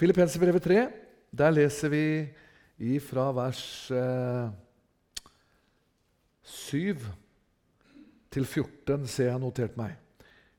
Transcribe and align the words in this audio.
Filippenserbrevet 0.00 0.62
3, 0.62 0.86
der 1.32 1.50
leser 1.50 1.92
vi 1.92 2.98
fra 3.00 3.30
vers 3.36 3.90
eh, 3.90 4.48
7 6.42 6.96
til 8.32 8.46
14, 8.46 9.06
ser 9.06 9.30
jeg 9.30 9.42
notert 9.42 9.76
meg. 9.78 9.94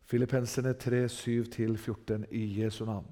Filippenserne 0.05 0.75
3, 0.77 1.05
7-14 1.09 2.27
i 2.31 2.45
Jesu 2.61 2.85
navn. 2.85 3.09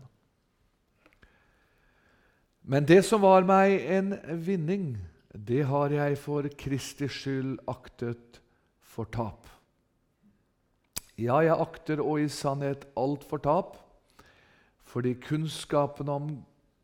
Men 2.62 2.86
det 2.86 3.02
som 3.08 3.24
var 3.26 3.46
meg 3.48 3.80
en 3.90 4.14
vinning, 4.46 4.94
det 5.34 5.64
har 5.66 5.94
jeg 5.96 6.20
for 6.22 6.46
Kristi 6.60 7.10
skyld 7.10 7.58
aktet 7.72 8.42
for 8.86 9.10
tap. 9.10 9.50
Ja, 11.18 11.42
jeg 11.42 11.58
akter 11.58 12.04
og 12.04 12.22
i 12.22 12.30
sannhet 12.32 12.86
alt 12.98 13.26
for 13.28 13.42
tap, 13.42 13.76
fordi 14.92 15.14
kunnskapen 15.23 16.10
om 16.12 16.28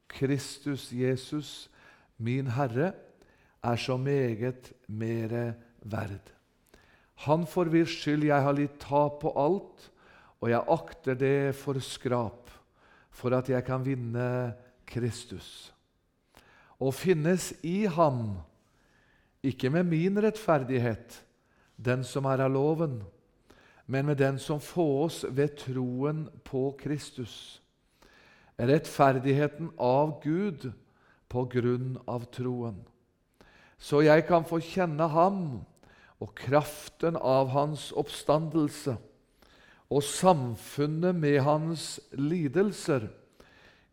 Kristus 0.08 0.92
Jesus, 0.96 1.68
min 2.18 2.48
Herre, 2.56 2.94
er 3.64 3.76
så 3.76 3.98
meget 3.98 4.72
mere 4.88 5.54
verd. 5.84 6.32
Han 7.28 7.44
for 7.48 7.68
hvis 7.68 7.98
skyld 8.00 8.24
jeg 8.30 8.44
har 8.44 8.56
litt 8.56 8.80
tap 8.80 9.20
på 9.22 9.34
alt, 9.36 9.90
og 10.40 10.52
jeg 10.54 10.64
akter 10.70 11.18
det 11.20 11.56
for 11.58 11.80
skrap, 11.84 12.52
for 13.12 13.36
at 13.36 13.50
jeg 13.50 13.66
kan 13.66 13.84
vinne 13.84 14.54
Kristus. 14.88 15.74
Og 16.80 16.94
finnes 16.94 17.52
i 17.66 17.90
ham, 17.90 18.38
ikke 19.44 19.70
med 19.74 19.84
min 19.84 20.24
rettferdighet, 20.24 21.24
den 21.76 22.06
som 22.08 22.26
er 22.30 22.46
av 22.46 22.54
loven, 22.54 23.02
men 23.88 24.06
med 24.06 24.22
den 24.22 24.40
som 24.40 24.62
fås 24.64 25.26
ved 25.28 25.58
troen 25.60 26.28
på 26.46 26.70
Kristus. 26.80 27.58
Rettferdigheten 28.58 29.72
av 29.78 30.18
Gud 30.24 30.72
på 31.30 31.46
grunn 31.52 31.98
av 32.10 32.26
troen. 32.34 32.80
Så 33.78 34.02
jeg 34.02 34.26
kan 34.26 34.46
få 34.48 34.60
kjenne 34.64 35.10
ham 35.14 35.42
og 36.18 36.34
kraften 36.38 37.18
av 37.18 37.52
hans 37.54 37.92
oppstandelse 37.94 38.98
og 39.88 40.04
samfunnet 40.04 41.16
med 41.16 41.40
hans 41.46 42.00
lidelser, 42.12 43.08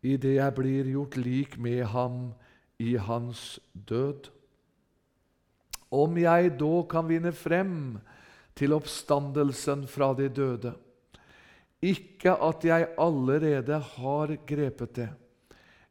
idet 0.01 0.35
jeg 0.37 0.55
blir 0.57 0.89
gjort 0.91 1.17
lik 1.17 1.57
med 1.61 1.85
ham 1.93 2.33
i 2.81 2.95
hans 2.97 3.59
død. 3.73 4.27
Om 5.95 6.17
jeg 6.17 6.55
da 6.59 6.73
kan 6.89 7.07
vinne 7.07 7.31
frem 7.31 7.75
til 8.57 8.73
oppstandelsen 8.75 9.85
fra 9.87 10.11
de 10.17 10.27
døde, 10.29 10.73
ikke 11.83 12.33
at 12.41 12.65
jeg 12.65 12.87
allerede 12.97 13.79
har 13.79 14.35
grepet 14.47 14.95
det, 14.95 15.09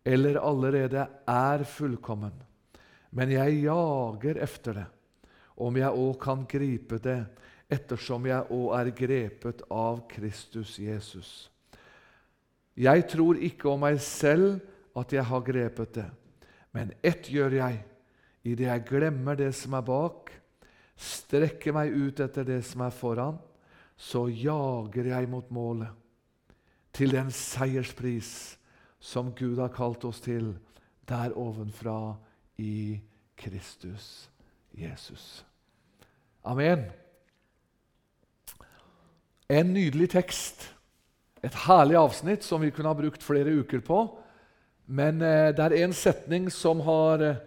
eller 0.04 0.40
allerede 0.40 1.06
er 1.28 1.64
fullkommen, 1.64 2.34
men 3.10 3.30
jeg 3.30 3.62
jager 3.62 4.42
efter 4.42 4.72
det, 4.72 4.86
om 5.56 5.76
jeg 5.76 5.90
òg 5.90 6.18
kan 6.20 6.44
gripe 6.50 6.98
det, 6.98 7.20
ettersom 7.70 8.26
jeg 8.26 8.50
òg 8.52 8.74
er 8.78 8.90
grepet 8.96 9.62
av 9.70 10.02
Kristus 10.10 10.76
Jesus. 10.78 11.50
Jeg 12.76 13.06
tror 13.08 13.38
ikke 13.38 13.70
om 13.70 13.84
meg 13.86 14.00
selv 14.02 14.58
at 14.98 15.12
jeg 15.14 15.24
har 15.24 15.46
grepet 15.46 15.94
det, 15.94 16.08
men 16.74 16.90
ett 17.02 17.30
gjør 17.30 17.54
jeg, 17.60 17.84
idet 18.44 18.66
jeg 18.66 18.86
glemmer 18.88 19.38
det 19.38 19.52
som 19.56 19.76
er 19.78 19.86
bak, 19.86 20.32
strekker 20.98 21.74
meg 21.74 21.94
ut 21.94 22.20
etter 22.22 22.46
det 22.46 22.60
som 22.66 22.82
er 22.86 22.94
foran, 22.94 23.38
så 23.96 24.26
jager 24.28 25.10
jeg 25.10 25.28
mot 25.30 25.50
målet, 25.50 25.88
til 26.94 27.10
den 27.10 27.30
seierspris 27.34 28.56
som 29.02 29.32
Gud 29.34 29.58
har 29.58 29.72
kalt 29.74 30.04
oss 30.06 30.20
til 30.22 30.52
der 31.08 31.34
ovenfra 31.36 32.14
i 32.62 33.00
Kristus 33.36 34.30
Jesus. 34.74 35.44
Amen. 36.44 36.86
En 39.48 39.74
nydelig 39.74 40.10
tekst. 40.14 40.70
Et 41.44 41.54
herlig 41.66 41.98
avsnitt 42.00 42.44
som 42.44 42.62
vi 42.62 42.72
kunne 42.72 42.88
ha 42.88 42.96
brukt 42.96 43.22
flere 43.22 43.52
uker 43.60 43.82
på. 43.84 43.98
Men 44.86 45.20
eh, 45.22 45.50
det 45.56 45.64
er 45.64 45.76
en 45.84 45.92
setning 45.96 46.48
som, 46.52 46.80
har, 46.84 47.22
eh, 47.24 47.42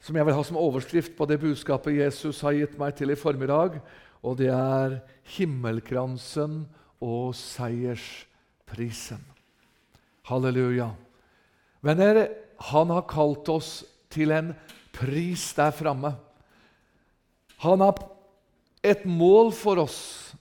som 0.00 0.16
jeg 0.16 0.26
vil 0.28 0.36
ha 0.36 0.44
som 0.44 0.60
overskrift 0.60 1.16
på 1.16 1.28
det 1.28 1.40
budskapet 1.40 1.98
Jesus 1.98 2.40
har 2.44 2.56
gitt 2.56 2.78
meg 2.80 2.96
til 2.96 3.12
i 3.12 3.16
formiddag, 3.16 3.80
og 4.22 4.38
det 4.38 4.48
er 4.48 5.00
'himmelkransen 5.24 6.66
og 7.00 7.34
seiersprisen'. 7.34 9.26
Halleluja. 10.24 10.90
Venner, 11.82 12.28
han 12.58 12.90
har 12.90 13.08
kalt 13.10 13.48
oss 13.48 13.84
til 14.08 14.30
en 14.30 14.54
pris 14.92 15.52
der 15.56 15.70
framme. 15.74 16.14
Han 17.58 17.80
har 17.80 17.98
et 18.82 19.04
mål 19.04 19.52
for 19.52 19.82
oss. 19.82 20.34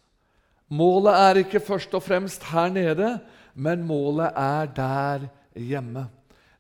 Målet 0.69 1.13
er 1.13 1.41
ikke 1.41 1.59
først 1.59 1.93
og 1.97 2.03
fremst 2.03 2.43
her 2.43 2.69
nede, 2.69 3.19
men 3.53 3.83
målet 3.83 4.31
er 4.37 4.65
der 4.65 5.27
hjemme. 5.55 6.07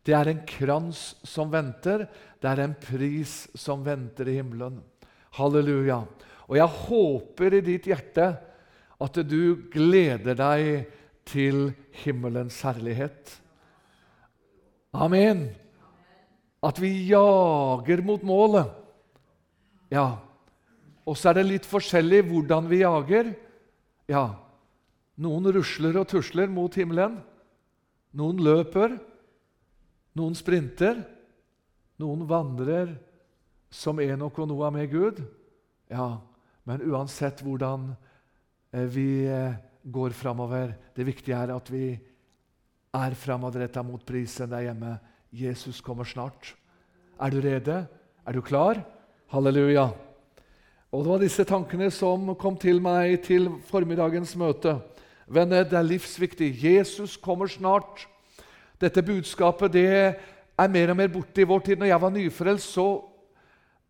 Det 0.05 0.15
er 0.17 0.31
en 0.31 0.41
krans 0.47 1.15
som 1.23 1.51
venter, 1.53 2.07
det 2.41 2.49
er 2.49 2.63
en 2.63 2.73
pris 2.73 3.47
som 3.55 3.85
venter 3.85 4.27
i 4.27 4.39
himmelen. 4.39 4.81
Halleluja. 5.37 6.01
Og 6.51 6.57
jeg 6.59 6.67
håper 6.67 7.53
i 7.55 7.63
ditt 7.63 7.85
hjerte 7.87 8.25
at 9.01 9.19
du 9.23 9.69
gleder 9.71 10.35
deg 10.35 10.89
til 11.31 11.69
himmelens 12.03 12.57
herlighet. 12.67 13.37
Amen. 14.91 15.45
At 16.61 16.81
vi 16.83 16.91
jager 17.07 18.03
mot 18.03 18.25
målet. 18.27 18.67
Ja. 19.93 20.19
Og 21.07 21.15
så 21.17 21.31
er 21.31 21.39
det 21.39 21.47
litt 21.47 21.69
forskjellig 21.69 22.25
hvordan 22.27 22.67
vi 22.69 22.81
jager. 22.83 23.31
Ja, 24.11 24.25
noen 25.23 25.47
rusler 25.55 25.95
og 26.01 26.09
tusler 26.11 26.51
mot 26.51 26.75
himmelen. 26.75 27.15
Noen 28.11 28.43
løper. 28.43 28.97
Noen 30.19 30.35
sprinter. 30.35 30.99
Noen 32.01 32.27
vandrer 32.27 32.91
som 33.71 34.03
Enok 34.03 34.43
og 34.43 34.51
Noah 34.51 34.75
med 34.75 34.91
Gud. 34.91 35.23
Ja, 35.91 36.19
men 36.67 36.83
uansett 36.91 37.41
hvordan 37.43 37.89
eh, 38.73 38.85
vi 38.85 39.25
eh, 39.25 39.57
går 39.83 40.13
framover, 40.13 40.75
det 40.95 41.07
viktige 41.07 41.37
er 41.37 41.53
at 41.55 41.71
vi 41.73 41.95
er 42.91 43.15
framadretta 43.17 43.83
mot 43.83 44.03
prisen 44.05 44.51
der 44.51 44.67
hjemme. 44.67 44.97
Jesus 45.31 45.79
kommer 45.81 46.03
snart. 46.03 46.53
Er 47.19 47.31
du 47.31 47.39
rede? 47.41 47.85
Er 48.27 48.33
du 48.33 48.41
klar? 48.41 48.81
Halleluja. 49.31 49.89
Og 50.91 51.03
Det 51.03 51.11
var 51.11 51.19
disse 51.23 51.43
tankene 51.47 51.87
som 51.91 52.33
kom 52.35 52.57
til 52.59 52.81
meg 52.83 53.21
til 53.23 53.47
formiddagens 53.69 54.35
møte. 54.35 54.75
Venner, 55.31 55.63
det 55.63 55.77
er 55.79 55.87
livsviktig. 55.87 56.51
Jesus 56.59 57.15
kommer 57.15 57.47
snart. 57.47 58.07
Dette 58.81 59.01
budskapet 59.01 59.71
det 59.71 59.87
er 59.87 60.67
mer 60.67 60.91
og 60.91 60.97
mer 60.99 61.07
borte 61.07 61.41
i 61.41 61.47
vår 61.47 61.63
tid. 61.63 61.79
Når 61.79 61.93
jeg 61.93 62.01
var 62.01 62.11
nyfrelst, 62.11 62.73
så 62.75 62.87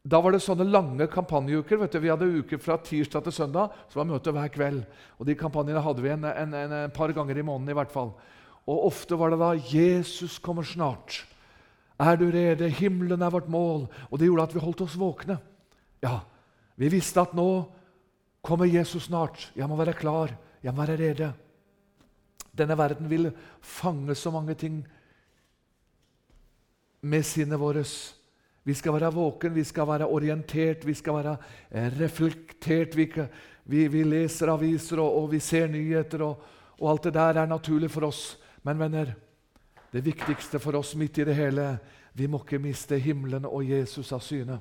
da 0.02 0.18
var 0.18 0.34
det 0.34 0.42
sånne 0.42 0.66
lange 0.66 1.06
kampanjeuker. 1.12 1.78
vet 1.78 1.94
du. 1.94 2.00
Vi 2.02 2.10
hadde 2.10 2.30
uker 2.42 2.58
fra 2.58 2.78
tirsdag 2.82 3.24
til 3.24 3.36
søndag, 3.36 3.74
så 3.90 4.00
var 4.00 4.10
møte 4.10 4.34
hver 4.34 4.50
kveld. 4.50 4.86
Og 5.20 5.28
De 5.30 5.36
kampanjene 5.38 5.84
hadde 5.84 6.02
vi 6.02 6.10
en, 6.10 6.26
en, 6.26 6.54
en, 6.58 6.74
en 6.74 6.94
par 6.94 7.14
ganger 7.14 7.38
i 7.38 7.46
måneden. 7.46 7.70
i 7.70 7.78
hvert 7.78 7.94
fall. 7.94 8.16
Og 8.66 8.88
Ofte 8.88 9.18
var 9.18 9.30
det 9.30 9.40
da 9.40 9.54
'Jesus 9.54 10.40
kommer 10.40 10.64
snart'. 10.64 11.26
Er 12.00 12.16
du 12.18 12.32
rede? 12.32 12.70
Himmelen 12.70 13.22
er 13.22 13.30
vårt 13.30 13.50
mål. 13.50 13.88
Og 14.10 14.20
det 14.20 14.26
gjorde 14.26 14.44
at 14.44 14.56
vi 14.56 14.60
holdt 14.60 14.82
oss 14.82 14.98
våkne. 14.98 15.38
Ja, 16.02 16.20
Vi 16.76 16.90
visste 16.90 17.22
at 17.22 17.34
nå 17.34 17.70
kommer 18.42 18.66
Jesus 18.66 19.04
snart. 19.04 19.52
Jeg 19.56 19.70
må 19.70 19.76
være 19.76 19.94
klar. 19.94 20.32
Jeg 20.64 20.74
må 20.74 20.82
være 20.82 20.98
rede. 20.98 21.34
Denne 22.58 22.78
verden 22.78 23.10
vil 23.10 23.32
fange 23.62 24.16
så 24.16 24.32
mange 24.32 24.56
ting 24.56 24.88
med 27.02 27.24
sinnet 27.24 27.60
vårt. 27.60 28.16
Vi 28.64 28.74
skal 28.78 28.94
være 28.94 29.14
våken, 29.14 29.56
vi 29.56 29.64
skal 29.66 29.88
være 29.90 30.08
orientert, 30.08 30.86
vi 30.86 30.94
skal 30.94 31.18
være 31.18 31.38
eh, 31.72 31.88
reflektert. 31.98 32.96
Vi, 32.98 33.08
vi, 33.66 33.88
vi 33.88 34.04
leser 34.06 34.52
aviser 34.54 35.02
og, 35.02 35.24
og, 35.24 35.32
vi 35.32 35.40
ser 35.40 35.68
nyheter, 35.68 36.22
og, 36.22 36.44
og 36.78 36.92
alt 36.92 37.08
det 37.10 37.16
der 37.18 37.42
er 37.42 37.50
naturlig 37.50 37.90
for 37.92 38.06
oss. 38.06 38.38
Men 38.64 38.80
venner, 38.80 39.16
det 39.92 40.06
viktigste 40.06 40.62
for 40.62 40.78
oss 40.78 40.94
midt 40.96 41.18
i 41.18 41.26
det 41.28 41.36
hele 41.36 41.74
Vi 42.14 42.28
må 42.28 42.42
ikke 42.44 42.60
miste 42.60 42.98
himmelen 43.00 43.46
og 43.48 43.64
Jesus 43.64 44.12
av 44.12 44.20
syne. 44.20 44.60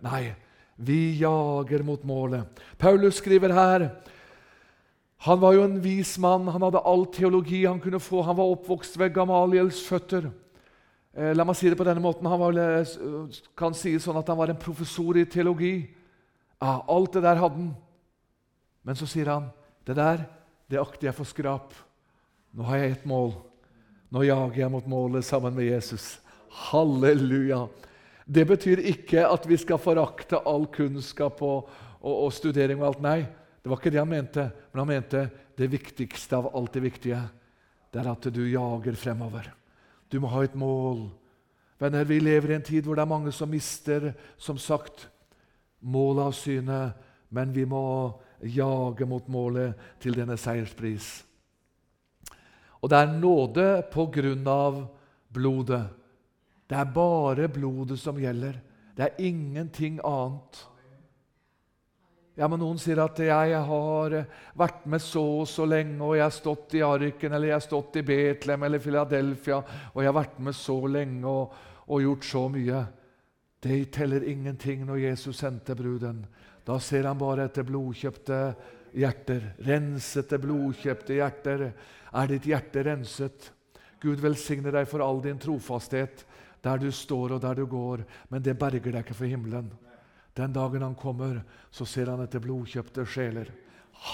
Nei, 0.00 0.30
vi 0.76 1.18
jager 1.18 1.82
mot 1.82 2.04
målet. 2.06 2.46
Paulus 2.78 3.18
skriver 3.18 3.52
her 3.52 3.88
Han 5.26 5.40
var 5.40 5.52
jo 5.52 5.64
en 5.64 5.80
vis 5.82 6.18
mann. 6.18 6.48
Han 6.48 6.62
hadde 6.62 6.84
all 6.86 7.06
teologi 7.12 7.64
han 7.66 7.80
kunne 7.80 8.00
få. 8.00 8.22
Han 8.22 8.36
var 8.36 8.54
oppvokst 8.54 8.98
ved 8.98 9.14
Gamaliels 9.14 9.82
føtter. 9.82 10.30
Eh, 11.14 11.30
la 11.36 11.46
meg 11.46 11.54
si 11.54 11.70
det 11.70 11.78
på 11.78 11.86
denne 11.86 12.02
måten. 12.02 12.26
Han 12.26 12.40
var, 12.40 12.58
kan 13.58 13.76
si 13.78 13.94
sånn 14.02 14.18
at 14.18 14.30
han 14.30 14.38
var 14.40 14.50
en 14.50 14.60
professor 14.60 15.18
i 15.20 15.26
teologi. 15.30 15.76
Ja, 16.58 16.80
alt 16.90 17.14
det 17.14 17.22
der 17.22 17.38
hadde 17.38 17.60
han. 17.60 17.72
Men 18.84 18.98
så 18.98 19.06
sier 19.08 19.30
han 19.32 19.48
det 19.86 19.96
der 19.96 20.26
det 20.70 20.80
akter 20.80 21.10
jeg 21.10 21.16
for 21.16 21.28
skrap. 21.28 21.74
Nå 22.54 22.66
har 22.66 22.80
jeg 22.80 22.96
ett 22.96 23.08
mål. 23.08 23.34
Nå 24.14 24.24
jager 24.26 24.64
jeg 24.64 24.72
mot 24.72 24.86
målet 24.90 25.26
sammen 25.26 25.54
med 25.56 25.68
Jesus. 25.68 26.18
Halleluja. 26.70 27.64
Det 28.24 28.46
betyr 28.48 28.80
ikke 28.94 29.26
at 29.28 29.46
vi 29.46 29.58
skal 29.60 29.80
forakte 29.82 30.40
all 30.48 30.66
kunnskap 30.72 31.42
og, 31.44 31.68
og, 32.00 32.14
og, 32.14 32.30
studering 32.32 32.80
og 32.80 32.88
alt. 32.90 33.02
Nei, 33.04 33.18
det 33.60 33.70
var 33.70 33.80
ikke 33.80 33.92
det 33.94 34.00
han 34.00 34.10
mente. 34.10 34.46
Men 34.72 34.84
han 34.84 34.92
mente 34.94 35.26
det 35.58 35.70
viktigste 35.70 36.40
av 36.40 36.50
alt 36.56 36.74
det 36.74 36.86
viktige. 36.86 37.20
Det 37.92 38.00
er 38.02 38.10
at 38.10 38.32
du 38.34 38.42
jager 38.48 38.96
fremover. 38.98 39.52
Du 40.14 40.20
må 40.22 40.30
ha 40.30 40.44
et 40.46 40.54
mål. 40.54 41.08
Venner, 41.82 42.04
Vi 42.06 42.20
lever 42.22 42.52
i 42.52 42.54
en 42.54 42.62
tid 42.62 42.86
hvor 42.86 42.94
det 42.94 43.02
er 43.02 43.10
mange 43.10 43.32
som 43.34 43.50
mister 43.50 44.12
som 44.38 44.58
sagt, 44.62 45.08
målet 45.82 46.28
av 46.28 46.36
syne, 46.38 46.78
men 47.34 47.50
vi 47.52 47.64
må 47.66 48.14
jage 48.46 49.08
mot 49.10 49.26
målet 49.28 49.74
til 50.00 50.14
denne 50.14 50.36
seierspris. 50.38 51.24
Og 52.78 52.92
det 52.92 53.00
er 53.00 53.18
nåde 53.18 53.66
på 53.90 54.06
grunn 54.14 54.46
av 54.46 54.78
blodet. 55.34 55.82
Det 56.70 56.78
er 56.78 56.94
bare 56.94 57.50
blodet 57.50 57.98
som 57.98 58.20
gjelder. 58.20 58.60
Det 58.94 59.08
er 59.08 59.18
ingenting 59.18 59.98
annet. 60.04 60.62
Ja, 62.34 62.48
men 62.50 62.58
Noen 62.58 62.80
sier 62.82 62.98
at 62.98 63.18
'jeg 63.18 63.58
har 63.62 64.14
vært 64.58 64.86
med 64.86 65.00
så 65.00 65.22
og 65.40 65.46
så 65.46 65.64
lenge', 65.64 66.02
og 66.02 66.16
'jeg 66.16 66.24
har 66.24 66.30
stått 66.30 66.74
i 66.74 66.82
Arken', 66.82 67.32
eller 67.32 67.46
'jeg 67.46 67.54
har 67.54 67.60
stått 67.60 67.96
i 67.96 68.02
Betlehem 68.02 68.62
eller 68.62 68.78
Philadelphia', 68.78 69.64
og 69.94 70.02
'jeg 70.02 70.12
har 70.12 70.24
vært 70.24 70.40
med 70.40 70.54
så 70.54 70.86
lenge 70.86 71.24
og, 71.24 71.54
og 71.88 72.00
gjort 72.00 72.24
så 72.24 72.48
mye'. 72.48 72.86
Det 73.62 73.92
teller 73.92 74.22
ingenting 74.22 74.84
når 74.84 74.96
Jesus 74.96 75.36
sendte 75.36 75.74
bruden. 75.74 76.26
Da 76.66 76.78
ser 76.78 77.06
han 77.06 77.18
bare 77.18 77.44
etter 77.44 77.62
blodkjøpte 77.62 78.54
hjerter. 78.94 79.54
Rensete, 79.66 80.38
blodkjøpte 80.38 81.14
hjerter. 81.14 81.72
Er 82.14 82.26
ditt 82.26 82.44
hjerte 82.44 82.84
renset? 82.84 83.50
Gud 84.00 84.20
velsigne 84.20 84.72
deg 84.72 84.88
for 84.88 85.00
all 85.00 85.22
din 85.22 85.38
trofasthet 85.38 86.24
der 86.64 86.78
du 86.78 86.90
står 86.90 87.36
og 87.36 87.42
der 87.42 87.54
du 87.54 87.66
går, 87.66 88.04
men 88.28 88.42
det 88.42 88.58
berger 88.58 88.92
deg 88.92 89.04
ikke 89.04 89.14
for 89.14 89.28
himmelen. 89.28 89.70
Den 90.34 90.54
dagen 90.54 90.82
han 90.82 90.96
kommer, 90.98 91.42
så 91.70 91.86
ser 91.86 92.10
han 92.10 92.22
etter 92.24 92.42
blodkjøpte 92.42 93.06
sjeler. 93.06 93.52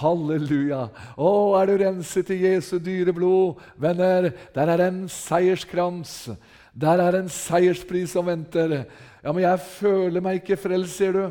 Halleluja! 0.00 0.84
Å, 1.16 1.30
er 1.58 1.70
du 1.70 1.78
renset 1.80 2.30
i 2.34 2.42
Jesu 2.44 2.76
dyre 2.78 3.14
blod? 3.16 3.62
Venner, 3.80 4.28
der 4.54 4.72
er 4.74 4.84
en 4.86 5.06
seierskrans. 5.10 6.28
Der 6.76 7.02
er 7.02 7.18
en 7.18 7.30
seierspris 7.32 8.12
som 8.14 8.28
venter. 8.28 8.82
Ja, 9.24 9.32
men 9.32 9.42
jeg 9.46 9.64
føler 9.80 10.22
meg 10.24 10.42
ikke 10.42 10.60
frelst, 10.60 11.00
sier 11.00 11.16
du. 11.16 11.24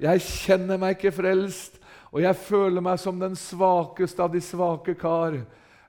Jeg 0.00 0.22
kjenner 0.24 0.80
meg 0.80 0.96
ikke 0.96 1.12
frelst, 1.12 1.76
og 2.08 2.22
jeg 2.24 2.38
føler 2.46 2.82
meg 2.82 3.02
som 3.02 3.18
den 3.20 3.36
svakeste 3.36 4.24
av 4.24 4.32
de 4.32 4.40
svake 4.40 4.94
kar. 4.98 5.36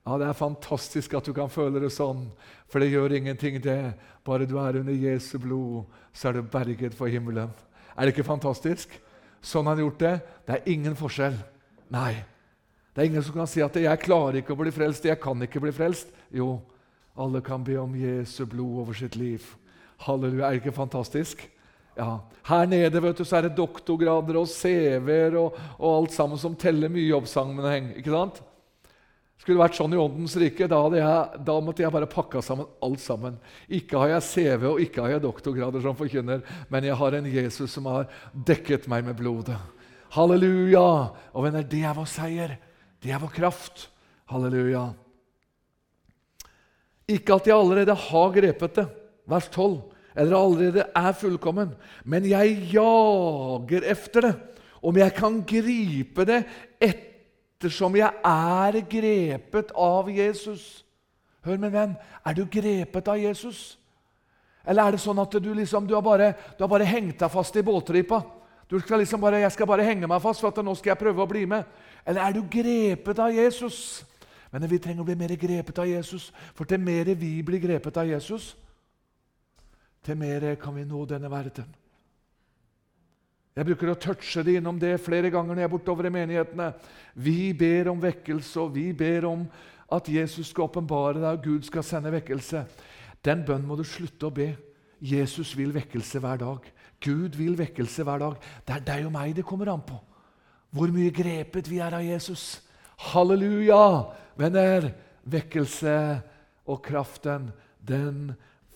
Ja, 0.02 0.18
Det 0.18 0.28
er 0.28 0.38
fantastisk 0.38 1.14
at 1.14 1.30
du 1.30 1.34
kan 1.38 1.50
føle 1.50 1.80
det 1.80 1.94
sånn, 1.94 2.26
for 2.68 2.82
det 2.82 2.90
gjør 2.92 3.14
ingenting, 3.22 3.62
det. 3.62 3.94
Bare 4.26 4.50
du 4.50 4.58
er 4.60 4.82
under 4.82 4.94
Jesu 4.94 5.38
blod, 5.40 5.86
så 6.12 6.30
er 6.30 6.42
du 6.42 6.50
berget 6.50 6.98
for 6.98 7.08
himmelen. 7.08 7.54
Er 7.98 8.06
det 8.06 8.16
ikke 8.16 8.28
fantastisk? 8.28 8.94
Sånn 9.42 9.66
har 9.66 9.76
han 9.76 9.86
gjort 9.86 10.02
det. 10.02 10.14
Det 10.48 10.58
er 10.58 10.70
ingen 10.74 10.96
forskjell. 10.98 11.38
Nei. 11.92 12.14
Det 12.92 13.02
er 13.02 13.10
ingen 13.10 13.24
som 13.24 13.34
kan 13.34 13.48
si 13.48 13.62
at 13.62 13.76
'jeg 13.76 14.00
klarer 14.00 14.42
ikke 14.42 14.54
å 14.54 14.60
bli 14.60 14.72
frelst', 14.72 15.06
'jeg 15.06 15.20
kan 15.20 15.42
ikke 15.42 15.62
bli 15.62 15.72
frelst'. 15.72 16.12
Jo, 16.32 16.62
alle 17.18 17.42
kan 17.42 17.64
be 17.64 17.78
om 17.78 17.96
Jesu 17.96 18.46
blod 18.46 18.80
over 18.80 18.94
sitt 18.94 19.16
liv. 19.16 19.42
Halleluja. 19.98 20.46
Er 20.46 20.52
det 20.52 20.66
ikke 20.66 20.76
fantastisk? 20.76 21.50
Ja. 21.98 22.20
Her 22.48 22.66
nede 22.66 23.02
vet 23.02 23.18
du, 23.18 23.24
så 23.24 23.38
er 23.38 23.42
det 23.42 23.58
doktorgrader 23.58 24.40
og 24.40 24.48
CV-er 24.48 25.36
og, 25.38 25.58
og, 25.78 26.02
alt 26.02 26.14
sammen 26.16 26.38
som 26.38 26.56
teller 26.56 26.90
mye 26.90 27.10
i 27.10 27.14
oppsangen. 27.14 27.92
Ikke 27.98 28.12
sant? 28.12 28.42
Skulle 29.42 29.58
det 29.58 29.64
vært 29.64 29.78
sånn 29.80 29.94
i 29.96 29.98
Åndens 29.98 30.36
rike, 30.38 30.68
da, 30.70 30.80
jeg, 30.94 31.40
da, 31.48 31.54
måtte 31.66 31.82
jeg 31.82 31.90
bare 31.90 32.10
pakka 32.10 32.44
sammen 32.46 32.68
alt 32.86 33.02
sammen. 33.02 33.40
Ikke 33.74 33.98
har 33.98 34.12
jeg 34.14 34.28
CV 34.28 34.68
og 34.70 34.84
ikke 34.84 35.02
har 35.02 35.16
jeg 35.16 35.24
doktorgrader 35.24 35.82
som 35.82 35.98
forkynner, 35.98 36.44
men 36.70 36.86
jeg 36.86 36.98
har 37.00 37.18
en 37.18 37.30
Jesus 37.34 37.74
som 37.74 37.90
har 37.90 38.06
dekket 38.38 38.86
meg 38.92 39.08
med 39.10 39.18
blodet. 39.18 39.58
Halleluja! 40.14 40.86
Og 41.34 41.48
venner, 41.48 41.66
det 41.66 41.82
er 41.82 41.98
vår 41.98 42.12
seier. 42.14 42.56
Det 43.02 43.10
er 43.10 43.24
vår 43.24 43.34
kraft. 43.34 43.88
Halleluja. 44.30 44.92
Ikke 47.10 47.42
at 47.42 47.50
jeg 47.50 47.58
allerede 47.58 47.98
har 47.98 48.34
grepet 48.38 48.78
det, 48.78 48.90
vers 49.26 49.50
12, 49.50 49.80
eller 50.22 50.38
allerede 50.38 50.90
er 51.02 51.14
fullkommen, 51.18 51.74
men 52.06 52.30
jeg 52.30 52.60
jager 52.76 53.90
efter 53.90 54.30
det. 54.30 54.36
Om 54.86 54.98
jeg 55.02 55.14
kan 55.18 55.42
gripe 55.50 56.30
det 56.30 56.44
etter 56.78 57.11
ettersom 57.62 57.94
jeg 57.94 58.10
er 58.26 58.78
grepet 58.90 59.70
av 59.78 60.10
Jesus. 60.10 60.82
Hør, 61.46 61.60
min 61.62 61.74
venn, 61.74 61.94
er 62.26 62.34
du 62.34 62.46
grepet 62.50 63.08
av 63.08 63.20
Jesus? 63.22 63.78
Eller 64.66 64.88
er 64.88 64.96
det 64.96 65.02
sånn 65.02 65.22
at 65.22 65.38
du 65.38 65.52
liksom, 65.54 65.86
du 65.86 65.94
har 65.94 66.06
bare, 66.06 66.34
du 66.58 66.64
har 66.66 66.72
bare 66.72 66.90
hengt 66.90 67.20
deg 67.22 67.34
fast 67.34 67.56
i 67.58 67.66
båtripa? 67.66 68.24
Du 68.70 68.80
skal 68.80 69.00
liksom 69.00 69.22
bare, 69.22 69.40
'Jeg 69.40 69.52
skal 69.52 69.68
bare 69.68 69.84
henge 69.84 70.08
meg 70.08 70.22
fast, 70.22 70.40
for 70.40 70.48
at 70.48 70.64
nå 70.64 70.74
skal 70.76 70.92
jeg 70.92 70.98
prøve 70.98 71.22
å 71.22 71.28
bli 71.28 71.46
med.' 71.46 71.66
Eller 72.06 72.22
er 72.22 72.34
du 72.34 72.42
grepet 72.42 73.20
av 73.20 73.30
Jesus? 73.30 74.06
Men 74.52 74.70
vi 74.70 74.80
trenger 74.80 75.02
å 75.02 75.06
bli 75.06 75.16
mer 75.16 75.36
grepet 75.36 75.80
av 75.80 75.88
Jesus, 75.88 76.32
for 76.56 76.64
til 76.64 76.80
mer 76.80 77.16
vi 77.16 77.42
blir 77.44 77.60
grepet 77.60 77.98
av 77.98 78.08
Jesus, 78.08 78.56
til 80.04 80.16
mer 80.16 80.56
kan 80.56 80.76
vi 80.76 80.84
nå 80.84 81.06
denne 81.06 81.30
verden. 81.30 81.81
Jeg 83.52 83.68
bruker 83.68 83.92
å 83.92 84.00
touche 84.00 84.44
det 84.48 84.56
innom 84.62 84.78
det 84.80 84.94
flere 85.04 85.30
ganger 85.32 85.52
når 85.52 85.62
jeg 85.62 85.68
er 85.68 85.74
bortover 85.74 86.08
i 86.08 86.14
menighetene. 86.16 86.70
Vi 87.20 87.52
ber 87.58 87.90
om 87.92 88.00
vekkelse, 88.00 88.56
og 88.64 88.76
vi 88.78 88.88
ber 88.96 89.28
om 89.28 89.44
at 89.92 90.08
Jesus 90.08 90.54
skal 90.54 90.70
åpenbare 90.70 91.20
deg, 91.20 91.32
og 91.34 91.44
Gud 91.44 91.68
skal 91.68 91.84
sende 91.84 92.14
vekkelse. 92.14 92.64
Den 93.26 93.44
bønnen 93.48 93.68
må 93.68 93.76
du 93.76 93.84
slutte 93.84 94.30
å 94.30 94.36
be. 94.36 94.54
Jesus 95.04 95.52
vil 95.58 95.74
vekkelse 95.76 96.22
hver 96.24 96.40
dag. 96.40 96.70
Gud 97.04 97.36
vil 97.36 97.58
vekkelse 97.60 98.06
hver 98.08 98.22
dag. 98.24 98.38
Det 98.64 98.76
er 98.78 98.86
deg 98.88 99.10
og 99.10 99.16
meg 99.18 99.34
det 99.36 99.46
kommer 99.48 99.74
an 99.74 99.84
på. 99.84 99.98
Hvor 100.72 100.94
mye 100.94 101.12
grepet 101.12 101.68
vi 101.68 101.82
er 101.84 101.98
av 101.98 102.06
Jesus. 102.06 102.62
Halleluja! 103.12 103.82
Venner, 104.40 104.88
vekkelse 105.28 105.96
og 106.72 106.80
kraften, 106.86 107.50
den 107.84 108.32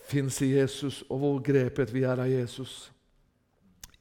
fins 0.10 0.42
i 0.44 0.52
Jesus, 0.58 1.00
og 1.08 1.22
hvor 1.22 1.40
grepet 1.46 1.94
vi 1.94 2.04
er 2.04 2.20
av 2.20 2.30
Jesus. 2.30 2.90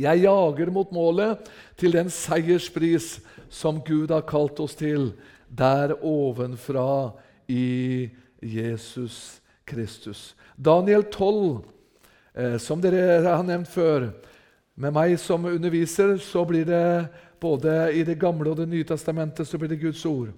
Jeg 0.00 0.24
jager 0.24 0.70
mot 0.74 0.90
målet, 0.92 1.46
til 1.78 1.94
den 1.94 2.10
seierspris 2.10 3.20
som 3.52 3.78
Gud 3.84 4.10
har 4.10 4.26
kalt 4.26 4.58
oss 4.62 4.74
til, 4.78 5.12
der 5.48 5.94
ovenfra 6.02 7.14
i 7.46 8.10
Jesus 8.42 9.40
Kristus. 9.64 10.34
Daniel 10.56 11.04
12, 11.04 11.62
eh, 12.34 12.56
som 12.58 12.82
dere 12.82 13.22
har 13.24 13.42
nevnt 13.46 13.70
før 13.70 14.12
Med 14.74 14.90
meg 14.90 15.12
som 15.22 15.44
underviser 15.46 16.16
så 16.18 16.40
blir 16.42 16.64
det 16.66 17.06
både 17.38 17.92
i 17.94 18.02
Det 18.02 18.16
gamle 18.18 18.50
og 18.50 18.56
Det 18.58 18.66
nye 18.66 18.84
testamentet 18.84 19.46
så 19.46 19.58
blir 19.58 19.70
det 19.70 19.78
Guds 19.78 20.04
ord. 20.06 20.32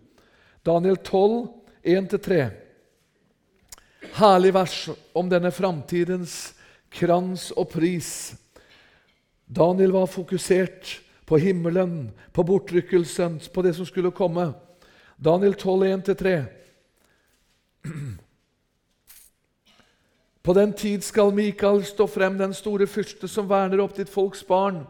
Daniel 0.61 0.97
12, 0.97 1.49
1-3. 1.83 2.51
Herlig 4.13 4.53
vers 4.53 4.91
om 5.17 5.31
denne 5.31 5.49
framtidens 5.51 6.53
krans 6.93 7.49
og 7.57 7.71
pris 7.73 8.37
Daniel 9.47 9.93
var 9.93 10.07
fokusert 10.07 11.01
på 11.27 11.39
himmelen, 11.39 12.11
på 12.33 12.43
bortrykkelsen, 12.43 13.41
på 13.55 13.63
det 13.63 13.75
som 13.75 13.87
skulle 13.87 14.11
komme. 14.11 14.53
Daniel 15.17 15.55
12, 15.55 15.85
1-3. 15.85 16.45
På 20.43 20.53
den 20.55 20.73
tid 20.73 21.03
skal 21.03 21.35
Mikael 21.35 21.85
stå 21.85 22.07
frem, 22.07 22.39
den 22.39 22.55
store 22.55 22.87
fyrste 22.87 23.29
som 23.29 23.49
verner 23.51 23.81
opp 23.83 23.97
ditt 23.97 24.11
folks 24.11 24.45
barn. 24.47 24.85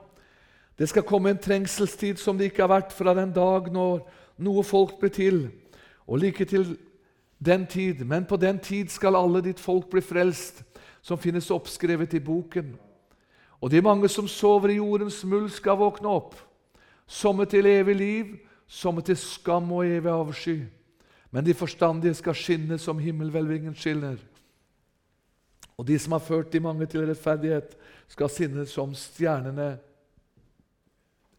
Det 0.76 0.88
skal 0.88 1.06
komme 1.08 1.30
en 1.32 1.40
trengselstid 1.40 2.20
som 2.20 2.36
det 2.36 2.50
ikke 2.50 2.66
har 2.66 2.74
vært 2.74 2.92
fra 2.92 3.14
den 3.16 3.32
dag 3.32 3.70
når 3.72 4.02
noe 4.44 4.64
folk 4.64 4.98
ble 5.00 5.08
til, 5.08 5.38
og 6.04 6.20
like 6.20 6.44
til 6.44 6.76
den 7.40 7.64
tid. 7.66 8.04
Men 8.04 8.28
på 8.28 8.36
den 8.36 8.58
tid 8.60 8.92
skal 8.92 9.16
alle 9.16 9.40
ditt 9.44 9.60
folk 9.60 9.88
bli 9.92 10.04
frelst, 10.04 10.60
som 11.00 11.16
finnes 11.18 11.48
oppskrevet 11.50 12.14
i 12.18 12.20
boken. 12.20 12.74
Og 13.60 13.70
de 13.70 13.82
mange 13.82 14.08
som 14.08 14.28
sover 14.28 14.74
i 14.74 14.78
jordens 14.80 15.22
muld, 15.24 15.48
skal 15.50 15.78
våkne 15.80 16.12
opp, 16.12 16.34
somme 17.06 17.46
til 17.48 17.66
evig 17.66 17.96
liv, 17.96 18.32
somme 18.68 19.02
til 19.02 19.16
skam 19.16 19.70
og 19.72 19.86
evig 19.86 20.12
avsky. 20.12 20.56
Men 21.30 21.44
de 21.46 21.54
forstandige 21.54 22.14
skal 22.14 22.36
skinne 22.36 22.78
som 22.78 22.98
himmelhvelvingen 22.98 23.74
skinner. 23.74 24.16
Og 25.76 25.86
de 25.86 25.98
som 26.00 26.14
har 26.16 26.24
ført 26.24 26.52
de 26.52 26.60
mange 26.60 26.86
til 26.86 27.04
rettferdighet, 27.06 27.76
skal 28.08 28.30
sinne 28.32 28.64
som 28.70 28.94
stjernene 28.96 29.76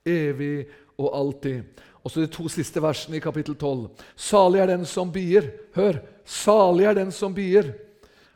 evig 0.06 0.68
og 0.98 1.14
alltid. 1.18 1.64
Og 2.04 2.12
så 2.12 2.24
de 2.24 2.30
to 2.32 2.48
siste 2.52 2.82
versene 2.82 3.18
i 3.18 3.24
kapittel 3.24 3.56
12. 3.56 3.90
Salig 4.16 4.62
er 4.62 4.70
den 4.72 4.86
som 4.88 5.12
bier. 5.12 5.50
Hør! 5.76 6.00
Salig 6.28 6.86
er 6.88 6.96
den 6.96 7.12
som 7.12 7.34
bier. 7.36 7.74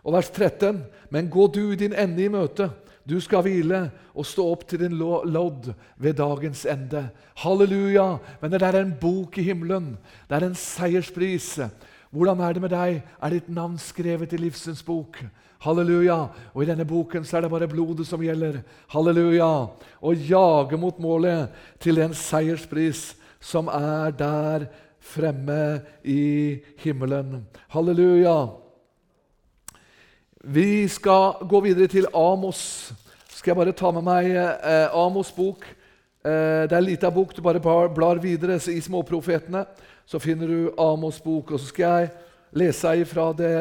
Og 0.03 0.15
vers 0.15 0.29
13. 0.29 0.81
Men 1.09 1.29
gå 1.29 1.47
du 1.47 1.75
din 1.75 1.93
ende 1.93 2.25
i 2.25 2.31
møte 2.31 2.71
du 3.07 3.17
skal 3.23 3.43
hvile 3.45 3.85
og 4.13 4.27
stå 4.29 4.45
opp 4.53 4.67
til 4.69 4.83
din 4.83 4.97
lodd 4.99 5.71
ved 5.97 6.19
dagens 6.19 6.65
ende. 6.69 7.07
Halleluja! 7.41 8.19
Men 8.41 8.53
det 8.53 8.61
er 8.61 8.81
en 8.81 8.93
bok 9.01 9.37
i 9.41 9.45
himmelen. 9.47 9.95
Det 10.29 10.37
er 10.37 10.49
en 10.49 10.57
seierspris 10.57 11.57
Hvordan 12.11 12.41
er 12.43 12.53
det 12.53 12.61
med 12.61 12.73
deg? 12.73 12.97
Er 13.23 13.31
ditt 13.31 13.47
navn 13.47 13.77
skrevet 13.79 14.33
i 14.35 14.39
livsens 14.41 14.81
bok? 14.83 15.15
Halleluja. 15.63 16.17
Og 16.51 16.63
i 16.63 16.67
denne 16.67 16.83
boken 16.83 17.23
så 17.23 17.37
er 17.37 17.45
det 17.45 17.51
bare 17.53 17.69
blodet 17.71 18.03
som 18.09 18.19
gjelder. 18.19 18.57
Halleluja. 18.91 19.47
Å 20.03 20.11
jage 20.11 20.79
mot 20.81 20.99
målet 20.99 21.53
til 21.79 22.01
den 22.01 22.11
seierspris 22.17 23.13
som 23.39 23.71
er 23.71 24.11
der 24.19 24.67
fremme 24.99 25.81
i 26.03 26.59
himmelen. 26.83 27.45
Halleluja. 27.71 28.35
Vi 30.43 30.87
skal 30.87 31.37
gå 31.45 31.59
videre 31.61 31.85
til 31.87 32.07
Amos. 32.17 32.93
Skal 33.29 33.51
jeg 33.51 33.57
bare 33.59 33.73
ta 33.77 33.91
med 33.93 34.01
meg 34.01 34.31
eh, 34.33 34.87
Amos' 34.89 35.29
bok? 35.35 35.67
Eh, 36.25 36.65
det 36.65 36.73
er 36.73 36.79
en 36.79 36.87
liten 36.87 37.13
bok. 37.13 37.35
Du 37.35 37.43
bare 37.45 37.61
blar 37.61 38.17
videre 38.17 38.57
i 38.57 38.81
Småprofetene 38.81 39.65
så 40.05 40.19
finner 40.19 40.47
du 40.49 40.71
Amos' 40.81 41.21
bok. 41.21 41.51
Og 41.51 41.59
så 41.59 41.69
skal 41.69 41.85
jeg 41.85 42.09
lese 42.57 43.05
fra 43.05 43.27
det 43.37 43.53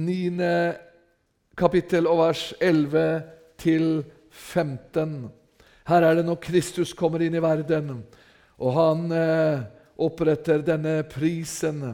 niende 0.00 0.78
kapittel 1.56 2.08
og 2.08 2.22
vers 2.24 2.54
11 2.58 3.22
til 3.60 4.04
15. 4.30 5.28
Her 5.84 6.02
er 6.02 6.14
det 6.16 6.24
når 6.24 6.40
Kristus 6.40 6.94
kommer 6.96 7.20
inn 7.20 7.36
i 7.36 7.44
verden, 7.44 8.06
og 8.56 8.72
han 8.72 9.10
eh, 9.12 9.66
oppretter 10.00 10.64
denne 10.64 11.02
prisen 11.04 11.90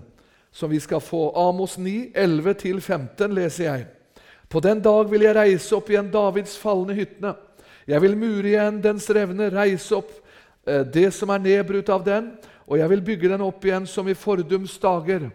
som 0.57 0.71
vi 0.71 0.81
skal 0.81 1.01
få. 1.05 1.33
Amos 1.37 1.77
9, 1.79 2.13
11-15 2.15 3.35
leser 3.37 3.65
jeg. 3.65 3.87
På 4.49 4.61
den 4.65 4.81
dag 4.81 5.11
vil 5.11 5.27
jeg 5.27 5.37
reise 5.37 5.77
opp 5.77 5.91
igjen 5.91 6.09
Davids 6.09 6.55
falne 6.57 6.95
hyttene. 6.97 7.35
Jeg 7.87 8.01
vil 8.03 8.17
mure 8.17 8.49
igjen 8.49 8.79
dens 8.83 9.09
revne, 9.13 9.51
reise 9.53 9.99
opp 9.99 10.15
eh, 10.65 10.81
det 10.81 11.11
som 11.15 11.31
er 11.35 11.43
nedbrutt 11.45 11.91
av 11.93 12.07
den, 12.07 12.31
og 12.67 12.81
jeg 12.81 12.91
vil 12.95 13.05
bygge 13.05 13.31
den 13.35 13.45
opp 13.45 13.67
igjen 13.69 13.85
som 13.87 14.09
i 14.09 14.17
fordums 14.17 14.79
dager, 14.83 15.29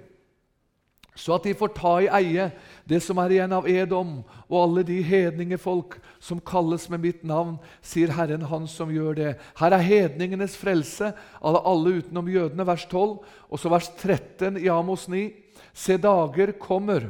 så 1.16 1.38
at 1.38 1.46
de 1.46 1.54
får 1.60 1.74
ta 1.78 1.94
i 2.02 2.10
eie 2.18 2.50
det 2.90 3.02
som 3.06 3.20
er 3.22 3.36
igjen 3.36 3.54
av 3.56 3.68
Edom, 3.70 4.20
og 4.50 4.58
alle 4.58 4.84
de 4.88 4.98
hedningefolk 5.06 5.98
som 6.24 6.42
kalles 6.44 6.88
med 6.92 7.04
mitt 7.04 7.24
navn, 7.28 7.58
sier 7.82 8.14
Herren, 8.16 8.44
Han 8.50 8.68
som 8.68 8.92
gjør 8.92 9.16
det. 9.16 9.32
Her 9.60 9.76
er 9.78 9.86
hedningenes 9.86 10.56
frelse, 10.60 11.14
alle, 11.42 11.62
alle 11.66 12.02
utenom 12.02 12.30
jødene, 12.30 12.68
vers 12.68 12.86
12, 12.90 13.18
og 13.50 13.60
så 13.60 13.72
vers 13.72 13.90
13 14.02 14.58
i 14.58 14.70
Amos 14.70 15.08
9. 15.08 15.30
Se, 15.74 15.98
dager 15.98 16.54
kommer, 16.60 17.10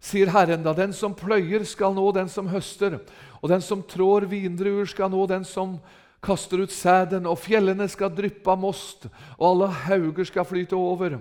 sier 0.00 0.30
Herren, 0.32 0.62
da 0.64 0.72
den 0.76 0.94
som 0.96 1.14
pløyer, 1.14 1.64
skal 1.68 1.94
nå 1.94 2.06
den 2.16 2.30
som 2.32 2.48
høster, 2.48 3.00
og 3.40 3.50
den 3.52 3.64
som 3.64 3.82
trår 3.82 4.28
vindruer, 4.30 4.86
skal 4.88 5.10
nå 5.12 5.26
den 5.28 5.44
som 5.44 5.78
kaster 6.24 6.60
ut 6.60 6.72
sæden, 6.72 7.26
og 7.28 7.38
fjellene 7.40 7.86
skal 7.88 8.12
dryppe 8.12 8.52
av 8.52 8.60
most, 8.60 9.08
og 9.38 9.46
alle 9.52 9.70
hauger 9.86 10.28
skal 10.28 10.48
flyte 10.48 10.76
over. 10.76 11.18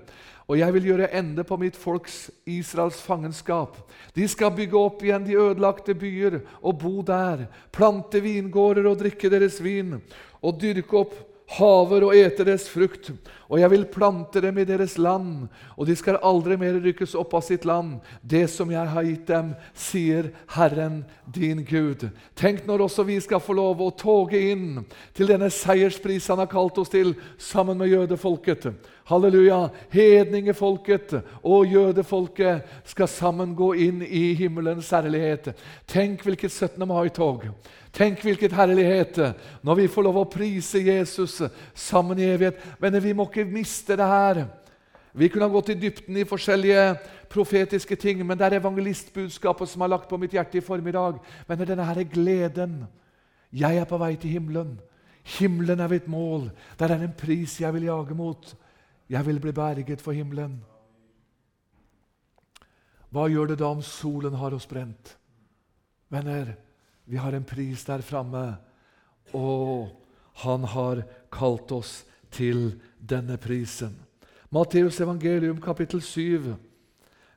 Og 0.49 0.57
jeg 0.57 0.73
vil 0.73 0.87
gjøre 0.89 1.11
ende 1.13 1.43
på 1.45 1.59
mitt 1.61 1.75
folks 1.77 2.31
Israels 2.49 2.97
fangenskap. 3.05 3.75
De 4.17 4.25
skal 4.27 4.55
bygge 4.57 4.79
opp 4.79 5.03
igjen 5.05 5.27
de 5.27 5.37
ødelagte 5.37 5.93
byer 5.93 6.39
og 6.63 6.79
bo 6.81 7.03
der, 7.05 7.45
plante 7.69 8.21
vingårder 8.25 8.89
og 8.89 8.97
drikke 9.03 9.29
deres 9.29 9.59
vin, 9.61 9.99
og 10.41 10.57
dyrke 10.57 11.03
opp 11.03 11.13
haver 11.57 12.05
og 12.05 12.15
ete 12.15 12.45
deres 12.45 12.67
frukt. 12.69 13.09
Og 13.49 13.57
jeg 13.57 13.71
vil 13.71 13.87
plante 13.89 14.41
dem 14.43 14.59
i 14.61 14.65
deres 14.67 14.93
land, 15.01 15.47
og 15.73 15.87
de 15.89 15.95
skal 15.97 16.19
aldri 16.25 16.53
mer 16.61 16.77
rykkes 16.83 17.15
opp 17.17 17.33
av 17.39 17.41
sitt 17.47 17.65
land. 17.65 17.95
Det 18.21 18.43
som 18.53 18.69
jeg 18.69 18.91
har 18.93 19.07
gitt 19.07 19.25
dem, 19.31 19.55
sier 19.73 20.29
Herren 20.53 21.01
din 21.25 21.63
Gud. 21.65 22.05
Tenk 22.37 22.67
når 22.67 22.85
også 22.85 23.07
vi 23.07 23.17
skal 23.25 23.41
få 23.41 23.57
lov 23.57 23.81
å 23.81 23.89
toge 23.97 24.37
inn 24.51 24.83
til 25.17 25.33
denne 25.33 25.49
seierspris 25.49 26.29
han 26.29 26.43
har 26.43 26.51
kalt 26.51 26.77
oss 26.77 26.93
til, 26.93 27.15
sammen 27.41 27.81
med 27.81 27.89
jødefolket. 27.89 28.69
Halleluja! 29.09 29.63
Hedningefolket 29.89 31.17
og 31.41 31.73
jødefolket 31.73 32.69
skal 32.85 33.09
sammen 33.09 33.57
gå 33.57 33.73
inn 33.87 34.05
i 34.05 34.35
himmelens 34.37 34.93
herlighet. 34.93 35.55
Tenk 35.89 36.21
hvilket 36.27 36.53
17. 36.53 36.85
mai-tog! 36.85 37.49
Tenk 37.95 38.21
hvilket 38.21 38.53
herlighet 38.53 39.17
når 39.65 39.79
vi 39.81 39.87
får 39.89 40.05
lov 40.05 40.19
å 40.21 40.29
prise 40.29 40.81
Jesus 40.83 41.39
sammen 41.73 42.19
i 42.21 42.27
evighet. 42.29 42.59
Men 42.81 42.99
vi 43.01 43.13
må 43.17 43.25
ikke 43.29 43.47
miste 43.49 43.97
det 43.97 44.07
her. 44.07 44.43
Vi 45.13 45.29
kunne 45.29 45.47
ha 45.47 45.53
gått 45.53 45.71
i 45.73 45.79
dybden 45.79 46.19
i 46.21 46.27
forskjellige 46.27 46.83
profetiske 47.33 47.97
ting, 47.97 48.21
men 48.25 48.37
det 48.37 48.45
er 48.45 48.59
evangelistbudskapet 48.59 49.71
som 49.71 49.81
har 49.81 49.91
lagt 49.95 50.09
på 50.09 50.19
mitt 50.21 50.35
hjerte 50.37 50.59
i 50.59 50.65
formiddag. 50.65 51.17
Men 51.47 51.61
er 51.61 51.71
denne 51.71 51.87
her 51.87 52.03
gleden. 52.05 52.83
Jeg 53.49 53.81
er 53.81 53.89
på 53.89 53.97
vei 53.97 54.13
til 54.21 54.37
himmelen. 54.37 54.77
Himmelen 55.39 55.81
er 55.81 55.89
mitt 55.89 56.07
mål. 56.07 56.49
Der 56.79 56.93
er 56.93 57.03
en 57.03 57.17
pris 57.17 57.57
jeg 57.61 57.73
vil 57.73 57.89
jage 57.89 58.15
mot. 58.17 58.53
Jeg 59.09 59.25
vil 59.25 59.41
bli 59.41 59.51
berget 59.51 60.01
for 60.01 60.13
himmelen. 60.13 60.59
Hva 63.09 63.25
gjør 63.25 63.49
det 63.49 63.59
da 63.59 63.71
om 63.73 63.81
solen 63.81 64.37
har 64.37 64.53
oss 64.53 64.69
brent? 64.69 65.15
Venner, 66.13 66.53
vi 67.09 67.17
har 67.17 67.33
en 67.33 67.43
pris 67.43 67.81
der 67.87 68.03
framme, 68.05 68.43
og 69.33 69.89
han 70.43 70.65
har 70.69 71.01
kalt 71.33 71.71
oss 71.73 72.03
til 72.29 72.75
denne 73.01 73.37
prisen. 73.41 73.95
Matteus 74.53 74.99
evangelium 75.01 75.57
kapittel 75.61 76.03
7 76.05 76.53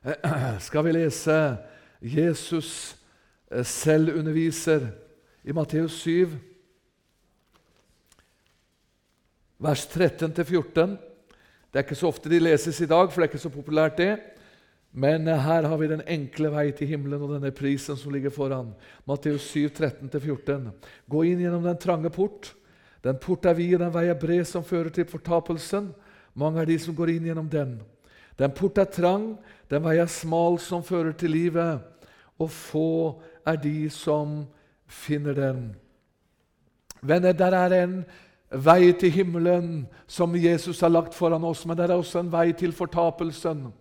skal 0.67 0.85
vi 0.85 0.93
lese. 0.93 1.37
Jesus 2.01 2.95
eh, 3.49 3.65
selv 3.65 4.13
underviser 4.19 4.91
i 5.43 5.55
Matteus 5.55 5.97
7, 6.03 6.29
vers 9.57 9.87
13-14. 9.89 10.97
Det 11.73 11.79
er 11.79 11.85
ikke 11.85 11.97
så 11.97 12.11
ofte 12.13 12.29
de 12.29 12.43
leses 12.43 12.81
i 12.83 12.89
dag, 12.89 13.09
for 13.09 13.21
det 13.21 13.25
er 13.25 13.31
ikke 13.31 13.41
så 13.41 13.49
populært, 13.49 13.97
det. 13.97 14.19
Men 14.95 15.27
her 15.27 15.65
har 15.65 15.77
vi 15.77 15.87
den 15.89 16.03
enkle 16.05 16.51
vei 16.53 16.67
til 16.77 16.91
himmelen 16.91 17.23
og 17.25 17.31
denne 17.33 17.49
prisen 17.55 17.97
som 17.97 18.13
ligger 18.13 18.29
foran. 18.33 18.75
Matteus 19.09 19.47
7, 19.49 19.71
13-14. 19.73 20.67
Gå 21.09 21.23
inn 21.25 21.41
gjennom 21.41 21.65
den 21.65 21.79
trange 21.81 22.11
port. 22.13 22.51
Den 23.01 23.17
port 23.17 23.47
er 23.49 23.57
vid, 23.57 23.73
og 23.73 23.81
den 23.81 23.95
vei 23.95 24.05
er 24.11 24.19
bred 24.21 24.45
som 24.45 24.63
fører 24.63 24.93
til 24.93 25.07
fortapelsen. 25.09 25.89
Mange 26.37 26.61
er 26.61 26.69
de 26.69 26.77
som 26.79 26.93
går 26.95 27.15
inn 27.15 27.25
gjennom 27.25 27.49
den. 27.49 27.79
Den 28.37 28.53
port 28.53 28.77
er 28.77 28.89
trang, 28.89 29.33
den 29.69 29.81
vei 29.81 29.97
er 29.97 30.09
smal 30.09 30.59
som 30.61 30.85
fører 30.85 31.17
til 31.17 31.33
livet. 31.33 31.81
Og 32.37 32.51
få 32.53 32.89
er 33.49 33.57
de 33.57 33.89
som 33.93 34.43
finner 34.85 35.33
den. 35.33 35.63
Venner, 37.01 37.33
der 37.33 37.57
er 37.57 37.75
en 37.81 38.03
vei 38.53 38.93
til 38.93 39.11
himmelen 39.11 39.87
som 40.07 40.37
Jesus 40.37 40.85
har 40.85 40.93
lagt 40.93 41.17
foran 41.17 41.43
oss, 41.43 41.65
men 41.65 41.77
det 41.77 41.89
er 41.89 41.97
også 41.97 42.21
en 42.21 42.31
vei 42.31 42.51
til 42.53 42.71
fortapelsen. 42.77 43.71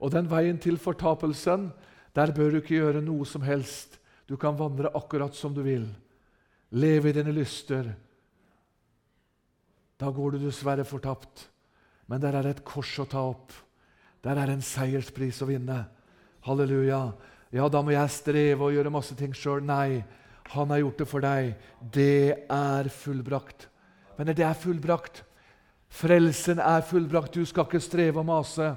Og 0.00 0.12
den 0.12 0.28
veien 0.30 0.58
til 0.60 0.78
fortapelsen, 0.80 1.70
der 2.16 2.32
bør 2.32 2.50
du 2.52 2.60
ikke 2.60 2.78
gjøre 2.78 3.04
noe 3.04 3.26
som 3.28 3.44
helst. 3.44 3.98
Du 4.28 4.36
kan 4.40 4.56
vandre 4.58 4.92
akkurat 4.96 5.36
som 5.36 5.54
du 5.54 5.62
vil. 5.64 5.86
Leve 6.70 7.10
i 7.10 7.16
dine 7.16 7.32
lyster. 7.32 7.92
Da 9.96 10.10
går 10.12 10.34
du 10.34 10.46
dessverre 10.46 10.84
fortapt. 10.84 11.46
Men 12.06 12.20
der 12.22 12.36
er 12.38 12.50
et 12.50 12.64
kors 12.66 12.92
å 13.02 13.06
ta 13.08 13.22
opp. 13.30 13.54
Der 14.24 14.38
er 14.38 14.52
en 14.52 14.64
seierspris 14.64 15.40
å 15.42 15.48
vinne. 15.50 15.84
Halleluja. 16.46 17.00
Ja, 17.54 17.68
da 17.70 17.82
må 17.82 17.94
jeg 17.94 18.12
streve 18.12 18.66
og 18.66 18.74
gjøre 18.74 18.92
masse 18.92 19.16
ting 19.18 19.34
sjøl. 19.34 19.62
Nei, 19.64 20.02
han 20.52 20.70
har 20.70 20.82
gjort 20.82 21.00
det 21.02 21.08
for 21.10 21.24
deg. 21.24 21.54
Det 21.80 22.46
er 22.52 22.90
fullbrakt. 22.92 23.68
Men 24.18 24.32
det 24.32 24.44
er 24.46 24.58
fullbrakt. 24.58 25.22
Frelsen 25.92 26.60
er 26.62 26.84
fullbrakt. 26.86 27.34
Du 27.34 27.46
skal 27.46 27.66
ikke 27.68 27.82
streve 27.82 28.22
og 28.22 28.28
mase. 28.28 28.74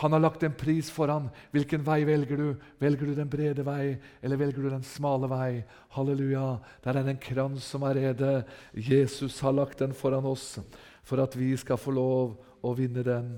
Han 0.00 0.12
har 0.12 0.22
lagt 0.22 0.42
en 0.42 0.54
pris 0.56 0.90
foran. 0.90 1.28
Hvilken 1.52 1.84
vei 1.84 2.02
velger 2.08 2.36
du? 2.36 2.48
Velger 2.80 3.06
du 3.10 3.14
den 3.14 3.30
brede 3.30 3.64
vei, 3.66 3.98
eller 4.22 4.40
velger 4.40 4.62
du 4.62 4.70
den 4.70 4.86
smale 4.86 5.28
vei? 5.28 5.64
Halleluja! 5.96 6.58
Der 6.84 6.96
er 6.96 7.08
en 7.12 7.20
krans 7.20 7.66
som 7.68 7.84
er 7.88 7.98
rede. 8.00 8.32
Jesus 8.72 9.40
har 9.40 9.52
lagt 9.52 9.82
den 9.84 9.92
foran 9.92 10.28
oss 10.28 10.58
for 11.02 11.22
at 11.22 11.36
vi 11.36 11.52
skal 11.60 11.80
få 11.80 11.92
lov 11.92 12.36
å 12.62 12.74
vinne 12.78 13.04
den. 13.04 13.34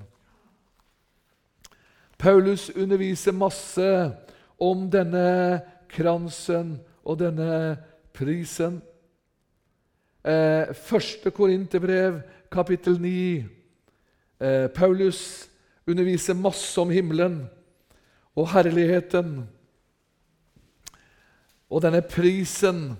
Paulus 2.19 2.69
underviser 2.71 3.35
masse 3.35 3.89
om 4.63 4.87
denne 4.91 5.61
kransen 5.91 6.77
og 7.05 7.19
denne 7.21 7.77
prisen. 8.15 8.79
Eh, 10.25 10.71
første 10.75 11.31
Korinterbrev, 11.35 12.23
kapittel 12.53 13.01
9. 13.01 13.45
Eh, 14.41 14.69
Paulus 14.73 15.51
underviser 15.87 16.37
masse 16.37 16.81
om 16.81 16.91
himmelen 16.93 17.43
og 18.35 18.49
herligheten. 18.55 19.43
Og 21.71 21.83
denne 21.85 22.03
prisen 22.07 22.95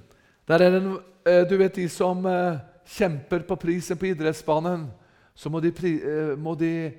der 0.49 0.61
er 0.61 0.71
den, 0.71 0.99
eh, 1.27 1.45
Du 1.49 1.57
vet 1.57 1.75
de 1.75 1.89
som 1.89 2.27
eh, 2.27 2.59
kjemper 2.85 3.47
på 3.47 3.57
prisen 3.57 3.97
på 3.97 4.07
idrettsbanen, 4.07 4.91
så 5.35 5.51
må 5.51 5.61
de, 5.61 5.69
eh, 5.69 6.37
må 6.37 6.55
de 6.55 6.93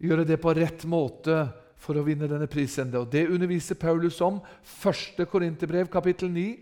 gjøre 0.00 0.26
det 0.26 0.40
på 0.40 0.54
rett 0.54 0.84
måte 0.84 1.52
for 1.76 1.94
å 1.94 2.04
vinne 2.04 2.28
denne 2.28 2.46
prisen. 2.46 2.94
Og 2.94 3.10
Det 3.10 3.28
underviser 3.28 3.74
Paulus 3.74 4.20
om. 4.20 4.40
1. 4.62 5.24
Korinterbrev, 5.26 5.88
kapittel 5.90 6.28
9, 6.28 6.58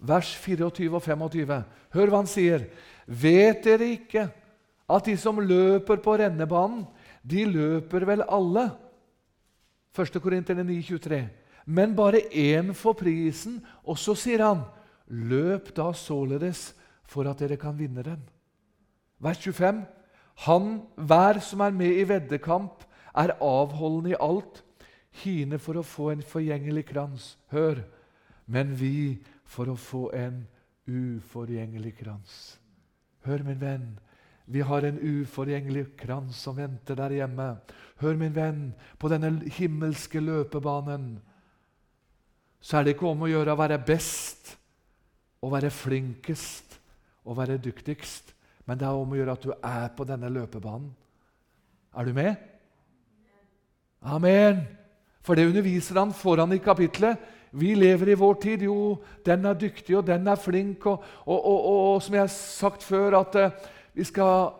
vers 0.00 0.34
24 0.36 0.94
og 0.94 1.02
25. 1.02 1.64
Hør 1.92 2.06
hva 2.06 2.16
han 2.16 2.26
sier. 2.26 2.68
Vet 3.06 3.64
dere 3.64 3.92
ikke 3.96 4.30
at 4.88 5.04
de 5.04 5.16
som 5.16 5.36
løper 5.36 6.00
på 6.00 6.16
rennebanen, 6.18 6.86
De 7.28 7.44
løper 7.44 8.06
vel 8.08 8.24
alle. 8.24 8.70
1. 9.96 10.20
Korinterne 10.22 10.64
9,23. 10.64 11.20
Men 11.68 11.94
bare 11.96 12.22
én 12.32 12.72
får 12.72 12.96
prisen, 13.02 13.58
og 13.84 13.98
så 14.00 14.14
sier 14.16 14.44
han, 14.44 14.62
løp 15.08 15.74
da 15.76 15.90
således 15.92 16.70
for 17.08 17.28
at 17.28 17.40
dere 17.42 17.58
kan 17.60 17.76
vinne 17.76 18.04
den. 18.04 18.22
Vers 19.20 19.40
25. 19.44 19.82
Han, 20.46 20.70
hver 20.96 21.40
som 21.44 21.60
er 21.60 21.74
med 21.74 22.00
i 22.00 22.06
veddekamp, 22.08 22.84
er 23.16 23.34
avholden 23.42 24.12
i 24.12 24.18
alt, 24.20 24.62
hine 25.24 25.58
for 25.58 25.80
å 25.80 25.86
få 25.86 26.12
en 26.12 26.22
forgjengelig 26.22 26.86
krans. 26.92 27.32
Hør! 27.52 27.82
Men 28.46 28.72
vi 28.78 29.18
for 29.44 29.68
å 29.68 29.76
få 29.76 30.08
en 30.16 30.44
uforgjengelig 30.88 31.98
krans. 31.98 32.56
Hør, 33.26 33.42
min 33.44 33.60
venn. 33.60 33.88
Vi 34.48 34.62
har 34.64 34.82
en 34.82 34.98
uforgjengelig 34.98 35.90
krans 36.00 36.38
som 36.40 36.56
venter 36.56 36.96
der 36.96 37.12
hjemme. 37.18 37.50
Hør, 38.00 38.16
min 38.16 38.32
venn, 38.32 38.62
på 38.96 39.10
denne 39.12 39.34
himmelske 39.58 40.22
løpebanen 40.24 41.18
så 42.60 42.78
er 42.78 42.86
det 42.86 42.96
ikke 42.96 43.10
om 43.10 43.20
å 43.22 43.28
gjøre 43.30 43.54
å 43.54 43.60
være 43.60 43.78
best, 43.86 44.56
å 45.44 45.50
være 45.52 45.70
flinkest, 45.70 46.78
å 47.28 47.36
være 47.36 47.60
dyktigst, 47.62 48.32
men 48.66 48.80
det 48.80 48.88
er 48.88 48.98
om 48.98 49.12
å 49.14 49.18
gjøre 49.18 49.36
at 49.36 49.44
du 49.46 49.52
er 49.54 49.92
på 49.94 50.06
denne 50.08 50.30
løpebanen. 50.32 50.90
Er 51.94 52.08
du 52.08 52.16
med? 52.16 52.34
Amen! 54.02 54.64
For 55.24 55.36
det 55.36 55.46
underviser 55.48 56.00
han 56.00 56.14
foran 56.16 56.52
i 56.56 56.60
kapitlet. 56.62 57.20
Vi 57.50 57.74
lever 57.76 58.12
i 58.12 58.18
vår 58.18 58.36
tid. 58.42 58.64
Jo, 58.64 58.98
den 59.24 59.44
er 59.48 59.56
dyktig, 59.58 59.96
og 59.98 60.06
den 60.06 60.28
er 60.28 60.40
flink. 60.40 60.86
Og, 60.86 61.04
og, 61.24 61.38
og, 61.38 61.66
og 61.72 62.02
som 62.04 62.16
jeg 62.16 62.24
har 62.24 62.32
sagt 62.32 62.84
før, 62.86 63.18
at 63.20 63.36
uh, 63.36 63.68
vi 63.98 64.04
skal 64.06 64.52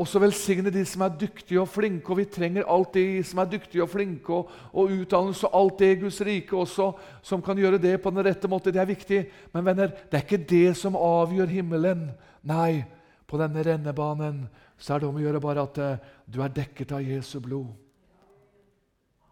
også 0.00 0.18
velsigne 0.18 0.72
de 0.72 0.82
som 0.88 1.04
er 1.04 1.18
dyktige 1.20 1.60
og 1.60 1.68
flinke, 1.70 2.10
og 2.10 2.18
vi 2.18 2.24
trenger 2.32 2.66
alt 2.66 2.94
de 2.96 3.20
som 3.26 3.38
er 3.42 3.50
dyktige 3.52 3.84
og 3.84 3.90
flinke, 3.92 4.34
og, 4.34 4.48
og 4.72 4.94
utdannelse 4.96 5.46
og 5.46 5.58
alt 5.60 5.76
det 5.78 5.90
i 5.92 5.98
Guds 6.00 6.18
rike 6.26 6.56
også, 6.56 6.88
som 7.22 7.44
kan 7.44 7.58
gjøre 7.60 7.78
det 7.78 8.00
på 8.02 8.10
den 8.10 8.24
rette 8.26 8.48
måte. 8.50 8.72
Det 8.74 8.80
er 8.82 8.88
viktig. 8.88 9.20
Men 9.52 9.68
venner, 9.68 9.92
det 9.92 10.18
er 10.18 10.24
ikke 10.24 10.40
det 10.50 10.72
som 10.80 10.98
avgjør 10.98 11.52
himmelen. 11.52 12.08
Nei, 12.50 12.80
på 13.30 13.38
denne 13.38 13.62
rennebanen 13.62 14.40
så 14.80 14.96
er 14.96 15.02
det 15.02 15.10
om 15.10 15.20
å 15.20 15.22
gjøre 15.22 15.42
bare 15.44 15.66
at 15.68 15.78
uh, 15.78 16.16
du 16.26 16.40
er 16.42 16.56
dekket 16.56 16.96
av 16.96 17.04
Jesu 17.04 17.36
blod. 17.44 17.68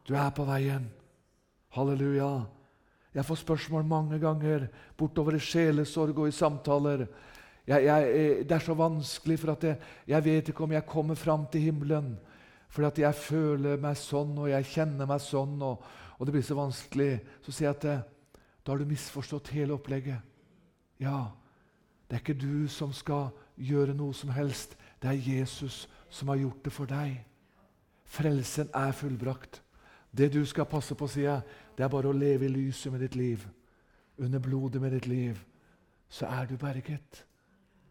Du 0.07 0.13
er 0.15 0.31
på 0.37 0.47
veien. 0.47 0.85
Halleluja. 1.75 2.31
Jeg 3.17 3.27
får 3.27 3.41
spørsmål 3.41 3.89
mange 3.89 4.21
ganger 4.23 4.69
bortover 4.95 5.35
i 5.35 5.43
sjelesorg 5.43 6.21
og 6.21 6.31
i 6.31 6.37
samtaler. 6.37 7.09
Jeg, 7.69 7.85
jeg, 7.85 8.11
eh, 8.17 8.43
det 8.49 8.57
er 8.57 8.65
så 8.65 8.75
vanskelig, 8.75 9.39
for 9.43 9.53
at 9.53 9.65
jeg, 9.69 9.77
jeg 10.09 10.25
vet 10.25 10.49
ikke 10.49 10.65
om 10.65 10.73
jeg 10.73 10.87
kommer 10.89 11.19
fram 11.21 11.45
til 11.53 11.69
himmelen. 11.69 12.15
For 12.73 12.87
at 12.89 12.99
jeg 13.01 13.15
føler 13.15 13.81
meg 13.81 13.97
sånn, 14.01 14.33
og 14.41 14.49
jeg 14.49 14.71
kjenner 14.73 15.09
meg 15.09 15.21
sånn, 15.25 15.59
og, 15.65 15.85
og 16.17 16.27
det 16.27 16.35
blir 16.37 16.47
så 16.47 16.57
vanskelig. 16.57 17.11
Så 17.45 17.53
sier 17.53 17.69
jeg 17.69 17.77
at 17.77 17.87
eh, 17.93 18.07
da 18.65 18.73
har 18.73 18.81
du 18.81 18.89
misforstått 18.89 19.53
hele 19.53 19.77
opplegget. 19.77 20.25
Ja, 21.01 21.31
det 22.09 22.17
er 22.17 22.25
ikke 22.25 22.41
du 22.41 22.67
som 22.73 22.93
skal 22.97 23.31
gjøre 23.61 23.95
noe 23.97 24.17
som 24.17 24.33
helst. 24.33 24.75
Det 25.01 25.13
er 25.13 25.29
Jesus 25.37 25.87
som 26.11 26.33
har 26.33 26.41
gjort 26.41 26.65
det 26.65 26.73
for 26.73 26.89
deg. 26.89 27.21
Frelsen 28.09 28.73
er 28.77 28.97
fullbrakt. 28.97 29.61
Det 30.11 30.33
du 30.33 30.41
skal 30.49 30.69
passe 30.69 30.97
på, 30.97 31.07
sier 31.09 31.29
jeg, 31.29 31.57
det 31.77 31.85
er 31.85 31.93
bare 31.93 32.09
å 32.09 32.17
leve 32.17 32.49
i 32.49 32.53
lyset 32.53 32.93
med 32.93 33.05
ditt 33.05 33.17
liv. 33.17 33.45
Under 34.19 34.41
blodet 34.41 34.81
med 34.83 34.97
ditt 34.97 35.07
liv. 35.07 35.41
Så 36.09 36.27
er 36.27 36.49
du 36.49 36.57
berget. 36.57 37.28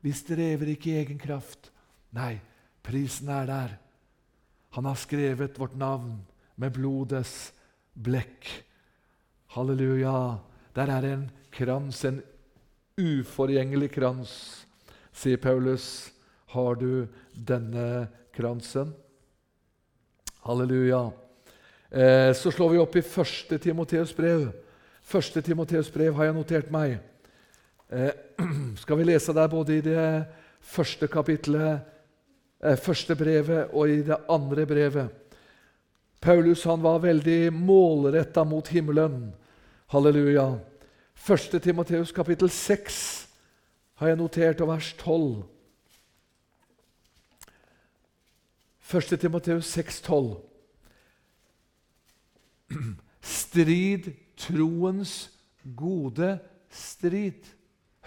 Vi 0.07 0.13
strever 0.15 0.69
ikke 0.71 0.93
i 0.93 0.99
egen 1.01 1.17
kraft. 1.19 1.67
Nei, 2.15 2.37
prisen 2.85 3.27
er 3.33 3.47
der. 3.49 3.71
Han 4.77 4.85
har 4.87 4.95
skrevet 4.95 5.57
vårt 5.59 5.73
navn 5.75 6.21
med 6.55 6.71
blodets 6.77 7.49
blekk. 7.91 8.47
Halleluja. 9.51 10.37
Der 10.77 10.91
er 10.93 11.07
en 11.09 11.25
krans, 11.51 12.05
en 12.07 12.21
uforgjengelig 12.95 13.89
krans, 13.97 14.31
sier 15.11 15.41
Paulus. 15.43 16.13
Har 16.55 16.79
du 16.79 17.09
denne 17.33 18.07
kransen? 18.31 18.95
Halleluja. 20.47 21.09
Eh, 21.91 22.31
så 22.31 22.53
slår 22.53 22.77
vi 22.77 22.79
opp 22.85 22.95
i 22.95 23.03
første 23.03 23.59
Timoteus 23.59 24.15
brev. 24.15 24.53
Første 25.03 25.43
Timoteus 25.43 25.91
brev 25.91 26.15
har 26.15 26.29
jeg 26.29 26.39
notert 26.39 26.71
meg. 26.71 26.95
Eh, 27.89 28.11
skal 28.75 28.97
vi 28.97 29.03
lese 29.03 29.33
der 29.33 29.47
både 29.47 29.77
i 29.77 29.81
det 29.81 30.25
første 30.59 31.07
kapitlet, 31.07 31.79
eh, 32.63 32.77
første 32.77 33.15
brevet, 33.15 33.69
og 33.71 33.89
i 33.89 34.01
det 34.03 34.17
andre 34.29 34.65
brevet. 34.65 35.09
Paulus 36.21 36.63
han 36.63 36.83
var 36.83 36.99
veldig 36.99 37.53
målretta 37.53 38.43
mot 38.43 38.67
himmelen. 38.67 39.33
Halleluja. 39.87 40.57
Første 41.15 41.59
Timoteus 41.59 42.11
kapittel 42.11 42.49
6 42.49 43.27
har 43.95 44.07
jeg 44.07 44.17
notert, 44.17 44.61
og 44.61 44.67
vers 44.67 44.93
12. 44.93 45.43
Første 48.79 49.17
Timoteus 49.17 49.65
6, 49.65 50.01
12. 50.01 50.35
Strid 53.21 54.11
troens 54.37 55.29
gode 55.75 56.39
strid. 56.69 57.56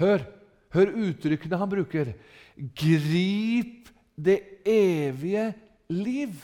Hør, 0.01 0.25
hør 0.73 0.93
uttrykkene 1.07 1.59
han 1.61 1.71
bruker. 1.71 2.13
Grip 2.57 3.91
det 4.17 4.39
evige 4.69 5.51
liv 5.93 6.37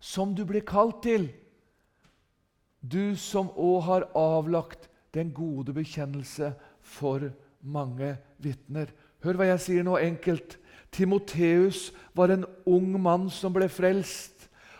som 0.00 0.34
du 0.36 0.44
blir 0.48 0.64
kalt 0.66 1.02
til. 1.04 1.28
Du 2.80 3.16
som 3.18 3.50
òg 3.50 3.80
har 3.88 4.08
avlagt 4.16 4.88
den 5.16 5.32
gode 5.34 5.74
bekjennelse 5.76 6.52
for 6.80 7.28
mange 7.60 8.14
vitner. 8.38 8.92
Hør 9.24 9.40
hva 9.40 9.50
jeg 9.50 9.62
sier 9.64 9.86
nå 9.86 9.96
enkelt. 9.98 10.58
Timoteus 10.94 11.90
var 12.16 12.32
en 12.32 12.46
ung 12.68 12.94
mann 13.02 13.28
som 13.32 13.54
ble 13.56 13.68
frelst. 13.72 14.35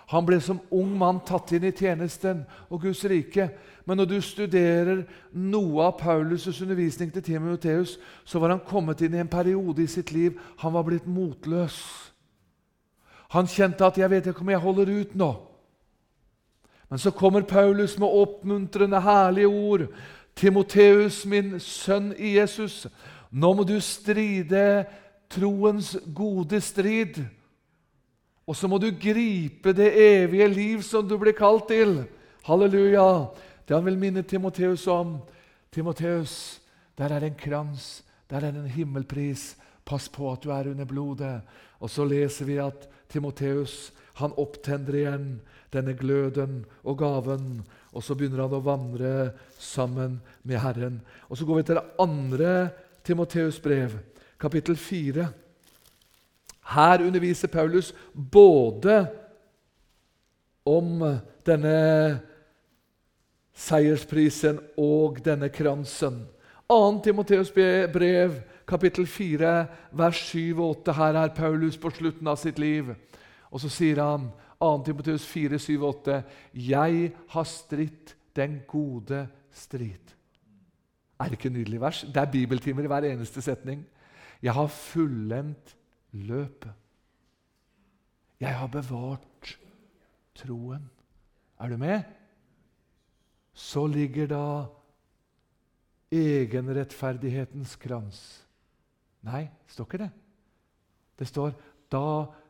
Han 0.06 0.26
ble 0.26 0.38
som 0.40 0.60
ung 0.70 0.92
mann 0.98 1.18
tatt 1.26 1.50
inn 1.56 1.64
i 1.66 1.74
tjenesten 1.74 2.44
og 2.70 2.84
Guds 2.84 3.02
rike. 3.10 3.48
Men 3.86 3.98
når 3.98 4.10
du 4.10 4.20
studerer 4.22 5.02
noe 5.34 5.82
av 5.82 5.96
Paulus' 5.98 6.62
undervisning 6.62 7.10
til 7.14 7.22
Timoteus, 7.22 7.96
så 8.24 8.38
var 8.38 8.54
han 8.54 8.62
kommet 8.66 9.02
inn 9.02 9.14
i 9.14 9.22
en 9.22 9.30
periode 9.30 9.82
i 9.82 9.90
sitt 9.90 10.12
liv 10.14 10.38
han 10.62 10.74
var 10.74 10.86
blitt 10.86 11.08
motløs. 11.10 11.80
Han 13.34 13.46
kjente 13.46 13.86
at 13.86 13.98
'jeg 13.98 14.10
vet 14.10 14.26
ikke 14.26 14.40
om 14.40 14.50
jeg 14.50 14.58
holder 14.58 15.00
ut 15.00 15.14
nå'. 15.14 15.36
Men 16.90 16.98
så 16.98 17.10
kommer 17.10 17.42
Paulus 17.42 17.98
med 17.98 18.08
oppmuntrende, 18.08 19.00
herlige 19.00 19.46
ord. 19.46 19.88
'Timoteus, 20.36 21.26
min 21.26 21.60
sønn 21.60 22.14
i 22.18 22.36
Jesus, 22.38 22.86
nå 23.30 23.52
må 23.52 23.62
du 23.62 23.80
stride 23.80 24.84
troens 25.30 25.96
gode 26.14 26.60
strid.' 26.60 27.24
Og 28.46 28.54
så 28.56 28.68
må 28.70 28.78
du 28.78 28.92
gripe 28.94 29.72
det 29.74 29.88
evige 29.98 30.46
liv 30.48 30.82
som 30.86 31.06
du 31.08 31.16
blir 31.18 31.34
kalt 31.34 31.66
til. 31.68 32.04
Halleluja! 32.46 33.26
Det 33.66 33.74
han 33.74 33.86
vil 33.88 33.98
minne 33.98 34.22
Timoteus 34.22 34.86
om. 34.86 35.16
Timoteus, 35.74 36.60
der 36.98 37.10
er 37.10 37.20
det 37.20 37.32
en 37.32 37.40
krans, 37.40 38.04
der 38.30 38.36
er 38.36 38.54
det 38.54 38.62
en 38.62 38.70
himmelpris. 38.70 39.56
Pass 39.86 40.08
på 40.08 40.30
at 40.32 40.42
du 40.42 40.52
er 40.54 40.70
under 40.70 40.86
blodet. 40.86 41.40
Og 41.82 41.90
så 41.90 42.06
leser 42.06 42.46
vi 42.46 42.60
at 42.62 42.86
Timoteus 43.10 43.90
han 44.16 44.32
opptenner 44.40 44.94
igjen 44.96 45.26
denne 45.74 45.92
gløden 45.98 46.62
og 46.86 46.98
gaven. 47.02 47.64
Og 47.92 48.04
så 48.04 48.14
begynner 48.14 48.46
han 48.46 48.54
å 48.56 48.62
vandre 48.64 49.10
sammen 49.58 50.20
med 50.46 50.62
Herren. 50.62 51.00
Og 51.28 51.36
Så 51.36 51.44
går 51.44 51.56
vi 51.56 51.66
til 51.66 51.80
det 51.80 51.88
andre 51.98 52.70
Timoteus 53.04 53.60
brev, 53.60 53.98
kapittel 54.38 54.76
4. 54.76 55.28
Her 56.66 57.02
underviser 57.06 57.48
Paulus 57.48 57.92
både 58.32 59.06
om 60.66 61.02
denne 61.46 61.76
seiersprisen 63.56 64.58
og 64.76 65.20
denne 65.24 65.48
kransen. 65.54 66.24
2. 66.68 67.02
Timoteus 67.04 67.52
brev, 67.54 68.40
kapittel 68.66 69.06
4, 69.06 69.52
vers 69.92 70.22
7 70.32 70.58
og 70.58 70.68
8. 70.80 70.96
Her 70.98 71.20
er 71.22 71.34
Paulus 71.36 71.78
på 71.78 71.92
slutten 71.94 72.26
av 72.26 72.40
sitt 72.40 72.58
liv. 72.58 72.90
Og 73.54 73.62
så 73.62 73.70
sier 73.70 74.02
han, 74.02 74.26
2. 74.58 74.72
Timoteus 74.88 75.26
4, 75.30 75.60
7 75.62 75.72
og 75.78 75.88
8.: 76.02 76.22
Jeg 76.52 77.12
har 77.28 77.46
stritt 77.46 78.16
den 78.36 78.60
gode 78.68 79.28
strid. 79.52 80.12
Er 81.20 81.30
det 81.30 81.38
ikke 81.38 81.54
nydelig 81.54 81.80
vers? 81.80 82.02
Det 82.02 82.16
er 82.16 82.32
bibeltimer 82.32 82.84
i 82.84 82.90
hver 82.90 83.06
eneste 83.08 83.42
setning. 83.42 83.86
Jeg 84.42 84.52
har 84.52 84.66
fullendt 84.66 85.76
løpet. 86.24 86.72
Jeg 88.40 88.52
har 88.58 88.68
bevart 88.68 89.56
troen. 90.36 90.90
Er 91.60 91.72
du 91.72 91.76
med? 91.80 92.02
Så 93.56 93.86
ligger 93.88 94.28
da 94.28 94.46
egenrettferdighetens 96.12 97.76
krans. 97.80 98.20
Nei, 99.26 99.46
det 99.48 99.72
står 99.72 99.88
ikke 99.88 100.02
det. 100.04 100.10
Det 101.16 101.28
står 101.28 101.54
da 101.92 102.04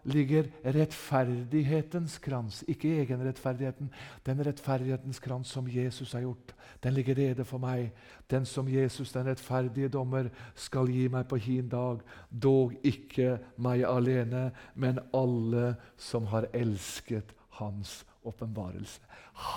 ligger 0.07 0.47
rettferdighetens 0.65 2.19
krans. 2.23 2.63
Ikke 2.71 3.01
egenrettferdigheten. 3.03 3.91
Den 4.27 4.43
rettferdighetens 4.47 5.19
krans 5.23 5.51
som 5.53 5.69
Jesus 5.69 6.13
har 6.13 6.21
gjort, 6.25 6.55
den 6.83 6.95
ligger 6.95 7.19
rede 7.19 7.45
for 7.45 7.59
meg. 7.63 7.91
Den 8.31 8.47
som 8.47 8.69
Jesus, 8.71 9.13
den 9.13 9.27
rettferdige 9.27 9.89
dommer, 9.93 10.31
skal 10.55 10.91
gi 10.91 11.09
meg 11.13 11.27
på 11.31 11.37
hin 11.43 11.69
dag. 11.69 12.01
Dog 12.31 12.75
ikke 12.87 13.39
meg 13.59 13.85
alene, 13.89 14.51
men 14.75 14.99
alle 15.15 15.75
som 15.99 16.27
har 16.33 16.49
elsket 16.55 17.35
Hans 17.57 18.05
åpenbarelse. 18.27 19.01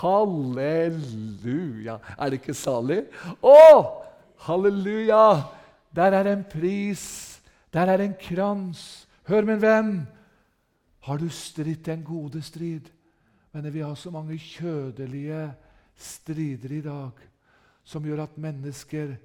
Halleluja! 0.00 1.98
Er 2.16 2.30
det 2.30 2.40
ikke 2.40 2.54
salig? 2.56 3.02
Å! 3.44 3.56
Halleluja! 4.46 5.44
Der 5.92 6.16
er 6.16 6.32
en 6.32 6.44
pris. 6.48 7.40
Der 7.74 7.86
er 7.92 8.00
en 8.00 8.14
krans. 8.16 9.06
Hør, 9.28 9.44
min 9.44 9.60
venn. 9.62 10.08
Har 11.00 11.18
du 11.18 11.28
stridd 11.32 11.84
den 11.84 12.04
gode 12.04 12.42
strid? 12.42 12.90
Men 13.52 13.72
vi 13.72 13.80
har 13.80 13.94
så 13.94 14.10
mange 14.10 14.38
kjødelige 14.38 15.54
strider 15.96 16.72
i 16.72 16.80
dag 16.84 17.24
som 17.84 18.04
gjør 18.04 18.24
at 18.24 18.36
mennesker 18.38 19.16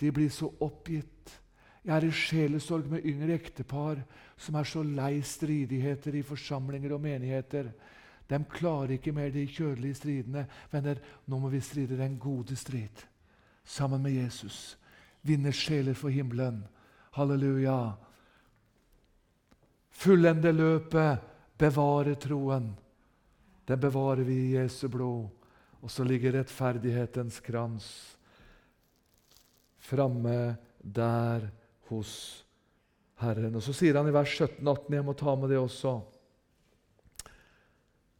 de 0.00 0.10
blir 0.12 0.28
så 0.32 0.50
oppgitt. 0.60 1.30
Jeg 1.84 1.96
er 1.96 2.04
i 2.04 2.12
sjelesorg 2.12 2.90
med 2.90 3.06
yngre 3.08 3.38
ektepar 3.38 4.02
som 4.40 4.58
er 4.60 4.68
så 4.68 4.82
lei 4.84 5.20
stridigheter 5.24 6.18
i 6.18 6.26
forsamlinger 6.26 6.92
og 6.96 7.00
menigheter. 7.04 7.70
De 8.28 8.38
klarer 8.52 8.98
ikke 8.98 9.12
mer 9.12 9.32
de 9.32 9.46
kjødelige 9.48 9.96
stridene. 9.98 10.44
Venner, 10.72 11.00
nå 11.26 11.38
må 11.38 11.48
vi 11.48 11.62
stride 11.64 11.98
den 11.98 12.18
gode 12.20 12.56
strid 12.56 13.06
sammen 13.64 14.02
med 14.02 14.12
Jesus. 14.12 14.76
Vinne 15.22 15.52
sjeler 15.52 15.94
for 15.94 16.08
himmelen. 16.08 16.62
Halleluja. 17.16 17.96
Fullende 19.90 20.52
løpet, 20.52 21.26
bevare 21.58 22.14
troen. 22.20 22.70
Den 23.66 23.80
bevarer 23.80 24.24
vi 24.24 24.38
i 24.46 24.54
Jesu 24.56 24.88
blod. 24.88 25.28
Og 25.80 25.90
så 25.90 26.04
ligger 26.04 26.34
rettferdighetens 26.36 27.40
krans 27.40 27.86
framme 29.80 30.56
der 30.80 31.48
hos 31.88 32.44
Herren. 33.20 33.56
Og 33.56 33.62
Så 33.62 33.74
sier 33.76 33.96
han 33.98 34.08
i 34.08 34.14
vers 34.14 34.32
17-18 34.36 34.96
Jeg 34.96 35.06
må 35.06 35.14
ta 35.16 35.34
med 35.36 35.50
det 35.52 35.60
også. 35.60 36.00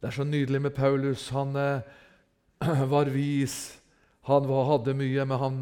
Det 0.01 0.09
er 0.09 0.17
så 0.17 0.25
nydelig 0.25 0.61
med 0.61 0.75
Paulus. 0.75 1.29
Han 1.29 1.55
eh, 1.55 1.81
var 2.93 3.13
vis. 3.13 3.77
Han 4.29 4.47
var, 4.49 4.67
hadde 4.69 4.97
mye, 4.97 5.25
men 5.25 5.39
han 5.41 5.59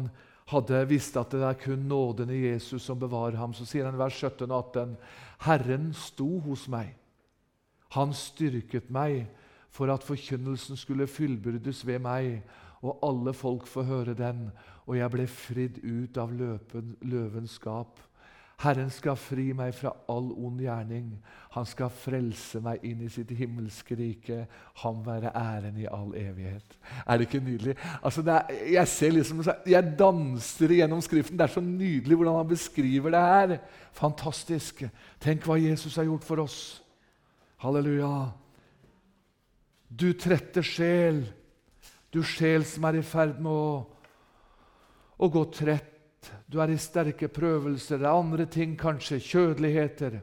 hadde 0.50 0.84
visst 0.90 1.16
at 1.20 1.32
det 1.32 1.44
er 1.46 1.58
kun 1.60 1.84
nåden 1.88 2.32
i 2.32 2.46
Jesus 2.48 2.84
som 2.84 2.98
bevarer 3.00 3.38
ham. 3.40 3.52
Så 3.54 3.68
sier 3.68 3.86
han 3.86 3.96
i 3.96 4.00
vers 4.00 4.16
17 4.16 4.48
og 4.48 4.72
18.: 4.72 4.96
Herren 5.40 5.92
sto 5.96 6.38
hos 6.44 6.66
meg. 6.68 6.96
Han 7.96 8.12
styrket 8.14 8.90
meg 8.92 9.24
for 9.70 9.90
at 9.92 10.04
forkynnelsen 10.04 10.76
skulle 10.76 11.08
fyllbyrdes 11.10 11.86
ved 11.86 12.02
meg, 12.04 12.42
og 12.80 12.98
alle 13.04 13.34
folk 13.36 13.66
få 13.66 13.82
høre 13.84 14.14
den, 14.14 14.48
og 14.86 14.96
jeg 14.96 15.12
ble 15.12 15.26
fridd 15.26 15.80
ut 15.84 16.16
av 16.18 16.32
løpen, 16.32 16.94
løvens 17.02 17.58
skap. 17.60 18.00
Herren 18.60 18.90
skal 18.92 19.16
fri 19.16 19.54
meg 19.56 19.72
fra 19.72 19.92
all 20.12 20.26
ond 20.36 20.60
gjerning. 20.60 21.14
Han 21.54 21.64
skal 21.68 21.92
frelse 22.02 22.60
meg 22.60 22.82
inn 22.84 23.00
i 23.06 23.08
sitt 23.12 23.30
himmelske 23.38 23.96
rike. 23.96 24.42
Han 24.82 25.00
være 25.06 25.32
æren 25.32 25.78
i 25.80 25.86
all 25.88 26.12
evighet. 26.18 26.76
Er 27.06 27.16
det 27.16 27.28
ikke 27.28 27.40
nydelig? 27.40 27.74
Altså 28.04 28.24
er, 28.26 28.52
jeg 28.74 28.92
ser 28.92 29.14
liksom, 29.16 29.40
jeg 29.64 29.94
danser 29.98 30.76
gjennom 30.76 31.00
Skriften. 31.04 31.38
Det 31.40 31.46
er 31.46 31.54
så 31.54 31.64
nydelig 31.64 32.18
hvordan 32.20 32.36
han 32.36 32.50
beskriver 32.52 33.16
det 33.16 33.24
her. 33.24 33.56
Fantastisk. 33.96 34.84
Tenk 35.24 35.48
hva 35.48 35.56
Jesus 35.56 35.96
har 35.96 36.08
gjort 36.10 36.28
for 36.28 36.44
oss. 36.44 36.60
Halleluja. 37.64 38.12
Du 39.88 40.12
trette 40.20 40.62
sjel, 40.62 41.24
du 42.12 42.20
sjel 42.22 42.68
som 42.68 42.84
er 42.86 43.00
i 43.00 43.06
ferd 43.06 43.40
med 43.42 43.50
å, 43.50 43.70
å 45.16 45.30
gå 45.32 45.48
trett 45.56 45.89
du 46.52 46.58
er 46.60 46.72
i 46.72 46.78
sterke 46.80 47.28
prøvelser. 47.28 47.98
Det 47.98 48.06
er 48.06 48.18
andre 48.18 48.46
ting, 48.46 48.76
kanskje. 48.78 49.20
Kjødeligheter. 49.20 50.20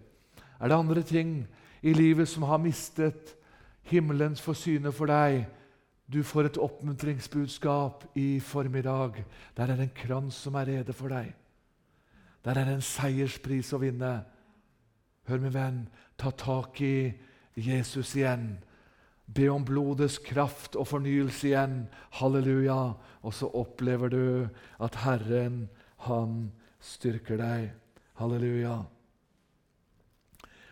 Er 0.60 0.68
det 0.68 0.78
andre 0.78 1.02
ting 1.02 1.48
i 1.82 1.94
livet 1.94 2.28
som 2.28 2.44
har 2.44 2.58
mistet 2.58 3.36
himmelens 3.88 4.42
forsyne 4.42 4.92
for 4.92 5.10
deg? 5.10 5.46
Du 6.08 6.22
får 6.24 6.48
et 6.48 6.58
oppmuntringsbudskap 6.58 8.06
i 8.16 8.40
formiddag. 8.40 9.24
Der 9.58 9.74
er 9.74 9.82
en 9.82 9.96
krans 9.96 10.36
som 10.36 10.56
er 10.56 10.68
rede 10.68 10.94
for 10.94 11.12
deg. 11.12 11.34
Der 12.46 12.60
er 12.60 12.72
en 12.72 12.82
seierspris 12.82 13.74
å 13.76 13.82
vinne. 13.82 14.14
Hør, 15.28 15.42
min 15.44 15.54
venn, 15.54 15.82
ta 16.16 16.32
tak 16.32 16.80
i 16.82 17.12
Jesus 17.56 18.14
igjen. 18.16 18.54
Be 19.28 19.50
om 19.52 19.66
blodets 19.68 20.22
kraft 20.24 20.78
og 20.80 20.88
fornyelse 20.88 21.50
igjen. 21.50 21.82
Halleluja. 22.22 22.94
Og 23.28 23.34
så 23.36 23.50
opplever 23.52 24.14
du 24.14 24.24
at 24.80 24.96
Herren 25.04 25.66
han 26.06 26.52
styrker 26.84 27.40
deg. 27.42 27.72
Halleluja. 28.18 28.78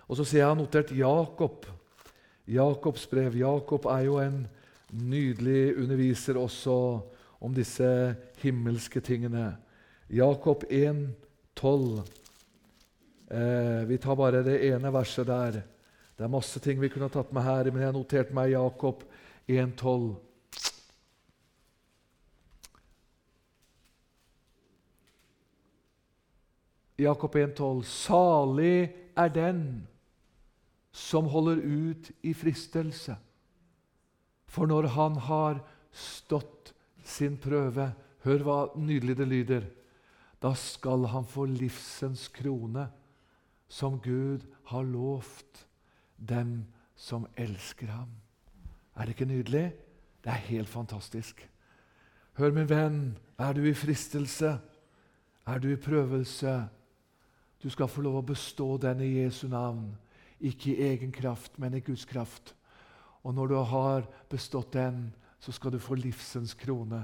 Og 0.06 0.20
så 0.20 0.26
ser 0.26 0.44
jeg 0.44 0.58
notert 0.60 0.94
Jakob. 0.94 1.66
Jakobs 2.46 3.08
brev. 3.10 3.38
Jakob 3.38 3.88
er 3.90 4.06
jo 4.06 4.20
en 4.22 4.44
nydelig 4.94 5.76
underviser 5.82 6.38
også 6.38 6.76
om 7.42 7.54
disse 7.54 7.88
himmelske 8.42 9.02
tingene. 9.02 9.56
Jakob 10.10 10.64
1, 10.70 11.08
12. 11.58 12.04
Eh, 13.30 13.82
vi 13.90 13.98
tar 13.98 14.16
bare 14.16 14.44
det 14.46 14.60
ene 14.70 14.94
verset 14.94 15.28
der. 15.28 15.64
Det 16.16 16.24
er 16.24 16.32
masse 16.32 16.62
ting 16.64 16.80
vi 16.80 16.90
kunne 16.94 17.10
tatt 17.10 17.34
med 17.34 17.44
her, 17.44 17.72
men 17.72 17.82
jeg 17.84 17.96
noterte 17.96 18.36
meg 18.38 18.54
Jakob 18.54 19.02
1, 19.48 19.74
12. 19.82 20.14
Jakob 26.98 27.36
1,12.: 27.36 27.84
Salig 27.84 28.96
er 29.18 29.28
den 29.28 29.88
som 30.92 31.28
holder 31.28 31.60
ut 31.60 32.12
i 32.24 32.34
fristelse. 32.34 33.18
For 34.48 34.66
når 34.66 34.88
han 34.96 35.16
har 35.16 35.60
stått 35.92 36.74
sin 37.04 37.38
prøve 37.38 37.92
Hør 38.26 38.42
hva 38.42 38.60
nydelig 38.82 39.20
det 39.20 39.28
lyder. 39.30 39.66
Da 40.42 40.56
skal 40.58 41.06
han 41.12 41.28
få 41.30 41.46
livsens 41.46 42.28
krone, 42.34 42.88
som 43.70 44.00
Gud 44.02 44.46
har 44.72 44.86
lovt 44.86 45.66
dem 46.18 46.64
som 46.98 47.28
elsker 47.38 47.92
ham. 47.94 48.10
Er 48.96 49.06
det 49.06 49.14
ikke 49.14 49.30
nydelig? 49.30 49.66
Det 50.24 50.32
er 50.34 50.48
helt 50.50 50.70
fantastisk. 50.70 51.44
Hør, 52.40 52.52
min 52.52 52.70
venn, 52.70 53.18
er 53.38 53.54
du 53.54 53.62
i 53.62 53.78
fristelse? 53.78 54.56
Er 55.46 55.62
du 55.62 55.70
i 55.70 55.80
prøvelse? 55.80 56.56
Du 57.66 57.72
skal 57.74 57.90
få 57.90 58.04
lov 58.06 58.20
å 58.20 58.28
bestå 58.30 58.76
den 58.78 59.00
i 59.02 59.24
Jesu 59.24 59.48
navn. 59.50 59.88
Ikke 60.38 60.70
i 60.70 60.84
egen 60.86 61.10
kraft, 61.10 61.56
men 61.58 61.74
i 61.74 61.80
Guds 61.82 62.04
kraft. 62.06 62.52
Og 63.26 63.34
når 63.34 63.48
du 63.50 63.56
har 63.72 64.04
bestått 64.30 64.76
den, 64.76 65.08
så 65.42 65.50
skal 65.50 65.74
du 65.74 65.80
få 65.82 65.98
livsens 65.98 66.54
krone. 66.54 67.00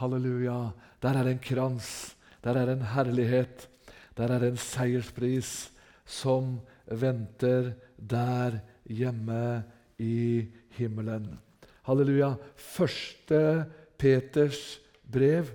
Halleluja. 0.00 0.72
Der 0.98 1.20
er 1.20 1.28
det 1.28 1.36
en 1.36 1.44
krans. 1.44 1.90
Der 2.42 2.58
er 2.58 2.66
det 2.66 2.74
en 2.80 2.90
herlighet. 2.96 3.68
Der 4.18 4.34
er 4.34 4.42
det 4.42 4.48
en 4.50 4.58
seierspris 4.58 5.70
som 6.02 6.56
venter 6.90 7.70
der 7.94 8.58
hjemme 8.90 9.62
i 10.02 10.48
himmelen. 10.80 11.30
Halleluja. 11.86 12.32
Første 12.58 13.70
Peters 14.02 14.80
brev. 15.06 15.54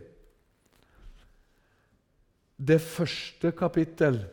Det 2.55 2.79
første 2.79 3.51
kapittel 3.51 4.23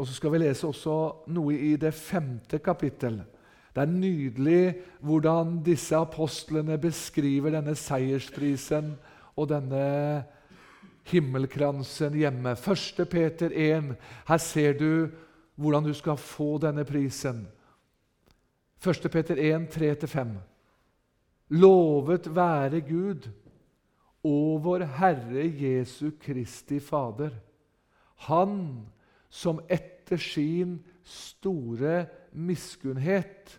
og 0.00 0.06
så 0.08 0.16
skal 0.16 0.32
vi 0.32 0.40
lese 0.40 0.64
også 0.64 0.96
noe 1.28 1.52
i 1.52 1.74
det 1.76 1.92
femte 1.92 2.56
kapittel. 2.64 3.18
Det 3.70 3.82
er 3.84 3.90
nydelig 3.92 4.62
hvordan 5.04 5.58
disse 5.66 5.92
apostlene 5.98 6.78
beskriver 6.80 7.52
denne 7.52 7.74
seiersprisen 7.76 8.94
og 9.36 9.50
denne 9.50 9.82
himmelkransen 11.10 12.16
hjemme. 12.16 12.54
1. 12.56 13.02
Peter 13.12 13.52
1. 13.52 13.90
Her 14.30 14.40
ser 14.40 14.78
du 14.80 15.10
hvordan 15.60 15.84
du 15.84 15.92
skal 15.94 16.16
få 16.16 16.54
denne 16.62 16.86
prisen. 16.88 17.44
1. 18.80 19.10
Peter 19.12 19.36
1, 19.36 19.68
3-5. 19.76 20.32
Lovet 21.60 22.30
være 22.32 22.80
Gud 22.88 23.28
og 24.24 24.64
vår 24.64 24.86
Herre 24.96 25.44
Jesu 25.60 26.14
Kristi 26.20 26.80
Fader. 26.80 27.36
Han 28.30 28.56
som 29.30 29.60
etter 29.70 30.18
sin 30.20 30.80
store 31.06 32.04
miskunnhet 32.34 33.58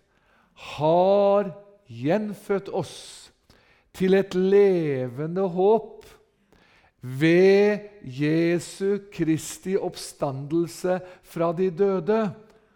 har 0.75 1.51
gjenfødt 1.87 2.69
oss 2.75 2.95
til 3.95 4.15
et 4.15 4.35
levende 4.35 5.47
håp 5.51 6.05
ved 7.01 8.03
Jesu 8.05 9.07
Kristi 9.11 9.73
oppstandelse 9.75 10.99
fra 11.23 11.51
de 11.57 11.71
døde. 11.73 12.21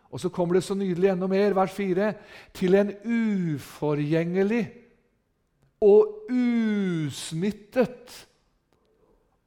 Og 0.10 0.20
så 0.20 0.32
kommer 0.34 0.58
det 0.58 0.64
så 0.64 0.76
nydelig 0.78 1.12
enda 1.12 1.28
mer, 1.28 1.54
vers 1.54 1.74
4, 1.76 2.14
til 2.56 2.78
en 2.80 2.94
uforgjengelig 3.06 4.64
og 5.84 6.32
usmittet 6.32 8.16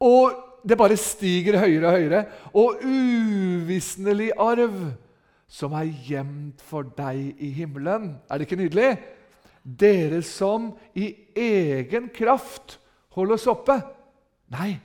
og 0.04 0.47
det 0.64 0.78
bare 0.78 0.96
stiger 0.98 1.58
høyere 1.62 1.86
og 1.86 1.96
høyere. 1.98 2.24
Og 2.54 2.82
uvisnelig 2.84 4.32
arv 4.38 4.80
som 5.48 5.74
er 5.78 5.92
gjemt 6.06 6.62
for 6.64 6.88
deg 6.96 7.38
i 7.40 7.52
himmelen. 7.56 8.12
Er 8.28 8.38
det 8.38 8.48
ikke 8.48 8.60
nydelig? 8.60 8.90
Dere 9.62 10.20
som 10.24 10.72
i 10.96 11.10
egen 11.36 12.10
kraft 12.14 12.78
holder 13.16 13.38
oss 13.38 13.48
oppe. 13.50 13.78
Nei, 14.52 14.78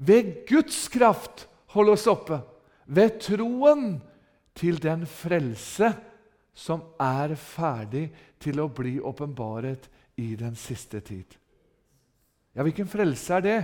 ved 0.00 0.46
Guds 0.48 0.86
kraft 0.92 1.46
holder 1.74 1.96
oss 1.96 2.06
oppe. 2.10 2.40
Ved 2.90 3.20
troen 3.22 3.98
til 4.56 4.80
den 4.82 5.04
frelse 5.08 5.92
som 6.56 6.82
er 7.00 7.36
ferdig 7.38 8.08
til 8.40 8.60
å 8.60 8.68
bli 8.72 8.98
åpenbaret 9.00 9.86
i 10.20 10.34
den 10.36 10.56
siste 10.58 11.00
tid. 11.04 11.36
Ja, 12.56 12.64
hvilken 12.66 12.88
frelse 12.90 13.36
er 13.36 13.44
det? 13.44 13.58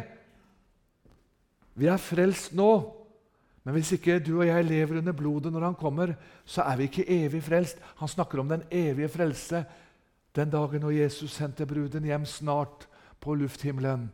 Vi 1.77 1.89
er 1.93 2.01
frelst 2.01 2.55
nå, 2.57 2.71
men 3.67 3.75
hvis 3.75 3.93
ikke 3.97 4.21
du 4.23 4.39
og 4.39 4.47
jeg 4.47 4.65
lever 4.65 5.01
under 5.01 5.17
blodet 5.17 5.53
når 5.53 5.65
han 5.67 5.79
kommer, 5.79 6.15
så 6.47 6.65
er 6.65 6.79
vi 6.79 6.87
ikke 6.87 7.09
evig 7.11 7.43
frelst. 7.43 7.81
Han 7.99 8.09
snakker 8.09 8.41
om 8.41 8.53
den 8.53 8.63
evige 8.71 9.11
frelse 9.11 9.65
den 10.37 10.53
dagen 10.53 10.85
når 10.85 10.95
Jesus 10.95 11.33
sendte 11.35 11.67
bruden 11.67 12.05
hjem 12.05 12.25
snart 12.29 12.87
på 13.21 13.35
lufthimmelen. 13.35 14.07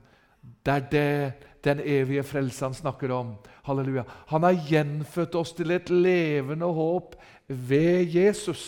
Det 0.64 0.72
er 0.72 0.88
det 0.90 1.33
den 1.62 1.83
evige 1.85 2.25
frelse 2.27 2.64
han 2.64 2.75
snakker 2.75 3.12
om. 3.14 3.35
Halleluja. 3.66 4.05
Han 4.31 4.42
har 4.42 4.59
gjenfødt 4.68 5.37
oss 5.38 5.53
til 5.55 5.70
et 5.70 5.90
levende 5.90 6.66
håp 6.66 7.14
ved 7.46 8.14
Jesus. 8.16 8.64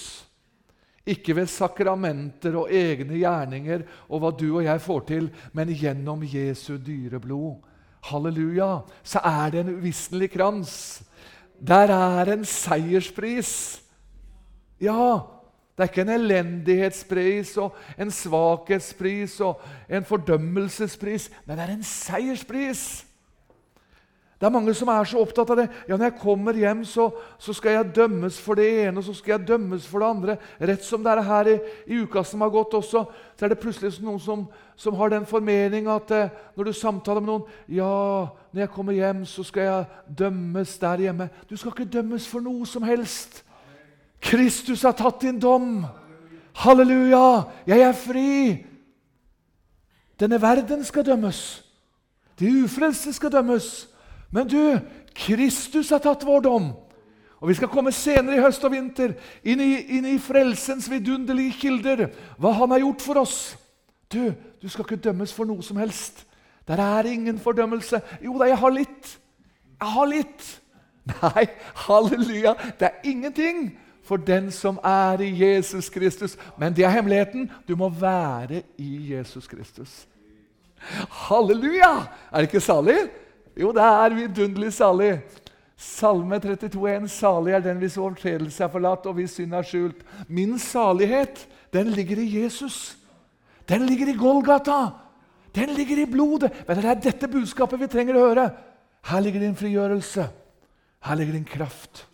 Ikke 1.07 1.37
ved 1.37 1.51
sakramenter 1.51 2.55
og 2.57 2.71
egne 2.73 3.19
gjerninger 3.19 3.83
og 4.09 4.23
hva 4.23 4.31
du 4.35 4.49
og 4.57 4.65
jeg 4.65 4.81
får 4.81 5.07
til, 5.09 5.31
men 5.53 5.75
gjennom 5.75 6.23
Jesu 6.25 6.77
dyre 6.77 7.21
blod. 7.21 7.59
Halleluja! 8.05 8.85
Så 9.03 9.23
er 9.25 9.51
det 9.51 9.61
en 9.65 9.77
uvisselig 9.79 10.31
krans. 10.35 11.03
Der 11.61 11.93
er 11.95 12.33
en 12.33 12.45
seierspris. 12.45 13.81
Ja, 14.81 15.21
det 15.75 15.83
er 15.83 15.91
ikke 15.91 16.05
en 16.05 16.15
elendighetspris 16.15 17.57
og 17.59 17.75
en 17.99 18.11
svakhetspris 18.11 19.41
og 19.41 19.63
en 19.91 20.05
fordømmelsespris, 20.05 21.31
men 21.47 21.59
det 21.59 21.65
er 21.65 21.73
en 21.75 21.83
seierspris. 21.83 22.85
Det 24.41 24.49
er 24.49 24.53
mange 24.53 24.75
som 24.75 24.91
er 24.91 25.07
så 25.07 25.21
opptatt 25.23 25.51
av 25.55 25.61
det. 25.61 25.67
Ja, 25.89 25.97
Når 25.97 26.09
jeg 26.09 26.21
kommer 26.21 26.57
hjem, 26.59 26.83
så, 26.85 27.07
så, 27.39 27.55
skal 27.55 27.77
jeg 27.77 27.93
dømmes 27.95 28.41
for 28.43 28.59
det 28.59 28.67
ene 28.83 28.99
og 28.99 29.07
så 29.07 29.15
skal 29.15 29.37
jeg 29.37 29.47
dømmes 29.49 29.87
for 29.87 30.03
det 30.03 30.09
andre. 30.11 30.37
Rett 30.61 30.85
som 30.85 31.05
det 31.05 31.13
er 31.13 31.23
her 31.23 31.51
i, 31.53 31.55
i 31.87 32.01
uka 32.03 32.25
som 32.27 32.43
har 32.43 32.51
gått 32.51 32.75
også, 32.75 33.05
så 33.39 33.47
er 33.47 33.55
det 33.55 33.61
plutselig 33.63 34.03
noen 34.03 34.19
som, 34.21 34.43
som 34.77 34.99
har 34.99 35.15
den 35.15 35.27
formening 35.27 35.87
at 35.89 36.11
eh, 36.11 36.35
når 36.59 36.69
du 36.69 36.73
samtaler 36.75 37.23
med 37.23 37.31
noen 37.31 37.79
Ja, 37.79 38.27
når 38.51 38.65
jeg 38.65 38.73
kommer 38.75 38.99
hjem, 38.99 39.23
så 39.25 39.47
skal 39.47 39.69
jeg 39.69 40.19
dømmes 40.19 40.77
der 40.83 41.07
hjemme. 41.07 41.31
Du 41.49 41.57
skal 41.57 41.73
ikke 41.73 41.93
dømmes 41.95 42.27
for 42.29 42.43
noe 42.43 42.67
som 42.67 42.83
helst. 42.83 43.45
Kristus 44.25 44.83
har 44.83 44.99
tatt 44.99 45.23
din 45.23 45.39
dom. 45.39 45.85
Halleluja! 46.59 47.51
Jeg 47.71 47.87
er 47.87 47.97
fri. 47.97 48.35
Denne 50.21 50.43
verden 50.43 50.85
skal 50.85 51.07
dømmes. 51.07 51.65
De 52.41 52.51
ufrelste 52.65 53.13
skal 53.15 53.33
dømmes. 53.33 53.94
Men 54.35 54.49
du, 54.51 54.63
Kristus 55.15 55.93
har 55.95 56.03
tatt 56.03 56.27
vår 56.27 56.43
dom. 56.45 56.73
Og 57.39 57.51
Vi 57.51 57.55
skal 57.59 57.69
komme 57.69 57.93
senere 57.93 58.39
i 58.39 58.43
høst 58.43 58.65
og 58.65 58.73
vinter 58.73 59.13
inn 59.45 59.61
i, 59.61 59.73
inn 59.99 60.07
i 60.09 60.19
frelsens 60.23 60.89
vidunderlige 60.91 61.59
kilder. 61.61 62.07
Hva 62.41 62.55
han 62.57 62.73
har 62.73 62.83
gjort 62.83 63.05
for 63.05 63.21
oss. 63.21 63.39
Du, 64.11 64.33
du 64.63 64.69
skal 64.69 64.87
ikke 64.87 65.03
dømmes 65.05 65.35
for 65.35 65.47
noe 65.47 65.63
som 65.63 65.79
helst. 65.79 66.25
Der 66.67 66.81
er 66.81 67.11
ingen 67.11 67.39
fordømmelse. 67.39 68.01
Jo 68.25 68.39
da, 68.41 68.49
jeg 68.49 68.59
har 68.59 68.75
litt. 68.75 69.15
Jeg 69.77 69.95
har 69.99 70.09
litt. 70.09 70.47
Nei, 71.21 71.45
halleluja, 71.85 72.55
det 72.81 72.89
er 72.89 73.11
ingenting 73.11 73.67
for 74.05 74.17
den 74.17 74.49
som 74.53 74.79
er 74.85 75.21
i 75.21 75.29
Jesus 75.37 75.91
Kristus. 75.93 76.39
Men 76.57 76.73
det 76.77 76.87
er 76.89 76.95
hemmeligheten. 76.97 77.51
Du 77.69 77.77
må 77.77 77.91
være 77.93 78.63
i 78.81 79.13
Jesus 79.13 79.47
Kristus. 79.49 80.07
Halleluja! 81.29 81.93
Er 82.33 82.41
det 82.41 82.49
ikke 82.49 82.65
salig? 82.65 82.97
Jo, 83.59 83.71
det 83.75 83.83
er 83.87 84.17
vidunderlig 84.19 84.73
salig. 84.75 85.13
Salme 85.77 86.39
32, 86.41 86.85
1. 86.91 87.09
Salig 87.11 87.55
er 87.55 87.63
den 87.65 87.81
hvis 87.83 87.99
overtredelse 87.99 88.65
er 88.65 88.73
forlatt 88.73 89.07
og 89.11 89.19
hvis 89.19 89.37
synd 89.39 89.55
er 89.55 89.67
skjult. 89.67 90.03
Min 90.29 90.59
salighet, 90.59 91.47
den 91.75 91.91
ligger 91.95 92.23
i 92.23 92.29
Jesus. 92.43 92.97
Den 93.69 93.87
ligger 93.87 94.11
i 94.11 94.17
Golgata. 94.19 94.81
Den 95.55 95.75
ligger 95.75 96.03
i 96.03 96.11
blodet. 96.11 96.51
Men 96.67 96.79
det 96.79 96.91
er 96.91 97.03
dette 97.11 97.31
budskapet 97.31 97.81
vi 97.81 97.91
trenger 97.91 98.19
å 98.19 98.27
høre. 98.29 98.49
Her 99.05 99.23
ligger 99.23 99.45
din 99.45 99.57
frigjørelse. 99.59 100.27
Her 101.05 101.21
ligger 101.21 101.37
din 101.37 101.47
kraft. 101.47 102.07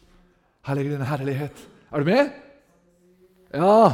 Her 0.67 0.77
ligger 0.77 0.97
din 0.97 1.09
herlighet. 1.09 1.67
Er 1.91 1.99
du 1.99 2.11
med? 2.11 2.31
Ja. 3.55 3.93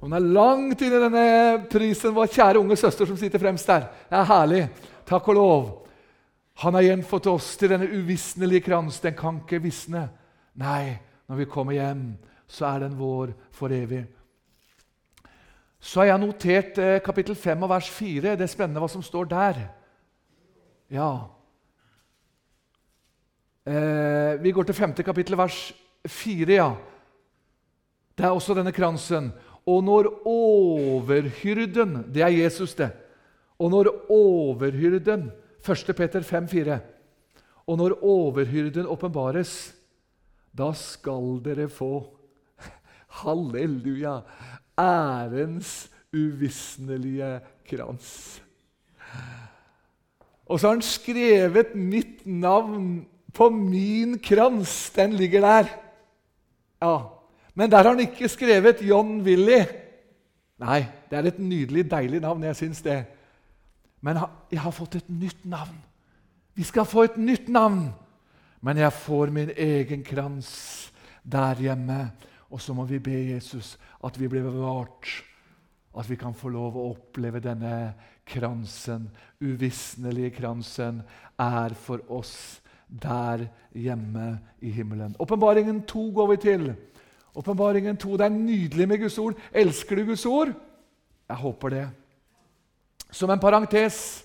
Hun 0.00 0.12
er 0.12 0.26
langt 0.36 0.82
inne 0.82 0.98
i 0.98 1.04
denne 1.04 1.28
prisen, 1.70 2.14
vår 2.16 2.32
kjære 2.32 2.60
unge 2.60 2.76
søster 2.76 3.08
som 3.08 3.16
sitter 3.16 3.40
fremst 3.40 3.68
der. 3.70 3.86
Det 4.10 4.18
er 4.18 4.28
herlig. 4.28 4.66
Takk 5.08 5.28
og 5.32 5.38
lov. 5.38 5.83
Han 6.62 6.74
har 6.74 6.86
gjenfått 6.86 7.26
oss 7.26 7.56
til 7.58 7.72
denne 7.72 7.88
uvisnelige 7.90 8.68
krans. 8.68 9.00
Den 9.02 9.16
kan 9.18 9.40
ikke 9.42 9.62
visne. 9.64 10.06
Nei, 10.54 10.96
når 11.26 11.40
vi 11.42 11.50
kommer 11.50 11.74
hjem, 11.74 12.04
så 12.46 12.68
er 12.68 12.84
den 12.84 12.98
vår 12.98 13.32
for 13.54 13.74
evig. 13.74 14.04
Så 15.84 16.00
har 16.00 16.12
jeg 16.12 16.22
notert 16.22 16.78
eh, 16.80 17.00
kapittel 17.04 17.36
5 17.36 17.66
og 17.66 17.72
vers 17.74 17.88
4. 17.92 18.36
Det 18.38 18.46
er 18.46 18.52
spennende 18.52 18.80
hva 18.80 18.88
som 18.88 19.02
står 19.04 19.26
der. 19.28 19.58
Ja. 20.94 21.10
Eh, 23.66 24.40
vi 24.40 24.52
går 24.54 24.68
til 24.68 24.78
5. 24.78 24.94
kapittel, 25.04 25.36
vers 25.36 25.74
4. 26.06 26.54
ja. 26.54 26.70
Det 28.14 28.24
er 28.24 28.30
også 28.30 28.54
denne 28.54 28.72
kransen. 28.72 29.32
Og 29.66 29.82
når 29.84 30.10
overhyrden 30.28 32.04
Det 32.14 32.22
er 32.22 32.28
Jesus, 32.28 32.74
det. 32.74 32.90
Og 33.58 33.70
når 33.70 33.90
overhyrden 34.10 35.32
1. 35.64 35.96
Peter 35.96 36.20
5, 36.20 36.48
4. 36.48 36.78
Og 37.66 37.78
når 37.80 37.96
overhyrden 38.04 38.86
åpenbares, 38.86 39.72
da 40.52 40.70
skal 40.76 41.40
dere 41.44 41.68
få 41.72 42.04
Halleluja! 43.22 44.20
Ærens 44.78 45.88
uvisnelige 46.14 47.38
krans. 47.68 48.42
Og 50.44 50.60
så 50.60 50.66
har 50.66 50.74
han 50.74 50.84
skrevet 50.84 51.74
mitt 51.74 52.26
navn 52.26 53.06
på 53.34 53.48
min 53.50 54.18
krans. 54.18 54.90
Den 54.94 55.14
ligger 55.16 55.40
der. 55.40 55.70
Ja, 56.82 56.98
Men 57.54 57.70
der 57.70 57.76
har 57.76 57.88
han 57.94 58.00
ikke 58.00 58.28
skrevet 58.28 58.82
John 58.82 59.20
Willy. 59.22 59.62
Nei, 60.58 60.84
det 61.10 61.18
er 61.18 61.28
et 61.30 61.38
nydelig, 61.38 61.84
deilig 61.90 62.20
navn. 62.20 62.42
Jeg 62.42 62.56
syns 62.56 62.82
det. 62.82 63.04
Men 64.04 64.20
jeg 64.52 64.60
har 64.60 64.74
fått 64.76 64.98
et 65.00 65.08
nytt 65.08 65.46
navn. 65.48 65.76
Vi 66.54 66.64
skal 66.66 66.86
få 66.86 67.06
et 67.08 67.16
nytt 67.16 67.48
navn. 67.48 67.88
Men 68.64 68.80
jeg 68.80 68.92
får 68.96 69.32
min 69.32 69.52
egen 69.56 70.04
krans 70.04 70.50
der 71.24 71.60
hjemme. 71.60 71.98
Og 72.52 72.60
så 72.60 72.74
må 72.76 72.84
vi 72.88 73.00
be 73.02 73.16
Jesus 73.32 73.74
at 74.04 74.18
vi 74.20 74.28
blir 74.28 74.44
bevart. 74.44 75.08
At 75.96 76.08
vi 76.10 76.18
kan 76.20 76.34
få 76.36 76.52
lov 76.52 76.76
å 76.76 76.90
oppleve 76.92 77.40
denne 77.42 77.94
kransen, 78.28 79.08
uvisnelige 79.40 80.34
kransen, 80.38 81.02
er 81.38 81.74
for 81.76 82.00
oss 82.12 82.60
der 82.88 83.46
hjemme 83.72 84.38
i 84.60 84.70
himmelen. 84.74 85.16
Åpenbaringen 85.20 85.82
2 85.88 86.04
går 86.14 86.30
vi 86.32 86.36
til. 86.44 86.72
Åpenbaringen 87.34 87.96
2, 87.96 88.16
Det 88.16 88.24
er 88.24 88.28
nydelig 88.28 88.88
med 88.88 89.00
Guds 89.00 89.18
ord. 89.18 89.34
Elsker 89.52 89.96
du 89.96 90.04
Guds 90.04 90.26
ord? 90.26 90.52
Jeg 91.28 91.36
håper 91.36 91.68
det. 91.68 91.88
Som 93.14 93.30
en 93.30 93.40
parentes 93.40 94.24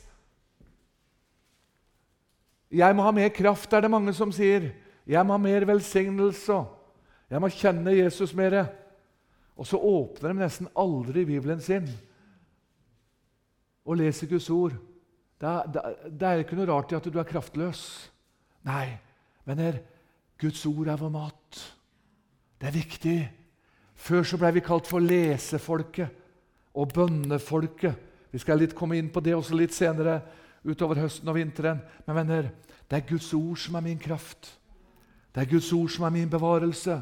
Jeg 2.69 2.95
må 2.95 3.05
ha 3.05 3.13
mer 3.13 3.31
kraft, 3.33 3.71
er 3.73 3.81
det 3.81 3.89
mange 3.89 4.13
som 4.13 4.29
sier. 4.33 4.67
Jeg 5.09 5.25
må 5.25 5.33
ha 5.33 5.41
mer 5.41 5.65
velsignelse. 5.65 6.57
Jeg 7.29 7.41
må 7.41 7.49
kjenne 7.49 7.95
Jesus 7.97 8.33
mer. 8.37 8.59
Og 9.57 9.65
så 9.65 9.79
åpner 9.81 10.29
de 10.29 10.43
nesten 10.43 10.69
aldri 10.77 11.25
Bibelen 11.25 11.61
sin 11.61 11.89
og 13.89 13.97
leser 13.97 14.29
Guds 14.29 14.49
ord. 14.53 14.75
Det 15.41 15.49
er, 15.49 15.95
det 16.05 16.27
er 16.27 16.43
ikke 16.43 16.59
noe 16.59 16.69
rart 16.69 16.91
i 16.93 16.97
at 16.99 17.07
du 17.09 17.17
er 17.17 17.25
kraftløs. 17.25 17.81
Nei, 18.69 18.85
venner, 19.49 19.79
Guds 20.37 20.61
ord 20.69 20.91
er 20.91 20.99
vår 20.99 21.13
mat. 21.13 21.61
Det 22.61 22.69
er 22.69 22.75
viktig. 22.75 23.17
Før 23.97 24.27
så 24.27 24.37
ble 24.37 24.53
vi 24.59 24.63
kalt 24.63 24.87
for 24.87 25.01
lesefolket 25.01 26.13
og 26.77 26.93
bønnefolket. 26.93 28.08
Vi 28.31 28.39
skal 28.39 28.59
litt 28.61 28.75
komme 28.77 28.97
inn 28.97 29.09
på 29.09 29.23
det 29.25 29.35
også 29.35 29.57
litt 29.57 29.73
senere 29.73 30.21
utover 30.63 31.01
høsten 31.01 31.29
og 31.29 31.35
vinteren. 31.35 31.81
Men 32.05 32.15
venner, 32.21 32.49
det 32.89 32.97
er 32.97 33.09
Guds 33.09 33.33
ord 33.33 33.57
som 33.57 33.75
er 33.75 33.85
min 33.85 33.99
kraft. 33.99 34.53
Det 34.53 34.59
Det 35.39 35.41
er 35.41 35.51
Guds 35.51 35.73
ord 35.73 35.89
som 35.89 36.03
er 36.03 36.09
min 36.09 36.29
bevarelse. 36.29 37.01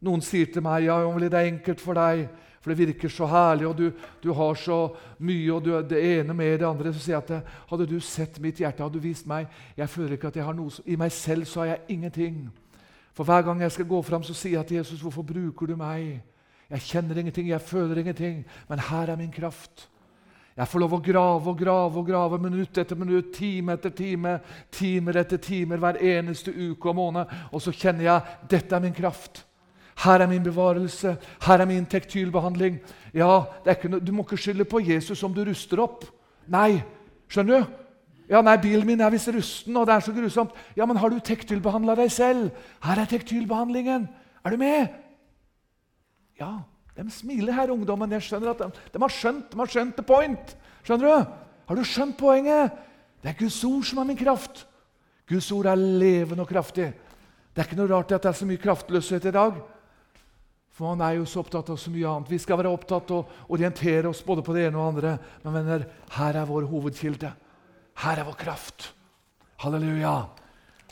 Noen 0.00 0.22
sier 0.22 0.46
til 0.52 0.62
meg 0.62 0.86
ja, 0.86 0.96
det 1.18 1.34
er 1.34 1.48
enkelt 1.50 1.80
for 1.80 1.94
deg, 1.98 2.28
for 2.60 2.70
det 2.70 2.78
virker 2.78 3.08
så 3.08 3.26
herlig, 3.26 3.66
og 3.66 3.76
du, 3.76 3.90
du 4.22 4.32
har 4.32 4.54
så 4.54 4.94
mye, 5.18 5.52
og 5.52 5.64
du, 5.64 5.70
det 5.82 6.20
ene 6.20 6.34
med 6.34 6.58
det 6.60 6.66
andre. 6.66 6.92
Så 6.92 7.02
sier 7.02 7.16
jeg 7.16 7.24
at 7.40 7.50
hadde 7.68 7.86
du 7.86 7.98
sett 8.00 8.38
mitt 8.40 8.56
hjerte, 8.62 8.82
hadde 8.82 8.96
du 8.96 9.02
vist 9.02 9.26
meg 9.26 9.50
Jeg 9.76 9.88
føler 9.88 10.16
ikke 10.16 10.28
at 10.28 10.36
jeg 10.36 10.46
har 10.46 10.54
noe 10.54 10.70
I 10.86 10.96
meg 10.96 11.12
selv 11.12 11.44
så 11.44 11.60
har 11.60 11.66
jeg 11.74 11.98
ingenting. 11.98 12.38
For 13.12 13.24
hver 13.24 13.42
gang 13.42 13.60
jeg 13.60 13.72
skal 13.72 13.88
gå 13.88 14.02
fram, 14.02 14.22
så 14.22 14.34
sier 14.34 14.58
jeg 14.58 14.66
til 14.66 14.76
Jesus, 14.76 15.00
'Hvorfor 15.00 15.22
bruker 15.22 15.66
du 15.66 15.76
meg?' 15.76 16.22
Jeg 16.70 16.80
kjenner 16.80 17.16
ingenting, 17.16 17.48
jeg 17.48 17.60
føler 17.60 17.96
ingenting, 17.98 18.44
men 18.68 18.78
her 18.78 19.06
er 19.10 19.16
min 19.16 19.32
kraft. 19.32 19.88
Jeg 20.56 20.70
får 20.72 20.80
lov 20.80 20.94
å 20.96 21.02
grave 21.04 21.50
og 21.52 21.58
grave 21.60 22.00
og 22.00 22.06
grave 22.08 22.38
minutt 22.40 22.78
etter 22.80 22.96
minutt, 22.96 23.28
time 23.36 23.74
etter 23.76 23.92
time, 23.92 24.38
timer 24.72 25.18
etter 25.20 25.40
timer 25.42 25.82
hver 25.82 25.98
eneste 26.00 26.54
uke 26.54 26.88
og 26.88 26.96
måned. 26.96 27.34
Og 27.52 27.60
så 27.60 27.74
kjenner 27.76 28.06
jeg 28.06 28.38
dette 28.54 28.76
er 28.76 28.84
min 28.84 28.96
kraft. 28.96 29.42
Her 30.00 30.24
er 30.24 30.30
min 30.30 30.44
bevarelse. 30.44 31.16
Her 31.44 31.60
er 31.60 31.68
min 31.68 31.84
tektylbehandling. 31.88 32.78
Ja, 33.16 33.44
noe, 33.66 34.00
Du 34.00 34.12
må 34.12 34.24
ikke 34.24 34.40
skylde 34.40 34.64
på 34.68 34.80
Jesus 34.80 35.22
om 35.24 35.34
du 35.34 35.42
ruster 35.44 35.80
opp. 35.84 36.06
Nei. 36.48 36.82
Skjønner 37.28 37.60
du? 37.60 37.76
Ja, 38.30 38.40
nei, 38.42 38.56
Bilen 38.58 38.86
min 38.86 39.00
er 39.00 39.12
visst 39.12 39.30
rusten, 39.30 39.76
og 39.76 39.86
det 39.86 39.94
er 39.94 40.02
så 40.02 40.12
grusomt. 40.12 40.56
Ja, 40.76 40.86
Men 40.86 40.96
har 40.96 41.10
du 41.10 41.20
tektylbehandla 41.20 41.94
deg 41.96 42.10
selv? 42.10 42.50
Her 42.82 43.00
er 43.00 43.06
tektylbehandlingen. 43.06 44.08
Er 44.44 44.50
du 44.50 44.56
med? 44.56 44.88
Ja, 46.40 46.64
de 46.96 47.12
smiler 47.12 47.52
her, 47.52 47.72
ungdommen. 47.74 48.12
Jeg 48.16 48.24
skjønner 48.24 48.54
at 48.54 48.62
de, 48.62 48.70
de, 48.92 49.00
har 49.02 49.12
skjønt 49.12 49.50
de 49.52 49.60
har 49.60 49.72
skjønt 49.72 49.98
the 49.98 50.04
point. 50.06 50.56
Skjønner 50.86 51.06
du? 51.06 51.38
Har 51.68 51.78
du 51.78 51.84
skjønt 51.84 52.16
poenget? 52.16 52.76
Det 53.22 53.32
er 53.32 53.40
Guds 53.40 53.58
ord 53.68 53.84
som 53.84 54.00
er 54.00 54.08
min 54.08 54.18
kraft. 54.18 54.64
Guds 55.28 55.50
ord 55.52 55.68
er 55.68 55.76
levende 55.76 56.44
og 56.44 56.48
kraftig. 56.48 56.92
Det 57.52 57.62
er 57.62 57.68
ikke 57.68 57.78
noe 57.80 57.90
rart 57.90 58.12
at 58.14 58.22
det 58.22 58.30
er 58.30 58.38
så 58.38 58.46
mye 58.48 58.62
kraftløshet 58.62 59.26
i 59.28 59.34
dag. 59.34 59.58
For 60.76 60.92
man 60.92 61.02
er 61.06 61.16
jo 61.16 61.24
så 61.24 61.40
opptatt 61.40 61.70
av 61.72 61.78
så 61.80 61.90
mye 61.90 62.06
annet. 62.08 62.30
Vi 62.30 62.38
skal 62.38 62.60
være 62.60 62.70
opptatt 62.72 63.10
av 63.10 63.22
å 63.24 63.52
orientere 63.56 64.10
oss 64.10 64.20
både 64.24 64.44
på 64.44 64.52
det 64.52 64.66
ene 64.68 64.76
og 64.76 64.84
det 64.84 64.90
andre. 64.92 65.12
Men 65.44 65.56
venner, 65.56 65.86
her 66.18 66.36
er 66.36 66.48
vår 66.48 66.68
hovedkilde. 66.68 67.30
Her 68.04 68.20
er 68.20 68.28
vår 68.28 68.36
kraft. 68.42 68.90
Halleluja. 69.64 70.16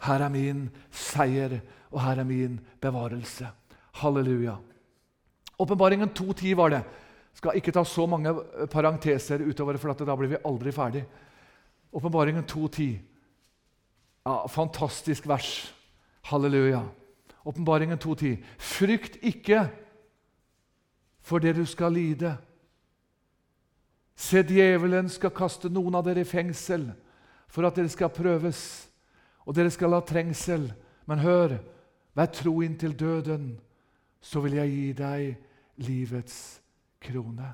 Her 0.05 0.25
er 0.25 0.33
min 0.33 0.67
seier, 0.89 1.59
og 1.93 2.01
her 2.01 2.23
er 2.25 2.29
min 2.29 2.57
bevarelse. 2.81 3.51
Halleluja. 4.01 4.57
Åpenbaringen 5.59 6.11
2.10 6.11 6.55
var 6.55 6.71
det. 6.71 6.83
Skal 7.35 7.59
ikke 7.59 7.73
ta 7.75 7.83
så 7.85 8.07
mange 8.07 8.33
parenteser 8.71 9.43
utover, 9.43 9.79
for 9.79 9.95
da 9.95 10.17
blir 10.17 10.35
vi 10.35 10.43
aldri 10.47 10.73
ferdig. 10.73 11.05
Åpenbaringen 11.95 12.45
2.10. 12.47 12.99
Ja, 14.25 14.47
fantastisk 14.49 15.27
vers. 15.27 15.73
Halleluja. 16.31 16.83
Åpenbaringen 17.45 17.99
2,10.: 17.99 18.43
Frykt 18.59 19.19
ikke 19.23 19.69
for 21.21 21.39
det 21.39 21.55
du 21.57 21.67
skal 21.67 21.93
lide. 21.93 22.37
Se, 24.17 24.43
djevelen 24.43 25.09
skal 25.11 25.35
kaste 25.35 25.69
noen 25.69 25.97
av 25.99 26.05
dere 26.07 26.23
i 26.23 26.29
fengsel 26.29 26.87
for 27.51 27.67
at 27.67 27.77
dere 27.77 27.91
skal 27.91 28.13
prøves, 28.15 28.61
og 29.45 29.57
dere 29.57 29.73
skal 29.75 29.97
ha 29.97 30.01
trengsel. 30.07 30.71
Men 31.05 31.21
hør, 31.21 31.59
vær 32.17 32.31
tro 32.33 32.61
inntil 32.65 32.95
døden, 32.97 33.59
så 34.25 34.41
vil 34.45 34.57
jeg 34.57 34.73
gi 34.73 34.87
deg 34.97 35.85
livets 35.85 36.39
krone. 37.05 37.51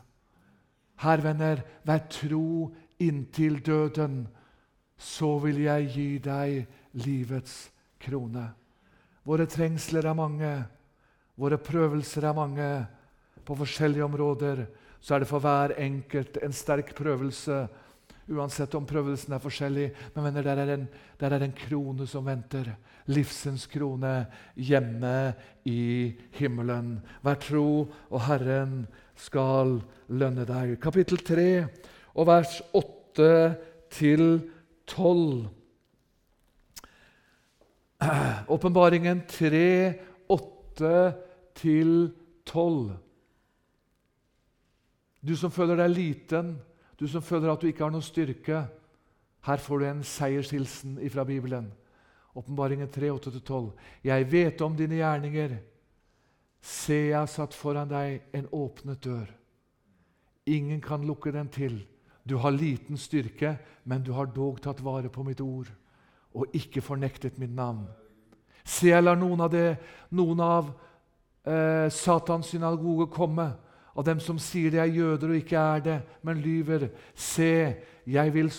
Her, 1.00 1.22
venner, 1.24 1.62
vær 1.88 2.04
tro 2.12 2.70
inntil 3.00 3.58
døden, 3.64 4.22
så 5.00 5.32
vil 5.42 5.62
jeg 5.64 5.88
gi 5.94 6.08
deg 6.22 7.00
livets 7.00 7.70
krone. 8.00 8.44
Våre 9.24 9.46
trengsler 9.48 10.06
er 10.10 10.16
mange, 10.16 10.52
våre 11.40 11.58
prøvelser 11.60 12.28
er 12.28 12.36
mange. 12.36 12.70
På 13.44 13.56
forskjellige 13.56 14.04
områder 14.04 14.66
så 15.00 15.16
er 15.16 15.22
det 15.22 15.30
for 15.30 15.42
hver 15.42 15.72
enkelt 15.80 16.36
en 16.44 16.52
sterk 16.54 16.92
prøvelse, 16.94 17.64
uansett 18.30 18.74
om 18.78 18.86
prøvelsen 18.88 19.34
er 19.34 19.42
forskjellig. 19.42 19.88
Men 20.14 20.24
venner, 20.28 20.44
der 20.46 20.58
er, 20.62 20.70
en, 20.76 20.86
der 21.20 21.30
er 21.34 21.42
en 21.44 21.56
krone 21.56 22.06
som 22.08 22.26
venter. 22.28 22.66
Livsens 23.10 23.66
krone 23.70 24.26
hjemme 24.54 25.32
i 25.68 26.12
himmelen. 26.38 27.00
Vær 27.26 27.38
tro, 27.42 27.68
og 28.10 28.20
Herren 28.28 28.74
skal 29.18 29.80
lønne 30.08 30.44
deg. 30.48 30.78
Kapittel 30.82 31.18
3 31.26 31.50
og 32.14 32.26
vers 32.30 32.60
8 32.76 33.30
til 33.92 34.24
12. 34.90 35.48
Åpenbaringen 38.48 39.22
3, 39.28 39.94
8-12. 40.30 42.90
Du 45.20 45.36
som 45.36 45.52
føler 45.52 45.76
deg 45.82 45.90
liten, 45.92 46.54
du 47.00 47.08
som 47.08 47.24
føler 47.24 47.50
at 47.50 47.62
du 47.62 47.70
ikke 47.70 47.86
har 47.86 47.92
noe 47.94 48.04
styrke. 48.04 48.64
Her 49.46 49.62
får 49.64 49.80
du 49.80 49.86
en 49.88 50.02
seiershilsen 50.04 50.98
fra 51.10 51.24
Bibelen. 51.24 51.70
Åpenbaringen 52.36 52.90
3, 52.92 53.10
8-12. 53.16 53.70
Jeg 54.04 54.32
vet 54.32 54.60
om 54.60 54.76
dine 54.76 55.00
gjerninger. 55.00 55.56
Se, 56.60 56.94
jeg 57.08 57.16
har 57.16 57.30
satt 57.30 57.56
foran 57.56 57.88
deg 57.88 58.20
en 58.36 58.50
åpnet 58.52 59.00
dør. 59.02 59.30
Ingen 60.46 60.80
kan 60.84 61.06
lukke 61.06 61.32
den 61.32 61.48
til. 61.48 61.80
Du 62.28 62.36
har 62.36 62.52
liten 62.52 63.00
styrke, 63.00 63.56
men 63.84 64.04
du 64.04 64.12
har 64.12 64.28
dog 64.28 64.60
tatt 64.62 64.84
vare 64.84 65.08
på 65.08 65.24
mitt 65.24 65.40
ord 65.40 65.70
og 66.36 66.52
ikke 66.54 66.82
fornektet 66.84 67.40
mitt 67.42 67.50
navn. 67.50 67.88
Se, 68.62 68.90
jeg 68.92 69.02
lar 69.02 69.18
noen 69.18 69.40
av, 69.42 69.50
det, 69.50 69.80
noen 70.14 70.42
av 70.44 70.68
eh, 71.42 71.88
Satans 71.90 72.52
synagoge 72.52 73.08
komme, 73.10 73.48
av 73.94 74.06
dem 74.06 74.20
som 74.22 74.38
sier 74.38 74.70
de 74.72 74.80
er 74.82 74.92
jøder 74.92 75.32
og 75.32 75.40
ikke 75.40 75.58
er 75.58 75.82
det, 75.84 75.98
men 76.22 76.42
lyver. 76.42 76.88
Se, 77.14 77.76
jeg 78.06 78.34
vil, 78.34 78.50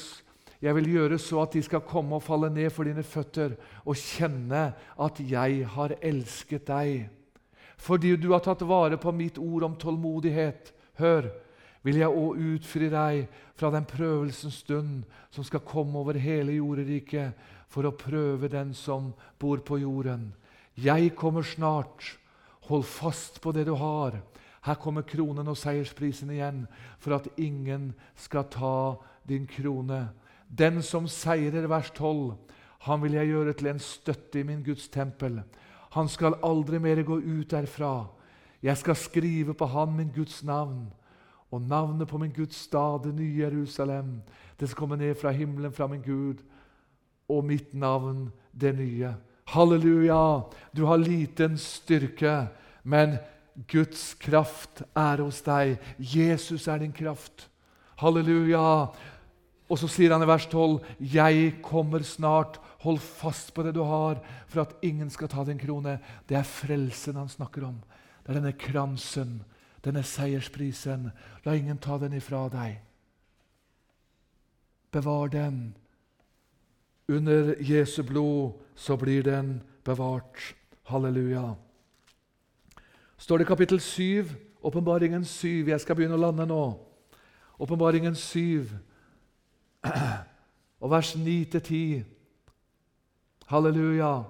jeg 0.61 0.75
vil 0.77 0.89
gjøre 0.95 1.19
så 1.21 1.43
at 1.45 1.55
de 1.55 1.63
skal 1.65 1.85
komme 1.87 2.17
og 2.17 2.25
falle 2.25 2.51
ned 2.53 2.69
for 2.73 2.87
dine 2.87 3.03
føtter 3.03 3.55
og 3.85 3.97
kjenne 3.97 4.65
at 4.75 5.21
jeg 5.23 5.63
har 5.75 5.95
elsket 6.01 6.67
deg. 6.67 7.07
Fordi 7.81 8.13
du 8.19 8.29
har 8.33 8.43
tatt 8.45 8.61
vare 8.67 8.99
på 9.01 9.13
mitt 9.15 9.39
ord 9.41 9.65
om 9.65 9.77
tålmodighet. 9.79 10.69
Hør, 11.01 11.31
vil 11.81 11.97
jeg 11.97 12.13
òg 12.13 12.41
utfri 12.53 12.91
deg 12.93 13.23
fra 13.57 13.71
den 13.73 13.87
prøvelsens 13.89 14.59
stund 14.61 15.01
som 15.33 15.45
skal 15.47 15.63
komme 15.65 15.97
over 15.97 16.19
hele 16.21 16.59
jorderiket, 16.59 17.33
for 17.71 17.87
å 17.87 17.95
prøve 17.95 18.49
den 18.51 18.73
som 18.75 19.13
bor 19.39 19.61
på 19.63 19.79
jorden. 19.79 20.33
Jeg 20.75 21.15
kommer 21.15 21.45
snart. 21.47 22.03
Hold 22.67 22.83
fast 22.85 23.39
på 23.41 23.53
det 23.55 23.63
du 23.69 23.73
har. 23.79 24.19
Her 24.61 24.77
kommer 24.77 25.01
kronen 25.01 25.47
og 25.49 25.57
seiersprisen 25.57 26.29
igjen, 26.29 26.65
for 27.01 27.17
at 27.17 27.27
ingen 27.37 27.91
skal 28.15 28.45
ta 28.53 28.95
din 29.27 29.47
krone. 29.49 30.09
Den 30.47 30.81
som 30.85 31.07
seirer, 31.09 31.67
vers 31.67 31.89
12, 31.97 32.35
han 32.85 33.01
vil 33.01 33.17
jeg 33.17 33.31
gjøre 33.31 33.53
til 33.57 33.71
en 33.71 33.81
støtte 33.81 34.41
i 34.41 34.45
min 34.45 34.63
Guds 34.65 34.87
tempel. 34.89 35.41
Han 35.95 36.09
skal 36.09 36.37
aldri 36.45 36.79
mer 36.79 37.01
gå 37.03 37.17
ut 37.19 37.51
derfra. 37.51 38.07
Jeg 38.61 38.77
skal 38.77 38.95
skrive 38.95 39.53
på 39.57 39.65
han 39.65 39.95
min 39.97 40.13
Guds 40.13 40.43
navn 40.43 40.91
og 41.51 41.61
navnet 41.61 42.07
på 42.07 42.17
min 42.17 42.31
Guds 42.31 42.55
stad, 42.55 43.03
det 43.03 43.15
nye 43.15 43.41
Jerusalem. 43.41 44.21
Det 44.59 44.69
skal 44.69 44.79
komme 44.79 44.97
ned 44.97 45.15
fra 45.15 45.31
himmelen, 45.31 45.73
fra 45.73 45.87
min 45.87 46.01
Gud 46.01 46.43
og 47.29 47.45
mitt 47.45 47.73
navn 47.73 48.29
det 48.53 48.75
nye. 48.77 49.13
Halleluja! 49.51 50.41
Du 50.77 50.85
har 50.85 50.97
liten 50.97 51.57
styrke, 51.57 52.47
men 52.83 53.17
Guds 53.69 54.13
kraft 54.21 54.83
er 54.97 55.21
hos 55.21 55.41
deg. 55.45 55.77
Jesus 55.97 56.67
er 56.67 56.81
din 56.81 56.93
kraft. 56.95 57.49
Halleluja! 58.01 58.89
Og 59.71 59.79
så 59.79 59.87
sier 59.87 60.11
han 60.11 60.23
i 60.23 60.27
vers 60.27 60.47
12.: 60.51 60.81
Jeg 60.99 61.61
kommer 61.63 62.03
snart. 62.03 62.59
Hold 62.81 62.99
fast 62.99 63.53
på 63.53 63.63
det 63.63 63.75
du 63.75 63.83
har, 63.85 64.17
for 64.49 64.63
at 64.63 64.73
ingen 64.81 65.09
skal 65.09 65.29
ta 65.29 65.43
din 65.45 65.59
krone. 65.61 65.99
Det 66.27 66.37
er 66.37 66.47
frelsen 66.47 67.15
han 67.15 67.29
snakker 67.29 67.67
om. 67.67 67.77
Det 68.23 68.31
er 68.31 68.39
denne 68.39 68.57
kransen, 68.57 69.43
denne 69.85 70.03
seiersprisen. 70.03 71.11
La 71.45 71.53
ingen 71.53 71.77
ta 71.77 71.99
den 72.01 72.17
ifra 72.17 72.47
deg. 72.49 72.79
Bevar 74.91 75.29
den. 75.29 75.75
Under 77.07 77.53
Jesu 77.61 78.01
blod 78.03 78.59
så 78.75 78.97
blir 78.97 79.23
den 79.23 79.61
bevart. 79.85 80.55
Halleluja. 80.89 81.55
Står 83.21 83.37
det 83.37 83.47
kapittel 83.47 83.79
7, 83.79 84.25
åpenbaringen 84.63 85.25
7 85.25 85.67
Jeg 85.69 85.81
skal 85.81 85.95
begynne 85.95 86.15
å 86.17 86.21
lande 86.23 86.45
nå. 86.49 86.61
Åpenbaringen 87.61 88.15
7, 88.17 88.65
og 90.81 90.89
vers 90.89 91.11
9-10. 91.13 92.01
Halleluja. 93.45 94.23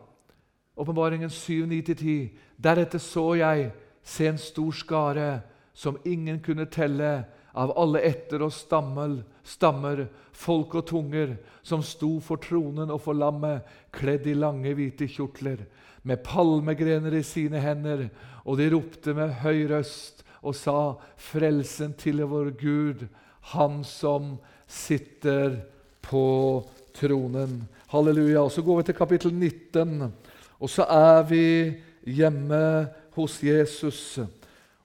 Åpenbaringen 0.75 1.31
7, 1.31 1.65
9-10. 1.71 2.35
Deretter 2.59 2.99
så 2.99 3.23
jeg 3.39 3.71
se 4.03 4.27
en 4.27 4.37
stor 4.37 4.75
skare 4.75 5.29
som 5.73 5.95
ingen 6.03 6.43
kunne 6.43 6.67
telle, 6.67 7.23
av 7.53 7.73
alle 7.79 8.01
etter 8.07 8.43
og 8.45 8.53
stammer, 8.55 9.19
stammer, 9.43 10.05
folk 10.31 10.75
og 10.79 10.87
tunger, 10.87 11.35
som 11.63 11.83
sto 11.85 12.15
for 12.23 12.41
tronen 12.41 12.91
og 12.91 13.01
for 13.03 13.17
lammet, 13.17 13.67
kledd 13.93 14.27
i 14.31 14.35
lange, 14.37 14.73
hvite 14.77 15.09
kjortler, 15.11 15.65
med 16.03 16.23
palmegrener 16.25 17.13
i 17.13 17.23
sine 17.25 17.61
hender, 17.61 18.07
og 18.45 18.57
de 18.57 18.69
ropte 18.73 19.13
med 19.13 19.35
høy 19.43 19.67
røst 19.69 20.23
og 20.41 20.55
sa:" 20.55 20.95
Frelsen 21.17 21.93
til 21.93 22.23
vår 22.25 22.51
Gud, 22.57 23.07
Han 23.41 23.83
som 23.83 24.37
sitter 24.67 25.61
på 26.01 26.63
tronen. 26.93 27.67
Halleluja. 27.87 28.41
Og 28.41 28.51
Så 28.51 28.61
går 28.61 28.77
vi 28.77 28.83
til 28.83 28.95
kapittel 28.95 29.33
19, 29.33 30.13
og 30.59 30.69
så 30.69 30.83
er 30.83 31.23
vi 31.23 31.73
hjemme 32.05 32.87
hos 33.15 33.43
Jesus. 33.43 34.19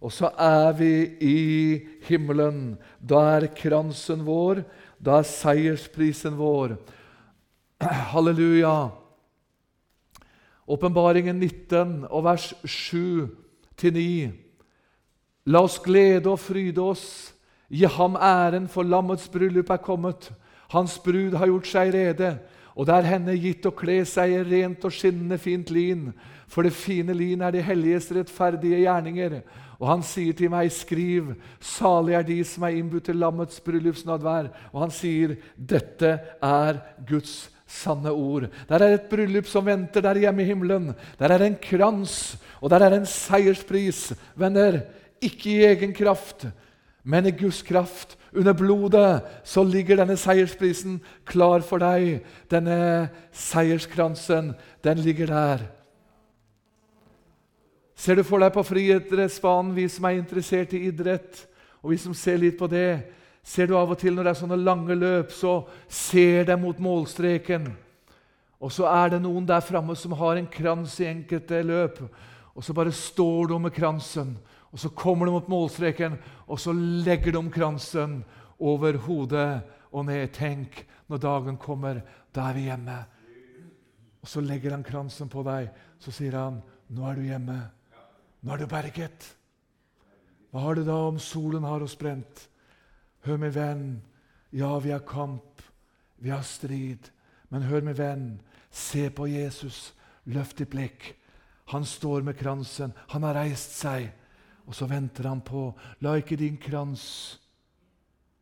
Og 0.01 0.13
så 0.13 0.31
er 0.39 0.73
vi 0.77 0.93
i 1.25 1.39
himmelen. 2.09 2.77
Da 3.01 3.23
er 3.37 3.49
kransen 3.57 4.25
vår, 4.27 4.63
da 5.01 5.21
er 5.21 5.29
seiersprisen 5.29 6.37
vår. 6.39 6.77
Halleluja. 8.13 8.91
Åpenbaringen 10.67 11.39
19 11.39 12.07
og 12.11 12.25
vers 12.27 12.51
7-9. 12.67 14.33
La 15.47 15.63
oss 15.63 15.79
glede 15.79 16.33
og 16.33 16.41
fryde 16.43 16.83
oss, 16.83 17.07
gi 17.71 17.87
ham 17.87 18.17
æren, 18.19 18.67
for 18.67 18.83
lammets 18.83 19.29
bryllup 19.31 19.71
er 19.71 19.83
kommet. 19.83 20.33
Hans 20.73 20.97
brud 20.99 21.37
har 21.39 21.47
gjort 21.47 21.69
seg 21.71 21.93
rede, 21.95 22.33
og 22.75 22.89
det 22.89 22.97
er 22.97 23.11
henne 23.13 23.37
gitt 23.39 23.67
å 23.69 23.75
kle 23.75 24.01
seg 24.09 24.35
i 24.35 24.41
rent 24.43 24.83
og 24.85 24.93
skinnende 24.93 25.39
fint 25.39 25.71
lin. 25.71 26.09
For 26.51 26.67
det 26.67 26.75
fine 26.75 27.15
lin 27.15 27.45
er 27.47 27.55
de 27.55 27.63
helliges 27.63 28.11
rettferdige 28.15 28.83
gjerninger. 28.83 29.39
Og 29.81 29.89
han 29.91 30.03
sier 30.03 30.33
til 30.33 30.51
meg, 30.51 30.71
'Skriv, 30.73 31.35
salig 31.61 32.15
er 32.15 32.23
de 32.23 32.39
som 32.45 32.65
er 32.65 32.79
innbudt 32.79 33.05
til 33.05 33.21
lammets 33.21 33.61
bryllupsnadvær.' 33.61 34.51
Og 34.73 34.81
han 34.81 34.91
sier, 34.91 35.37
'Dette 35.57 36.19
er 36.43 36.81
Guds 37.09 37.51
sanne 37.67 38.11
ord'. 38.11 38.49
Der 38.69 38.79
er 38.79 38.95
et 38.95 39.09
bryllup 39.11 39.47
som 39.47 39.67
venter 39.67 40.01
der 40.01 40.19
hjemme 40.19 40.43
i 40.43 40.47
himmelen. 40.47 40.95
Der 41.19 41.29
er 41.29 41.43
en 41.45 41.59
krans, 41.61 42.39
og 42.61 42.71
der 42.71 42.81
er 42.81 42.97
en 42.97 43.07
seierspris. 43.07 44.15
Venner, 44.37 44.81
ikke 45.21 45.51
i 45.51 45.65
egen 45.65 45.93
kraft, 45.93 46.47
men 47.05 47.27
i 47.27 47.31
Guds 47.31 47.63
kraft. 47.63 48.17
Under 48.35 48.53
blodet 48.53 49.23
så 49.45 49.63
ligger 49.65 49.97
denne 49.97 50.17
seiersprisen 50.17 51.01
klar 51.25 51.61
for 51.61 51.79
deg. 51.79 52.25
Denne 52.51 53.09
seierskransen, 53.33 54.55
den 54.85 54.99
ligger 54.99 55.27
der. 55.27 55.76
Ser 57.97 58.19
du 58.19 58.25
for 58.29 58.45
deg 58.45 58.53
på 58.53 58.65
friidrettsbanen, 58.67 59.73
vi 59.75 59.87
som 59.89 60.05
er 60.05 60.19
interessert 60.19 60.75
i 60.77 60.85
idrett, 60.91 61.47
og 61.81 61.95
vi 61.95 62.01
som 62.01 62.15
ser 62.17 62.43
litt 62.43 62.59
på 62.59 62.69
det 62.71 62.91
Ser 63.47 63.69
du 63.71 63.77
av 63.79 63.93
og 63.95 63.99
til 64.01 64.17
når 64.17 64.27
det 64.27 64.31
er 64.33 64.39
sånne 64.41 64.57
lange 64.59 64.95
løp, 64.99 65.29
så 65.31 65.61
ser 65.87 66.49
de 66.49 66.57
mot 66.59 66.81
målstreken. 66.83 67.69
Og 68.59 68.73
så 68.75 68.89
er 68.91 69.13
det 69.13 69.21
noen 69.23 69.47
der 69.47 69.63
framme 69.63 69.95
som 69.95 70.17
har 70.19 70.35
en 70.35 70.49
krans 70.51 70.97
i 70.99 71.07
enkelte 71.07 71.61
løp. 71.63 72.01
Og 72.59 72.67
så 72.67 72.75
bare 72.75 72.91
står 72.91 73.53
de 73.53 73.61
med 73.63 73.75
kransen, 73.77 74.35
og 74.75 74.83
så 74.83 74.91
kommer 74.91 75.31
de 75.31 75.37
mot 75.37 75.53
målstreken, 75.53 76.19
og 76.51 76.59
så 76.59 76.75
legger 76.75 77.37
de 77.37 77.45
kransen 77.55 78.19
over 78.59 78.99
hodet 79.07 79.63
og 79.93 80.09
ned. 80.11 80.27
Tenk, 80.35 80.83
når 81.07 81.23
dagen 81.23 81.63
kommer, 81.63 82.03
da 82.35 82.49
er 82.51 82.59
vi 82.59 82.67
hjemme. 82.67 82.99
Og 84.27 84.33
så 84.33 84.43
legger 84.43 84.75
han 84.75 84.83
kransen 84.83 85.31
på 85.31 85.47
deg, 85.47 85.71
så 86.03 86.11
sier 86.11 86.35
han, 86.35 86.63
'Nå 86.91 87.11
er 87.11 87.15
du 87.15 87.23
hjemme'. 87.23 87.76
Nå 88.47 88.55
er 88.55 88.63
du 88.63 88.69
berget. 88.71 89.25
Hva 90.55 90.61
har 90.63 90.77
det 90.79 90.85
da 90.87 90.95
om 91.09 91.17
solen 91.19 91.65
har 91.67 91.83
oss 91.83 91.97
brent? 91.99 92.45
Hør, 93.27 93.41
min 93.43 93.51
venn, 93.51 93.87
ja, 94.55 94.69
vi 94.79 94.93
har 94.95 95.03
kamp, 95.03 95.65
vi 96.23 96.31
har 96.31 96.45
strid. 96.47 97.09
Men 97.51 97.65
hør, 97.67 97.83
min 97.83 97.97
venn, 97.99 98.29
se 98.71 99.09
på 99.11 99.27
Jesus. 99.27 99.97
Løft 100.31 100.61
ditt 100.61 100.71
blikk. 100.71 101.09
Han 101.75 101.83
står 101.83 102.23
med 102.23 102.39
kransen. 102.39 102.95
Han 103.11 103.27
har 103.27 103.35
reist 103.35 103.75
seg. 103.81 104.13
Og 104.71 104.79
så 104.79 104.87
venter 104.87 105.27
han 105.27 105.43
på 105.43 105.73
La 106.07 106.15
ikke 106.21 106.39
din 106.39 106.61
krans 106.63 107.03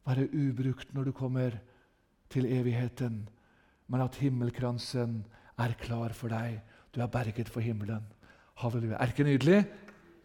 være 0.05 0.27
ubrukt 0.37 0.93
når 0.93 1.09
du 1.09 1.13
kommer 1.17 1.57
til 2.29 2.45
evigheten, 2.53 3.23
men 3.89 4.05
at 4.05 4.21
himmelkransen 4.21 5.23
er 5.57 5.77
klar 5.81 6.13
for 6.13 6.29
deg. 6.29 6.61
Du 6.93 7.01
er 7.01 7.09
berget 7.09 7.49
for 7.49 7.65
himmelen. 7.65 8.05
Halleluja. 8.61 8.99
Er 9.01 9.09
det 9.09 9.17
ikke 9.17 9.29
nydelig? 9.31 9.65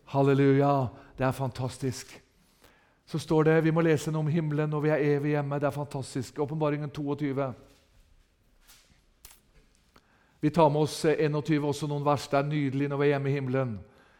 Halleluja. 0.10 0.88
Det 1.18 1.26
er 1.26 1.32
fantastisk. 1.32 2.14
Så 3.05 3.20
står 3.20 3.43
det 3.43 3.64
vi 3.66 3.74
må 3.74 3.82
lese 3.82 4.12
noe 4.12 4.26
om 4.26 4.32
himmelen 4.32 4.70
når 4.70 4.82
vi 4.86 4.89
er 4.93 5.03
evig 5.16 5.36
hjemme. 5.36 5.60
Det 5.62 5.68
er 5.70 5.76
fantastisk. 5.76 6.39
Åpenbaringen 6.39 6.89
22. 6.93 7.47
Vi 10.41 10.49
tar 10.55 10.70
med 10.70 10.82
oss 10.88 11.03
21 11.05 11.68
også 11.68 11.89
noen 11.89 12.05
vers. 12.05 12.28
Det 12.30 12.39
er 12.39 12.49
nydelig 12.49 12.89
når 12.89 13.01
vi 13.01 13.07
er 13.07 13.14
hjemme 13.14 13.30
i 13.30 13.36
himmelen. 13.38 13.78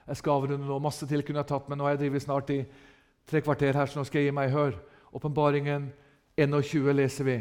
Jeg 0.08 0.18
skal 0.22 0.36
avrunde 0.36 0.68
nå. 0.68 0.80
Masse 0.84 1.08
til 1.08 1.24
kunne 1.26 1.42
jeg 1.42 1.50
tatt, 1.52 1.70
men 1.70 1.78
nå 1.78 1.86
har 1.86 1.96
jeg 1.96 2.04
drevet 2.04 2.26
snart 2.26 2.50
i 2.54 2.60
tre 3.30 3.42
kvarter 3.46 3.78
her, 3.78 3.86
så 3.86 4.00
nå 4.00 4.06
skal 4.10 4.24
jeg 4.24 4.32
gi 4.32 4.36
meg 4.36 4.54
hør. 4.54 4.78
Åpenbaringen 5.14 5.92
21 6.38 6.94
leser 6.98 7.30
vi. 7.30 7.38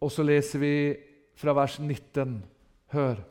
Og 0.00 0.12
så 0.12 0.22
leser 0.22 0.60
vi 0.62 0.74
fra 1.36 1.56
vers 1.56 1.78
19. 1.80 2.36
Hør. 2.92 3.24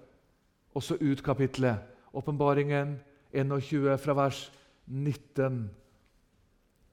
Også 0.75 0.97
ut 1.01 1.23
kapitlet. 1.23 1.96
Åpenbaringen 2.18 2.99
21 3.32 3.97
fra 3.97 4.13
vers 4.18 4.51
19 4.86 5.70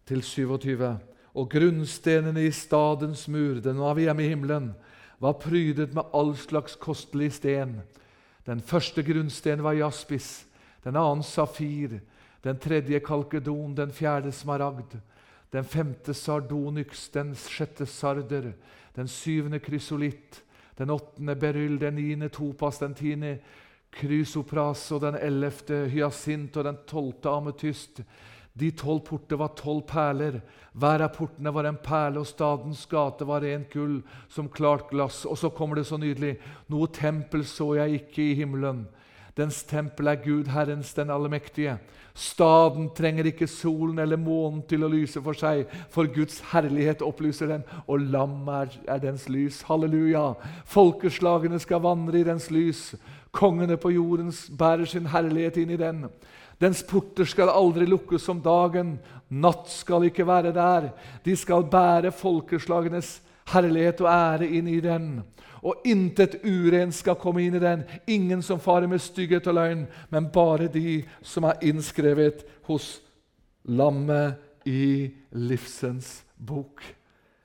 til 0.04 0.22
27. 0.22 0.98
Og 1.34 1.48
grunnstenene 1.50 2.44
i 2.44 2.50
stadens 2.52 3.24
mur, 3.32 3.62
den 3.64 3.80
er 3.80 3.96
vi 3.96 4.04
hjemme 4.04 4.24
i 4.24 4.28
himmelen, 4.28 4.74
var 5.18 5.38
prydet 5.40 5.94
med 5.96 6.12
all 6.12 6.34
slags 6.36 6.76
kostelig 6.76 7.32
sten. 7.38 7.78
Den 8.44 8.60
første 8.60 9.02
grunnstenen 9.02 9.64
var 9.64 9.78
jaspis, 9.78 10.44
den 10.84 11.00
annen 11.00 11.24
safir, 11.24 12.02
den 12.44 12.60
tredje 12.60 13.00
kalkedon, 13.00 13.72
den 13.76 13.96
fjerde 13.96 14.32
smaragd, 14.32 14.98
den 15.52 15.64
femte 15.64 16.12
sardonyx, 16.14 17.08
den 17.14 17.32
sjette 17.34 17.86
sarder, 17.86 18.52
den 18.96 19.08
syvende 19.08 19.58
krysolitt, 19.58 20.42
den 20.78 20.90
åttende 20.90 21.36
beryll, 21.36 21.80
den 21.80 21.94
niende 21.96 22.28
topas, 22.28 22.78
den 22.78 22.94
tiende 22.94 23.38
krysopras 23.94 24.84
og 24.94 25.04
den 25.04 25.18
ellevte 25.20 25.84
hyasint 25.92 26.56
og 26.58 26.66
den 26.68 26.78
tolvte 26.88 27.32
ametyst. 27.32 28.02
De 28.54 28.70
tolv 28.70 29.00
porter 29.08 29.38
var 29.40 29.54
tolv 29.58 29.82
perler. 29.90 30.38
Hver 30.78 31.02
av 31.02 31.14
portene 31.16 31.50
var 31.54 31.66
en 31.66 31.78
perle, 31.82 32.22
og 32.22 32.28
stadens 32.28 32.84
gate 32.90 33.26
var 33.26 33.42
rent 33.42 33.72
gull 33.72 33.96
som 34.30 34.50
klart 34.50 34.86
glass. 34.92 35.24
Og 35.26 35.38
så 35.38 35.50
kommer 35.50 35.80
det 35.80 35.88
så 35.88 35.98
nydelig 35.98 36.36
Noe 36.70 36.90
tempel 36.94 37.42
så 37.46 37.72
jeg 37.80 38.04
ikke 38.04 38.28
i 38.28 38.36
himmelen. 38.38 38.84
Dens 39.34 39.64
tempel 39.66 40.12
er 40.12 40.20
Gud, 40.22 40.46
Herrens, 40.54 40.92
den 40.94 41.10
allmektige. 41.10 41.80
Staden 42.14 42.92
trenger 42.94 43.26
ikke 43.26 43.48
solen 43.50 43.98
eller 43.98 44.20
månen 44.20 44.60
til 44.70 44.86
å 44.86 44.90
lyse 44.92 45.18
for 45.18 45.34
seg, 45.34 45.64
for 45.90 46.06
Guds 46.06 46.38
herlighet 46.52 47.02
opplyser 47.02 47.50
den, 47.50 47.64
og 47.90 48.04
lam 48.14 48.46
er, 48.54 48.70
er 48.86 49.02
dens 49.02 49.26
lys. 49.26 49.64
Halleluja! 49.66 50.36
Folkeslagene 50.70 51.58
skal 51.58 51.82
vandre 51.82 52.22
i 52.22 52.28
dens 52.30 52.46
lys. 52.54 52.92
Kongene 53.34 53.76
på 53.80 53.90
jorden 53.94 54.30
bærer 54.58 54.86
sin 54.86 55.10
herlighet 55.10 55.58
inn 55.62 55.74
i 55.74 55.80
den. 55.80 56.06
Dens 56.62 56.84
porter 56.86 57.26
skal 57.26 57.50
aldri 57.50 57.86
lukkes 57.88 58.28
om 58.30 58.40
dagen. 58.42 58.96
Natt 59.28 59.68
skal 59.72 60.06
ikke 60.06 60.26
være 60.26 60.54
der. 60.54 60.92
De 61.24 61.36
skal 61.36 61.66
bære 61.70 62.14
folkeslagenes 62.14 63.18
herlighet 63.50 64.00
og 64.04 64.10
ære 64.12 64.48
inn 64.58 64.68
i 64.70 64.80
den. 64.84 65.08
Og 65.64 65.86
intet 65.88 66.38
uren 66.44 66.92
skal 66.92 67.18
komme 67.20 67.42
inn 67.44 67.56
i 67.56 67.62
den. 67.62 67.84
Ingen 68.06 68.42
som 68.44 68.60
farer 68.60 68.88
med 68.90 69.02
stygghet 69.02 69.48
og 69.48 69.58
løgn, 69.58 69.86
men 70.12 70.30
bare 70.32 70.68
de 70.68 71.02
som 71.24 71.46
er 71.48 71.62
innskrevet 71.64 72.44
hos 72.68 72.98
lammet 73.64 74.36
i 74.68 75.10
livsens 75.32 76.22
bok. 76.36 76.82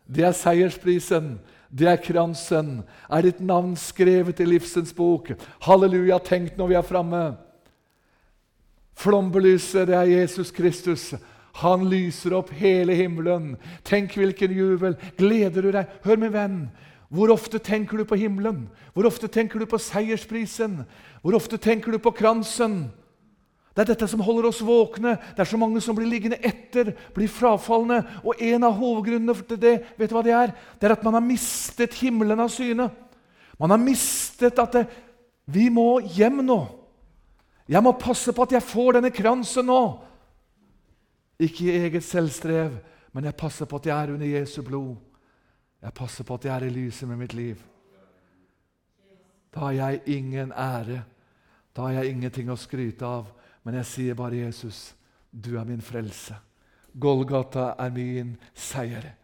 Det 0.10 0.26
er 0.26 0.36
seiersprisen. 0.36 1.38
Det 1.70 1.88
er 1.88 2.02
kransen. 2.02 2.82
Er 3.10 3.22
ditt 3.26 3.42
navn 3.46 3.76
skrevet 3.78 4.40
i 4.42 4.48
livsens 4.48 4.94
bok? 4.96 5.32
Halleluja, 5.66 6.18
tenk 6.26 6.58
når 6.58 6.72
vi 6.72 6.78
er 6.80 6.88
framme. 6.88 7.24
Flombelyset, 9.00 9.88
det 9.88 9.96
er 9.96 10.10
Jesus 10.10 10.52
Kristus. 10.52 11.14
Han 11.62 11.86
lyser 11.90 12.34
opp 12.38 12.52
hele 12.56 12.96
himmelen. 12.98 13.54
Tenk 13.88 14.16
hvilken 14.18 14.54
jubel. 14.56 14.98
Gleder 15.18 15.62
du 15.66 15.72
deg? 15.76 16.00
Hør, 16.06 16.20
min 16.20 16.34
venn. 16.34 16.60
Hvor 17.10 17.32
ofte 17.34 17.60
tenker 17.60 17.98
du 17.98 18.06
på 18.06 18.18
himmelen? 18.20 18.68
Hvor 18.94 19.08
ofte 19.10 19.28
tenker 19.28 19.60
du 19.60 19.66
på 19.66 19.80
seiersprisen? 19.82 20.84
Hvor 21.22 21.38
ofte 21.38 21.58
tenker 21.58 21.92
du 21.92 21.98
på 21.98 22.14
kransen? 22.14 22.92
Det 23.76 23.84
er 23.84 23.92
dette 23.92 24.08
som 24.10 24.24
holder 24.26 24.50
oss 24.50 24.64
våkne. 24.66 25.14
Det 25.36 25.44
er 25.44 25.50
så 25.50 25.60
mange 25.60 25.82
som 25.84 25.96
blir 25.96 26.10
liggende 26.10 26.40
etter, 26.46 26.92
blir 27.16 27.30
frafalne. 27.32 28.02
Og 28.26 28.42
en 28.42 28.66
av 28.66 28.76
hovedgrunnene 28.80 29.36
til 29.48 29.62
det 29.62 29.76
vet 30.00 30.10
du 30.10 30.16
hva 30.18 30.24
det 30.26 30.36
er? 30.36 30.56
Det 30.80 30.90
er 30.90 30.96
at 30.98 31.06
man 31.06 31.16
har 31.20 31.26
mistet 31.26 31.96
himmelen 32.02 32.42
av 32.42 32.52
syne. 32.54 32.90
Man 33.60 33.74
har 33.74 33.82
mistet 33.82 34.60
at 34.60 34.76
det, 34.76 34.86
vi 35.50 35.70
må 35.74 36.00
hjem 36.02 36.44
nå. 36.46 36.60
Jeg 37.70 37.86
må 37.86 37.94
passe 38.02 38.34
på 38.34 38.46
at 38.46 38.56
jeg 38.58 38.66
får 38.66 38.98
denne 38.98 39.14
kransen 39.14 39.68
nå. 39.70 39.82
Ikke 41.40 41.70
i 41.70 41.76
eget 41.86 42.04
selvstrev, 42.04 42.74
men 43.14 43.30
jeg 43.30 43.38
passer 43.38 43.70
på 43.70 43.80
at 43.80 43.88
jeg 43.88 43.96
er 43.96 44.14
under 44.16 44.28
Jesu 44.28 44.62
blod. 44.66 44.96
Jeg 45.80 45.96
passer 45.96 46.28
på 46.28 46.36
at 46.36 46.46
jeg 46.46 46.56
er 46.56 46.66
i 46.68 46.74
lyset 46.74 47.08
med 47.08 47.22
mitt 47.22 47.34
liv. 47.38 47.62
Da 49.54 49.70
har 49.70 49.78
jeg 49.78 50.02
ingen 50.06 50.52
ære. 50.52 51.04
Da 51.76 51.88
har 51.88 52.02
jeg 52.02 52.12
ingenting 52.12 52.50
å 52.52 52.58
skryte 52.60 53.06
av. 53.08 53.30
Men 53.64 53.76
jeg 53.76 53.86
sier 53.86 54.14
bare, 54.14 54.36
'Jesus, 54.36 54.95
du 55.32 55.57
er 55.57 55.64
min 55.64 55.82
frelse'. 55.82 56.36
Golgata 56.99 57.74
er 57.80 57.89
min 57.89 58.38
seier. 58.53 59.16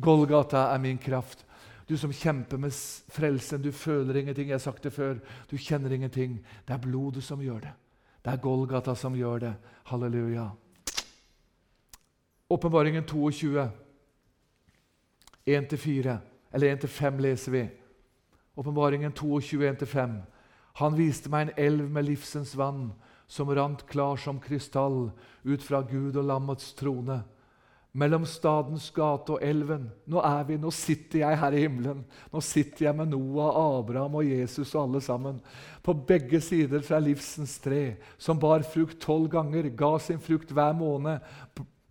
Golgata 0.00 0.74
er 0.74 0.78
min 0.78 0.98
kraft. 0.98 1.46
Du 1.88 1.96
som 1.96 2.12
kjemper 2.12 2.56
med 2.56 2.72
frelsen, 3.08 3.62
du 3.62 3.72
føler 3.72 4.16
ingenting. 4.16 4.48
Jeg 4.48 4.54
har 4.54 4.58
sagt 4.58 4.84
det 4.84 4.92
før. 4.92 5.18
Du 5.50 5.56
kjenner 5.56 5.90
ingenting. 5.90 6.46
Det 6.68 6.74
er 6.74 6.78
blodet 6.78 7.24
som 7.24 7.40
gjør 7.40 7.60
det. 7.60 7.72
Det 8.24 8.32
er 8.32 8.36
Golgata 8.36 8.94
som 8.94 9.14
gjør 9.14 9.38
det. 9.38 9.54
Halleluja. 9.84 10.50
Åpenbaringen 12.50 13.04
22, 13.04 13.70
1-4, 15.46 16.16
eller 16.52 16.76
1-5 16.76 17.20
leser 17.20 17.52
vi. 17.52 17.68
Åpenbaringen 18.56 19.12
22, 19.12 19.62
1-5. 19.70 20.20
Han 20.74 20.96
viste 20.98 21.30
meg 21.30 21.48
en 21.48 21.54
elv 21.56 21.90
med 21.90 22.06
livsens 22.06 22.56
vann, 22.58 22.92
som 23.30 23.50
rant 23.54 23.84
klar 23.86 24.18
som 24.18 24.40
krystall, 24.42 25.10
ut 25.46 25.62
fra 25.62 25.84
Gud 25.86 26.16
og 26.18 26.26
lammets 26.26 26.72
trone. 26.74 27.20
Mellom 27.90 28.24
stadens 28.26 28.88
gate 28.94 29.34
og 29.34 29.42
elven. 29.42 29.88
Nå 30.10 30.20
er 30.22 30.44
vi, 30.46 30.58
nå 30.62 30.70
sitter 30.74 31.22
jeg 31.24 31.38
her 31.38 31.54
i 31.54 31.62
himmelen. 31.64 32.04
Nå 32.30 32.42
sitter 32.42 32.88
jeg 32.88 32.98
med 32.98 33.10
Noah, 33.10 33.54
Abraham 33.80 34.18
og 34.20 34.26
Jesus 34.26 34.74
og 34.76 34.82
alle 34.84 35.02
sammen. 35.02 35.40
På 35.82 35.94
begge 35.94 36.38
sider 36.42 36.82
fra 36.86 37.00
livsens 37.02 37.56
tre, 37.62 37.96
som 38.18 38.38
bar 38.38 38.66
frukt 38.66 38.98
tolv 39.02 39.30
ganger, 39.32 39.70
ga 39.74 39.96
sin 40.02 40.22
frukt 40.22 40.50
hver 40.54 40.74
måned. 40.78 41.22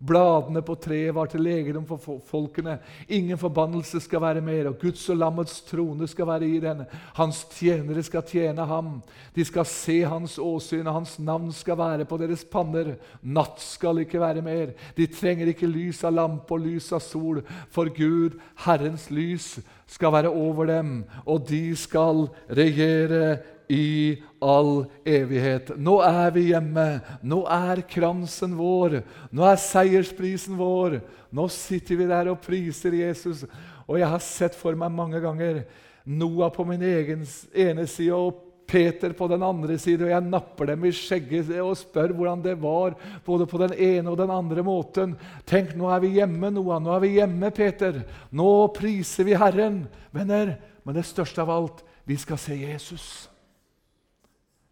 Bladene 0.00 0.62
på 0.64 0.78
treet 0.80 1.12
var 1.12 1.28
til 1.28 1.42
legedom 1.44 1.84
for 1.84 2.22
folkene. 2.24 2.78
Ingen 3.12 3.36
forbannelse 3.38 4.00
skal 4.00 4.22
være 4.24 4.40
mer, 4.40 4.70
og 4.70 4.78
Guds 4.80 5.02
og 5.12 5.18
lammets 5.20 5.58
trone 5.68 6.08
skal 6.08 6.28
være 6.30 6.48
i 6.48 6.60
den. 6.62 6.80
Hans 7.18 7.42
tjenere 7.52 8.00
skal 8.06 8.24
tjene 8.24 8.64
ham. 8.64 8.94
De 9.36 9.44
skal 9.44 9.68
se 9.68 9.98
hans 10.08 10.38
åsyn, 10.40 10.86
og 10.86 11.02
hans 11.02 11.18
navn 11.20 11.52
skal 11.52 11.76
være 11.78 12.08
på 12.08 12.16
deres 12.22 12.46
panner. 12.48 12.94
Natt 13.20 13.60
skal 13.60 14.00
ikke 14.00 14.22
være 14.24 14.46
mer. 14.46 14.72
De 14.96 15.10
trenger 15.12 15.52
ikke 15.52 15.68
lys 15.68 16.00
av 16.08 16.16
lampe 16.16 16.56
og 16.56 16.64
lys 16.64 16.88
av 16.96 17.04
sol, 17.04 17.44
for 17.68 17.92
Gud, 17.92 18.40
Herrens 18.64 19.10
lys, 19.12 19.58
skal 19.90 20.14
være 20.14 20.30
over 20.32 20.70
dem, 20.70 21.00
og 21.26 21.44
de 21.48 21.74
skal 21.76 22.28
regjere 22.48 23.40
i 23.70 24.18
all 24.42 24.84
evighet. 25.06 25.70
Nå 25.78 26.00
er 26.02 26.32
vi 26.34 26.48
hjemme. 26.50 26.86
Nå 27.22 27.44
er 27.46 27.84
kransen 27.86 28.56
vår. 28.58 29.00
Nå 29.30 29.46
er 29.46 29.60
seiersprisen 29.62 30.58
vår. 30.58 30.98
Nå 31.30 31.46
sitter 31.54 32.00
vi 32.00 32.08
der 32.10 32.32
og 32.32 32.40
priser 32.42 32.96
Jesus. 32.98 33.44
Og 33.86 34.00
jeg 34.00 34.10
har 34.10 34.24
sett 34.24 34.58
for 34.58 34.74
meg 34.78 34.90
mange 34.94 35.22
ganger 35.22 35.62
Noah 36.10 36.50
på 36.50 36.64
min 36.66 36.82
egen 36.82 37.22
ene 37.54 37.86
side 37.86 38.16
og 38.16 38.46
Peter 38.70 39.12
på 39.18 39.26
den 39.26 39.42
andre 39.42 39.74
side, 39.82 40.04
og 40.06 40.12
jeg 40.12 40.26
napper 40.30 40.68
dem 40.70 40.84
i 40.86 40.92
skjegget 40.94 41.48
og 41.58 41.72
spør 41.78 42.12
hvordan 42.14 42.42
det 42.44 42.52
var, 42.62 42.94
både 43.26 43.46
på 43.50 43.58
den 43.58 43.74
ene 43.74 44.12
og 44.12 44.18
den 44.20 44.30
andre 44.30 44.62
måten. 44.62 45.16
Tenk, 45.46 45.74
nå 45.74 45.90
er 45.90 46.04
vi 46.04 46.12
hjemme, 46.20 46.52
Noah. 46.54 46.78
Nå 46.82 46.94
er 46.94 47.02
vi 47.02 47.16
hjemme, 47.16 47.50
Peter. 47.54 48.02
Nå 48.30 48.50
priser 48.76 49.26
vi 49.26 49.38
Herren. 49.38 49.82
Venner, 50.14 50.54
men 50.86 50.98
det 50.98 51.06
største 51.06 51.42
av 51.42 51.50
alt, 51.54 51.84
vi 52.06 52.18
skal 52.18 52.38
se 52.38 52.58
Jesus. 52.62 53.29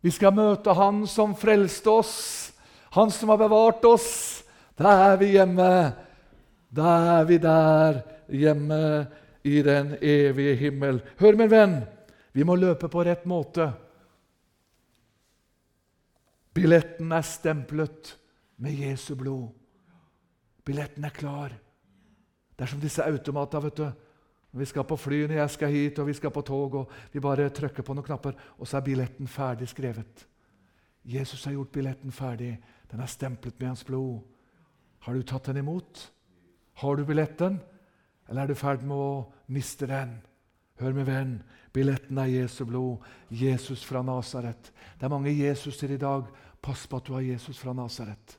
Vi 0.00 0.12
skal 0.14 0.34
møte 0.36 0.74
Han 0.78 1.02
som 1.10 1.34
frelste 1.38 1.90
oss, 1.90 2.16
Han 2.94 3.10
som 3.10 3.32
har 3.32 3.40
bevart 3.40 3.84
oss. 3.84 4.10
Da 4.78 4.92
er 5.10 5.18
vi 5.20 5.32
hjemme. 5.34 5.70
Da 6.70 6.92
er 7.18 7.26
vi 7.28 7.38
der 7.42 8.02
hjemme 8.28 8.80
i 9.42 9.62
den 9.64 9.96
evige 10.00 10.54
himmel. 10.60 11.00
Hør, 11.18 11.36
min 11.38 11.50
venn, 11.50 11.76
vi 12.32 12.44
må 12.46 12.56
løpe 12.58 12.90
på 12.92 13.04
rett 13.06 13.24
måte. 13.28 13.70
Billetten 16.54 17.12
er 17.14 17.24
stemplet 17.26 18.14
med 18.62 18.80
Jesu 18.82 19.14
blod. 19.18 19.48
Billetten 20.66 21.04
er 21.06 21.14
klar. 21.14 21.54
Det 22.54 22.66
er 22.66 22.70
som 22.72 22.82
disse 22.82 23.04
automatene. 23.04 23.64
vet 23.64 23.76
du. 23.76 24.07
Vi 24.52 24.64
skal 24.64 24.84
på 24.88 24.96
flyene, 24.96 25.34
jeg 25.34 25.50
skal 25.50 25.72
hit, 25.72 25.98
og 25.98 26.06
vi 26.08 26.14
skal 26.16 26.30
på 26.30 26.42
tog. 26.42 26.74
og 26.74 26.92
Vi 27.12 27.20
bare 27.20 27.50
trykker 27.50 27.82
på 27.82 27.94
noen 27.94 28.06
knapper, 28.06 28.36
og 28.58 28.68
så 28.68 28.78
er 28.78 28.86
billetten 28.86 29.28
ferdig 29.28 29.68
skrevet. 29.68 30.26
Jesus 31.04 31.44
har 31.44 31.52
gjort 31.52 31.72
billetten 31.72 32.12
ferdig. 32.12 32.58
Den 32.90 33.00
er 33.00 33.06
stemplet 33.06 33.60
med 33.60 33.68
hans 33.68 33.84
blod. 33.84 34.22
Har 35.04 35.14
du 35.14 35.22
tatt 35.22 35.46
den 35.46 35.60
imot? 35.60 36.12
Har 36.74 36.96
du 36.96 37.04
billetten, 37.04 37.60
eller 38.28 38.42
er 38.42 38.46
du 38.46 38.52
i 38.52 38.58
ferd 38.58 38.82
med 38.82 38.96
å 38.96 39.12
miste 39.52 39.86
den? 39.86 40.18
Hør, 40.78 40.92
min 40.94 41.06
venn, 41.06 41.32
billetten 41.74 42.18
er 42.18 42.30
Jesu 42.30 42.64
blod. 42.64 43.04
Jesus 43.30 43.84
fra 43.84 44.02
Nasaret. 44.02 44.72
Det 44.98 45.06
er 45.06 45.12
mange 45.12 45.34
Jesuser 45.34 45.90
i 45.94 46.00
dag. 46.00 46.28
Pass 46.62 46.86
på 46.86 46.96
at 46.96 47.06
du 47.06 47.14
har 47.16 47.24
Jesus 47.26 47.58
fra 47.58 47.72
Nasaret. 47.74 48.38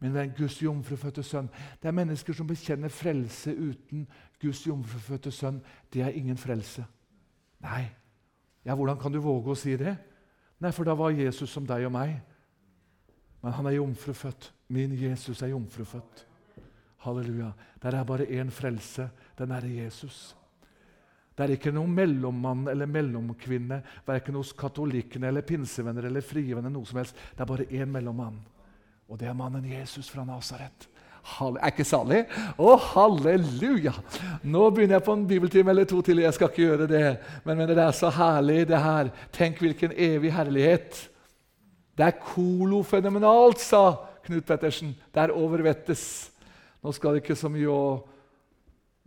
Min 0.00 0.14
venn, 0.14 0.32
Guds 0.36 0.62
jomfrufødte 0.62 1.22
sønn. 1.22 1.50
Det 1.82 1.88
er 1.88 1.96
mennesker 1.96 2.32
som 2.32 2.48
bekjenner 2.48 2.88
frelse 2.88 3.52
uten 3.52 4.06
Guds 4.40 4.66
jomfrufødte 4.66 5.32
sønn. 5.34 5.60
Det 5.92 6.02
er 6.02 6.16
ingen 6.16 6.36
frelse. 6.36 6.84
Nei. 7.60 7.84
Ja, 8.64 8.74
Hvordan 8.74 8.98
kan 9.00 9.12
du 9.12 9.20
våge 9.20 9.52
å 9.52 9.58
si 9.58 9.76
det? 9.76 9.96
Nei, 10.60 10.72
for 10.72 10.84
da 10.84 10.94
var 10.96 11.14
Jesus 11.16 11.50
som 11.50 11.66
deg 11.66 11.86
og 11.88 11.94
meg. 11.94 12.18
Men 13.40 13.56
han 13.56 13.68
er 13.70 13.78
jomfrufødt. 13.78 14.50
Min 14.68 14.92
Jesus 14.96 15.42
er 15.42 15.54
jomfrufødt. 15.54 16.26
Halleluja. 17.04 17.52
Der 17.82 17.96
er 17.96 18.04
bare 18.04 18.28
én 18.28 18.50
frelse. 18.52 19.08
Den 19.38 19.50
er 19.56 19.64
Jesus. 19.64 20.36
Det 21.36 21.46
er 21.46 21.54
ikke 21.56 21.72
noen 21.72 21.94
mellommann 21.96 22.66
eller 22.68 22.88
mellomkvinne, 22.90 23.78
verken 24.04 24.36
hos 24.36 24.50
katolikkene 24.52 25.30
eller 25.30 25.46
pinsevenner 25.46 26.04
eller 26.04 26.20
frivenner. 26.20 26.68
noe 26.68 26.84
som 26.84 26.98
helst. 27.00 27.16
Det 27.32 27.40
er 27.40 27.48
bare 27.48 27.64
én 27.64 27.88
mellommann. 27.88 28.36
Og 29.08 29.18
det 29.18 29.28
er 29.28 29.34
mannen 29.34 29.64
Jesus 29.64 30.10
fra 30.10 30.24
Nasaret. 30.24 30.88
Er 31.40 31.70
ikke 31.70 31.86
salig? 31.86 32.24
Å, 32.58 32.74
halleluja! 32.90 33.92
Nå 34.42 34.66
begynner 34.74 34.98
jeg 34.98 35.06
på 35.06 35.14
en 35.16 35.26
bibeltime 35.28 35.72
eller 35.72 35.88
to 35.88 36.00
til. 36.04 36.22
Jeg 36.24 36.36
skal 36.36 36.50
ikke 36.50 36.64
gjøre 36.64 36.88
det. 36.90 37.06
Men, 37.44 37.60
men 37.60 37.70
det 37.70 37.78
er 37.84 37.96
så 37.96 38.10
herlig, 38.14 38.64
det 38.70 38.80
her. 38.80 39.10
Tenk 39.34 39.60
hvilken 39.62 39.94
evig 39.94 40.32
herlighet. 40.34 41.02
Det 41.96 42.06
er 42.06 42.20
kolofenomenalt, 42.24 43.60
sa 43.60 43.84
Knut 44.24 44.46
Pettersen. 44.48 44.94
Det 45.12 45.22
er 45.22 45.34
over 45.36 45.64
vettes. 45.66 46.04
Nå 46.80 46.92
skal 46.96 47.16
det 47.16 47.24
ikke 47.24 47.36
så 47.36 47.50
mye 47.52 47.68
å 47.68 47.84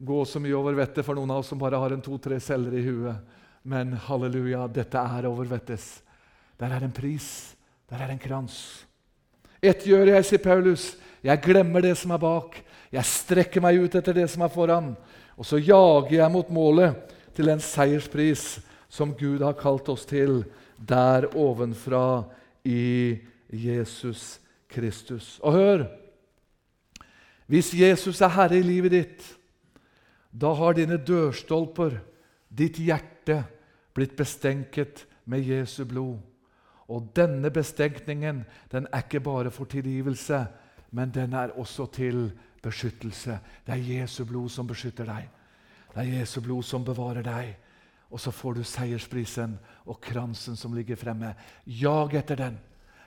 gå 0.04 0.20
så 0.28 0.42
mye 0.42 0.58
over 0.58 0.76
vettet 0.78 1.06
for 1.06 1.18
noen 1.18 1.32
av 1.32 1.42
oss 1.42 1.52
som 1.54 1.62
bare 1.62 1.80
har 1.80 1.94
en 1.96 2.04
to-tre 2.04 2.40
celler 2.44 2.76
i 2.78 2.84
huet. 2.86 3.40
Men 3.64 3.94
halleluja, 4.08 4.66
dette 4.68 5.00
er 5.00 5.30
over 5.30 5.48
vettes. 5.48 6.02
Der 6.60 6.74
er 6.76 6.84
en 6.84 6.96
pris. 6.96 7.28
Der 7.90 8.04
er 8.04 8.12
en 8.12 8.22
krans. 8.22 8.58
Ett 9.64 9.86
gjør 9.88 10.12
jeg, 10.12 10.28
sier 10.28 10.44
Paulus. 10.44 10.92
Jeg 11.24 11.42
glemmer 11.46 11.84
det 11.84 11.96
som 11.98 12.12
er 12.12 12.22
bak. 12.22 12.58
Jeg 12.92 13.08
strekker 13.08 13.64
meg 13.64 13.80
ut 13.80 13.96
etter 13.96 14.16
det 14.18 14.28
som 14.32 14.44
er 14.44 14.52
foran. 14.52 14.92
Og 15.40 15.48
så 15.48 15.58
jager 15.62 16.18
jeg 16.20 16.32
mot 16.34 16.50
målet, 16.54 17.00
til 17.34 17.50
en 17.50 17.62
seierspris 17.64 18.60
som 18.94 19.16
Gud 19.18 19.42
har 19.42 19.56
kalt 19.58 19.88
oss 19.90 20.04
til 20.06 20.44
der 20.78 21.26
ovenfra 21.34 22.28
i 22.62 23.18
Jesus 23.50 24.38
Kristus. 24.70 25.40
Og 25.42 25.58
hør! 25.58 25.86
Hvis 27.50 27.74
Jesus 27.74 28.22
er 28.22 28.32
herre 28.36 28.60
i 28.60 28.66
livet 28.66 28.94
ditt, 28.94 29.24
da 30.30 30.54
har 30.58 30.78
dine 30.78 30.98
dørstolper, 30.98 31.98
ditt 32.50 32.78
hjerte, 32.82 33.44
blitt 33.94 34.16
bestenket 34.18 35.04
med 35.30 35.46
Jesu 35.46 35.84
blod. 35.86 36.18
Og 36.90 37.12
denne 37.16 37.52
bestenkningen 37.54 38.44
den 38.72 38.88
er 38.90 39.04
ikke 39.06 39.22
bare 39.24 39.52
for 39.54 39.70
tilgivelse, 39.70 40.46
men 40.94 41.12
den 41.12 41.34
er 41.34 41.56
også 41.58 41.88
til 41.90 42.28
beskyttelse. 42.64 43.40
Det 43.66 43.74
er 43.74 43.88
Jesu 44.00 44.24
blod 44.30 44.52
som 44.54 44.68
beskytter 44.70 45.10
deg. 45.10 45.30
Det 45.94 46.04
er 46.04 46.20
Jesu 46.20 46.40
blod 46.42 46.64
som 46.66 46.86
bevarer 46.86 47.26
deg. 47.26 47.56
Og 48.14 48.22
så 48.22 48.32
får 48.32 48.60
du 48.60 48.64
seiersprisen 48.68 49.56
og 49.90 49.98
kransen 50.06 50.56
som 50.56 50.74
ligger 50.78 51.00
fremme. 51.02 51.34
Jag 51.66 52.14
etter 52.14 52.38
den. 52.38 52.60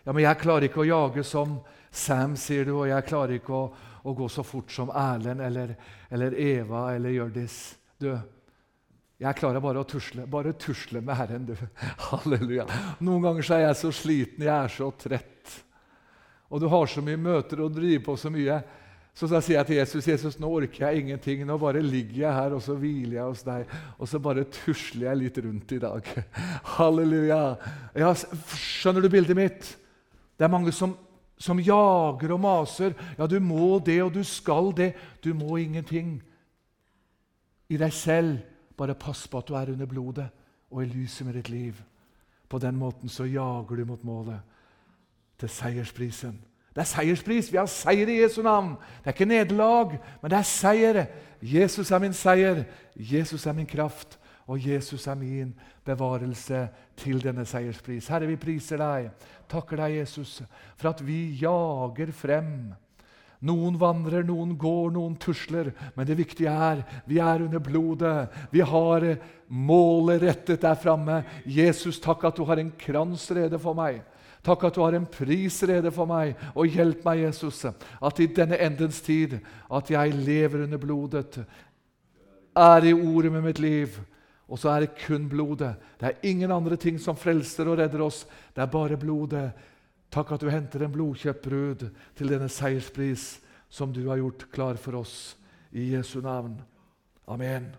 Ja, 0.03 0.13
men 0.13 0.25
jeg 0.25 0.39
klarer 0.43 0.67
ikke 0.67 0.83
å 0.83 0.87
jage 0.87 1.23
som 1.27 1.61
Sam, 1.91 2.35
sier 2.37 2.67
du, 2.67 2.75
og 2.77 2.89
jeg 2.91 3.07
klarer 3.07 3.39
ikke 3.39 3.55
å, 3.55 3.63
å 4.03 4.15
gå 4.15 4.27
så 4.29 4.43
fort 4.45 4.71
som 4.75 4.91
Erlend 4.91 5.41
eller, 5.43 5.77
eller 6.11 6.35
Eva 6.35 6.89
eller 6.95 7.15
Hjørdis. 7.15 7.57
Du, 8.03 8.11
jeg 9.23 9.39
klarer 9.39 9.63
bare 9.65 9.81
å 9.81 9.89
tusle. 9.89 10.27
Bare 10.29 10.53
tusle 10.61 11.01
med 11.01 11.17
Herren, 11.17 11.47
du. 11.49 11.55
Halleluja. 12.11 12.67
Noen 13.01 13.25
ganger 13.25 13.55
er 13.57 13.65
jeg 13.69 13.81
så 13.81 13.95
sliten, 13.95 14.45
jeg 14.45 14.53
er 14.53 14.75
så 14.75 14.91
trett. 14.99 15.36
Og 16.51 16.63
du 16.63 16.69
har 16.71 16.91
så 16.91 17.03
mye 17.05 17.21
møter 17.21 17.63
og 17.65 17.73
driver 17.75 18.05
på 18.07 18.17
så 18.21 18.31
mye. 18.33 18.61
Så 19.17 19.29
da 19.31 19.41
sier 19.41 19.59
jeg 19.59 19.69
til 19.69 19.79
Jesus 19.81 20.09
Jesus, 20.11 20.37
nå 20.39 20.51
orker 20.59 20.87
jeg 20.87 21.03
ingenting. 21.03 21.47
Nå 21.49 21.57
bare 21.59 21.81
ligger 21.83 22.27
jeg 22.27 22.37
her 22.37 22.55
og 22.57 22.63
så 22.63 22.77
hviler 22.77 23.17
jeg 23.17 23.31
hos 23.31 23.47
deg. 23.47 23.73
Og 23.97 24.11
så 24.11 24.21
bare 24.23 24.45
tusler 24.53 25.09
jeg 25.09 25.23
litt 25.23 25.41
rundt 25.47 25.73
i 25.73 25.81
dag. 25.83 26.13
Halleluja. 26.77 27.41
Ja, 27.97 28.13
skjønner 28.15 29.03
du 29.05 29.11
bildet 29.13 29.39
mitt? 29.39 29.73
Det 30.37 30.45
er 30.45 30.53
mange 30.53 30.75
som 30.77 30.95
som 31.39 31.61
jager 31.61 32.33
og 32.33 32.41
maser. 32.41 32.95
Ja, 33.19 33.27
du 33.29 33.39
må 33.41 33.79
det, 33.85 33.99
og 34.03 34.15
du 34.15 34.23
skal 34.25 34.73
det. 34.77 34.95
Du 35.25 35.35
må 35.37 35.59
ingenting 35.61 36.19
i 37.69 37.77
deg 37.81 37.93
selv. 37.93 38.39
Bare 38.77 38.97
pass 38.99 39.25
på 39.29 39.41
at 39.41 39.49
du 39.49 39.57
er 39.57 39.73
under 39.73 39.89
blodet 39.89 40.27
og 40.71 40.83
i 40.83 40.89
lyset 40.91 41.27
med 41.27 41.39
ditt 41.39 41.51
liv. 41.53 41.79
På 42.49 42.61
den 42.63 42.77
måten 42.77 43.09
så 43.13 43.25
jager 43.29 43.77
du 43.77 43.85
mot 43.89 44.05
målet, 44.05 44.41
til 45.41 45.49
seiersprisen. 45.53 46.37
Det 46.77 46.83
er 46.85 46.91
seierspris. 46.91 47.49
Vi 47.49 47.57
har 47.57 47.69
seier 47.73 48.11
i 48.13 48.19
Jesu 48.21 48.43
navn. 48.45 48.75
Det 49.01 49.09
er 49.09 49.15
ikke 49.17 49.29
nederlag, 49.31 49.95
men 50.21 50.31
det 50.31 50.37
er 50.37 50.49
seier. 50.49 50.99
Jesus 51.41 51.91
er 51.91 52.03
min 52.03 52.13
seier. 52.13 52.65
Jesus 52.97 53.47
er 53.47 53.57
min 53.57 53.69
kraft. 53.69 54.19
Og 54.47 54.61
Jesus 54.63 55.07
er 55.07 55.17
min 55.19 55.55
bevarelse 55.85 56.67
til 57.01 57.23
denne 57.23 57.47
seierspris. 57.49 58.11
Herre, 58.13 58.29
vi 58.29 58.37
priser 58.37 58.79
deg. 58.79 59.09
Takker 59.49 59.81
deg, 59.81 60.03
Jesus, 60.03 60.43
for 60.77 60.93
at 60.93 61.01
vi 61.07 61.33
jager 61.41 62.13
frem. 62.15 62.75
Noen 63.47 63.79
vandrer, 63.81 64.25
noen 64.27 64.53
går, 64.59 64.93
noen 64.95 65.17
tusler. 65.21 65.73
Men 65.97 66.07
det 66.09 66.19
viktige 66.21 66.53
er 66.53 66.85
vi 67.09 67.19
er 67.25 67.47
under 67.47 67.63
blodet. 67.63 68.29
Vi 68.53 68.61
har 68.61 69.09
målet 69.49 70.23
rettet 70.29 70.61
der 70.63 70.77
framme. 70.77 71.23
Jesus, 71.45 71.99
takk 72.05 72.29
at 72.29 72.37
du 72.37 72.45
har 72.45 72.61
en 72.61 72.75
krans 72.79 73.31
rede 73.33 73.59
for 73.59 73.77
meg. 73.77 74.05
Takk 74.47 74.69
at 74.69 74.77
du 74.77 74.83
har 74.85 74.95
en 74.95 75.09
pris 75.11 75.57
rede 75.67 75.91
for 75.95 76.07
meg. 76.07 76.37
Og 76.55 76.71
hjelp 76.71 77.05
meg, 77.07 77.25
Jesus, 77.25 77.65
at 77.67 78.21
i 78.23 78.29
denne 78.31 78.59
endens 78.63 79.01
tid 79.03 79.39
at 79.67 79.91
jeg 79.91 80.15
lever 80.15 80.67
under 80.67 80.83
blodet. 80.83 81.41
Er 82.57 82.87
i 82.87 82.95
ordet 82.95 83.33
med 83.35 83.49
mitt 83.49 83.63
liv. 83.63 83.97
Og 84.47 84.61
så 84.63 84.71
er 84.71 84.85
det 84.85 84.99
kun 85.03 85.27
blodet. 85.29 85.75
Det 85.99 86.09
er 86.09 86.29
ingen 86.29 86.53
andre 86.55 86.77
ting 86.79 87.01
som 87.03 87.19
frelser 87.19 87.67
og 87.67 87.81
redder 87.81 88.05
oss. 88.07 88.23
Det 88.55 88.63
er 88.63 88.71
bare 88.71 88.99
blodet. 89.01 89.49
Takk 90.15 90.37
at 90.37 90.45
du 90.45 90.53
henter 90.53 90.85
en 90.87 90.95
blodkjøpt 90.95 91.43
brud 91.43 91.83
til 92.17 92.31
denne 92.31 92.49
seierspris 92.49 93.41
som 93.69 93.91
du 93.93 94.05
har 94.07 94.23
gjort 94.23 94.47
klar 94.55 94.79
for 94.79 95.03
oss. 95.03 95.35
I 95.75 95.91
Jesu 95.97 96.21
navn. 96.23 96.61
Amen. 97.27 97.75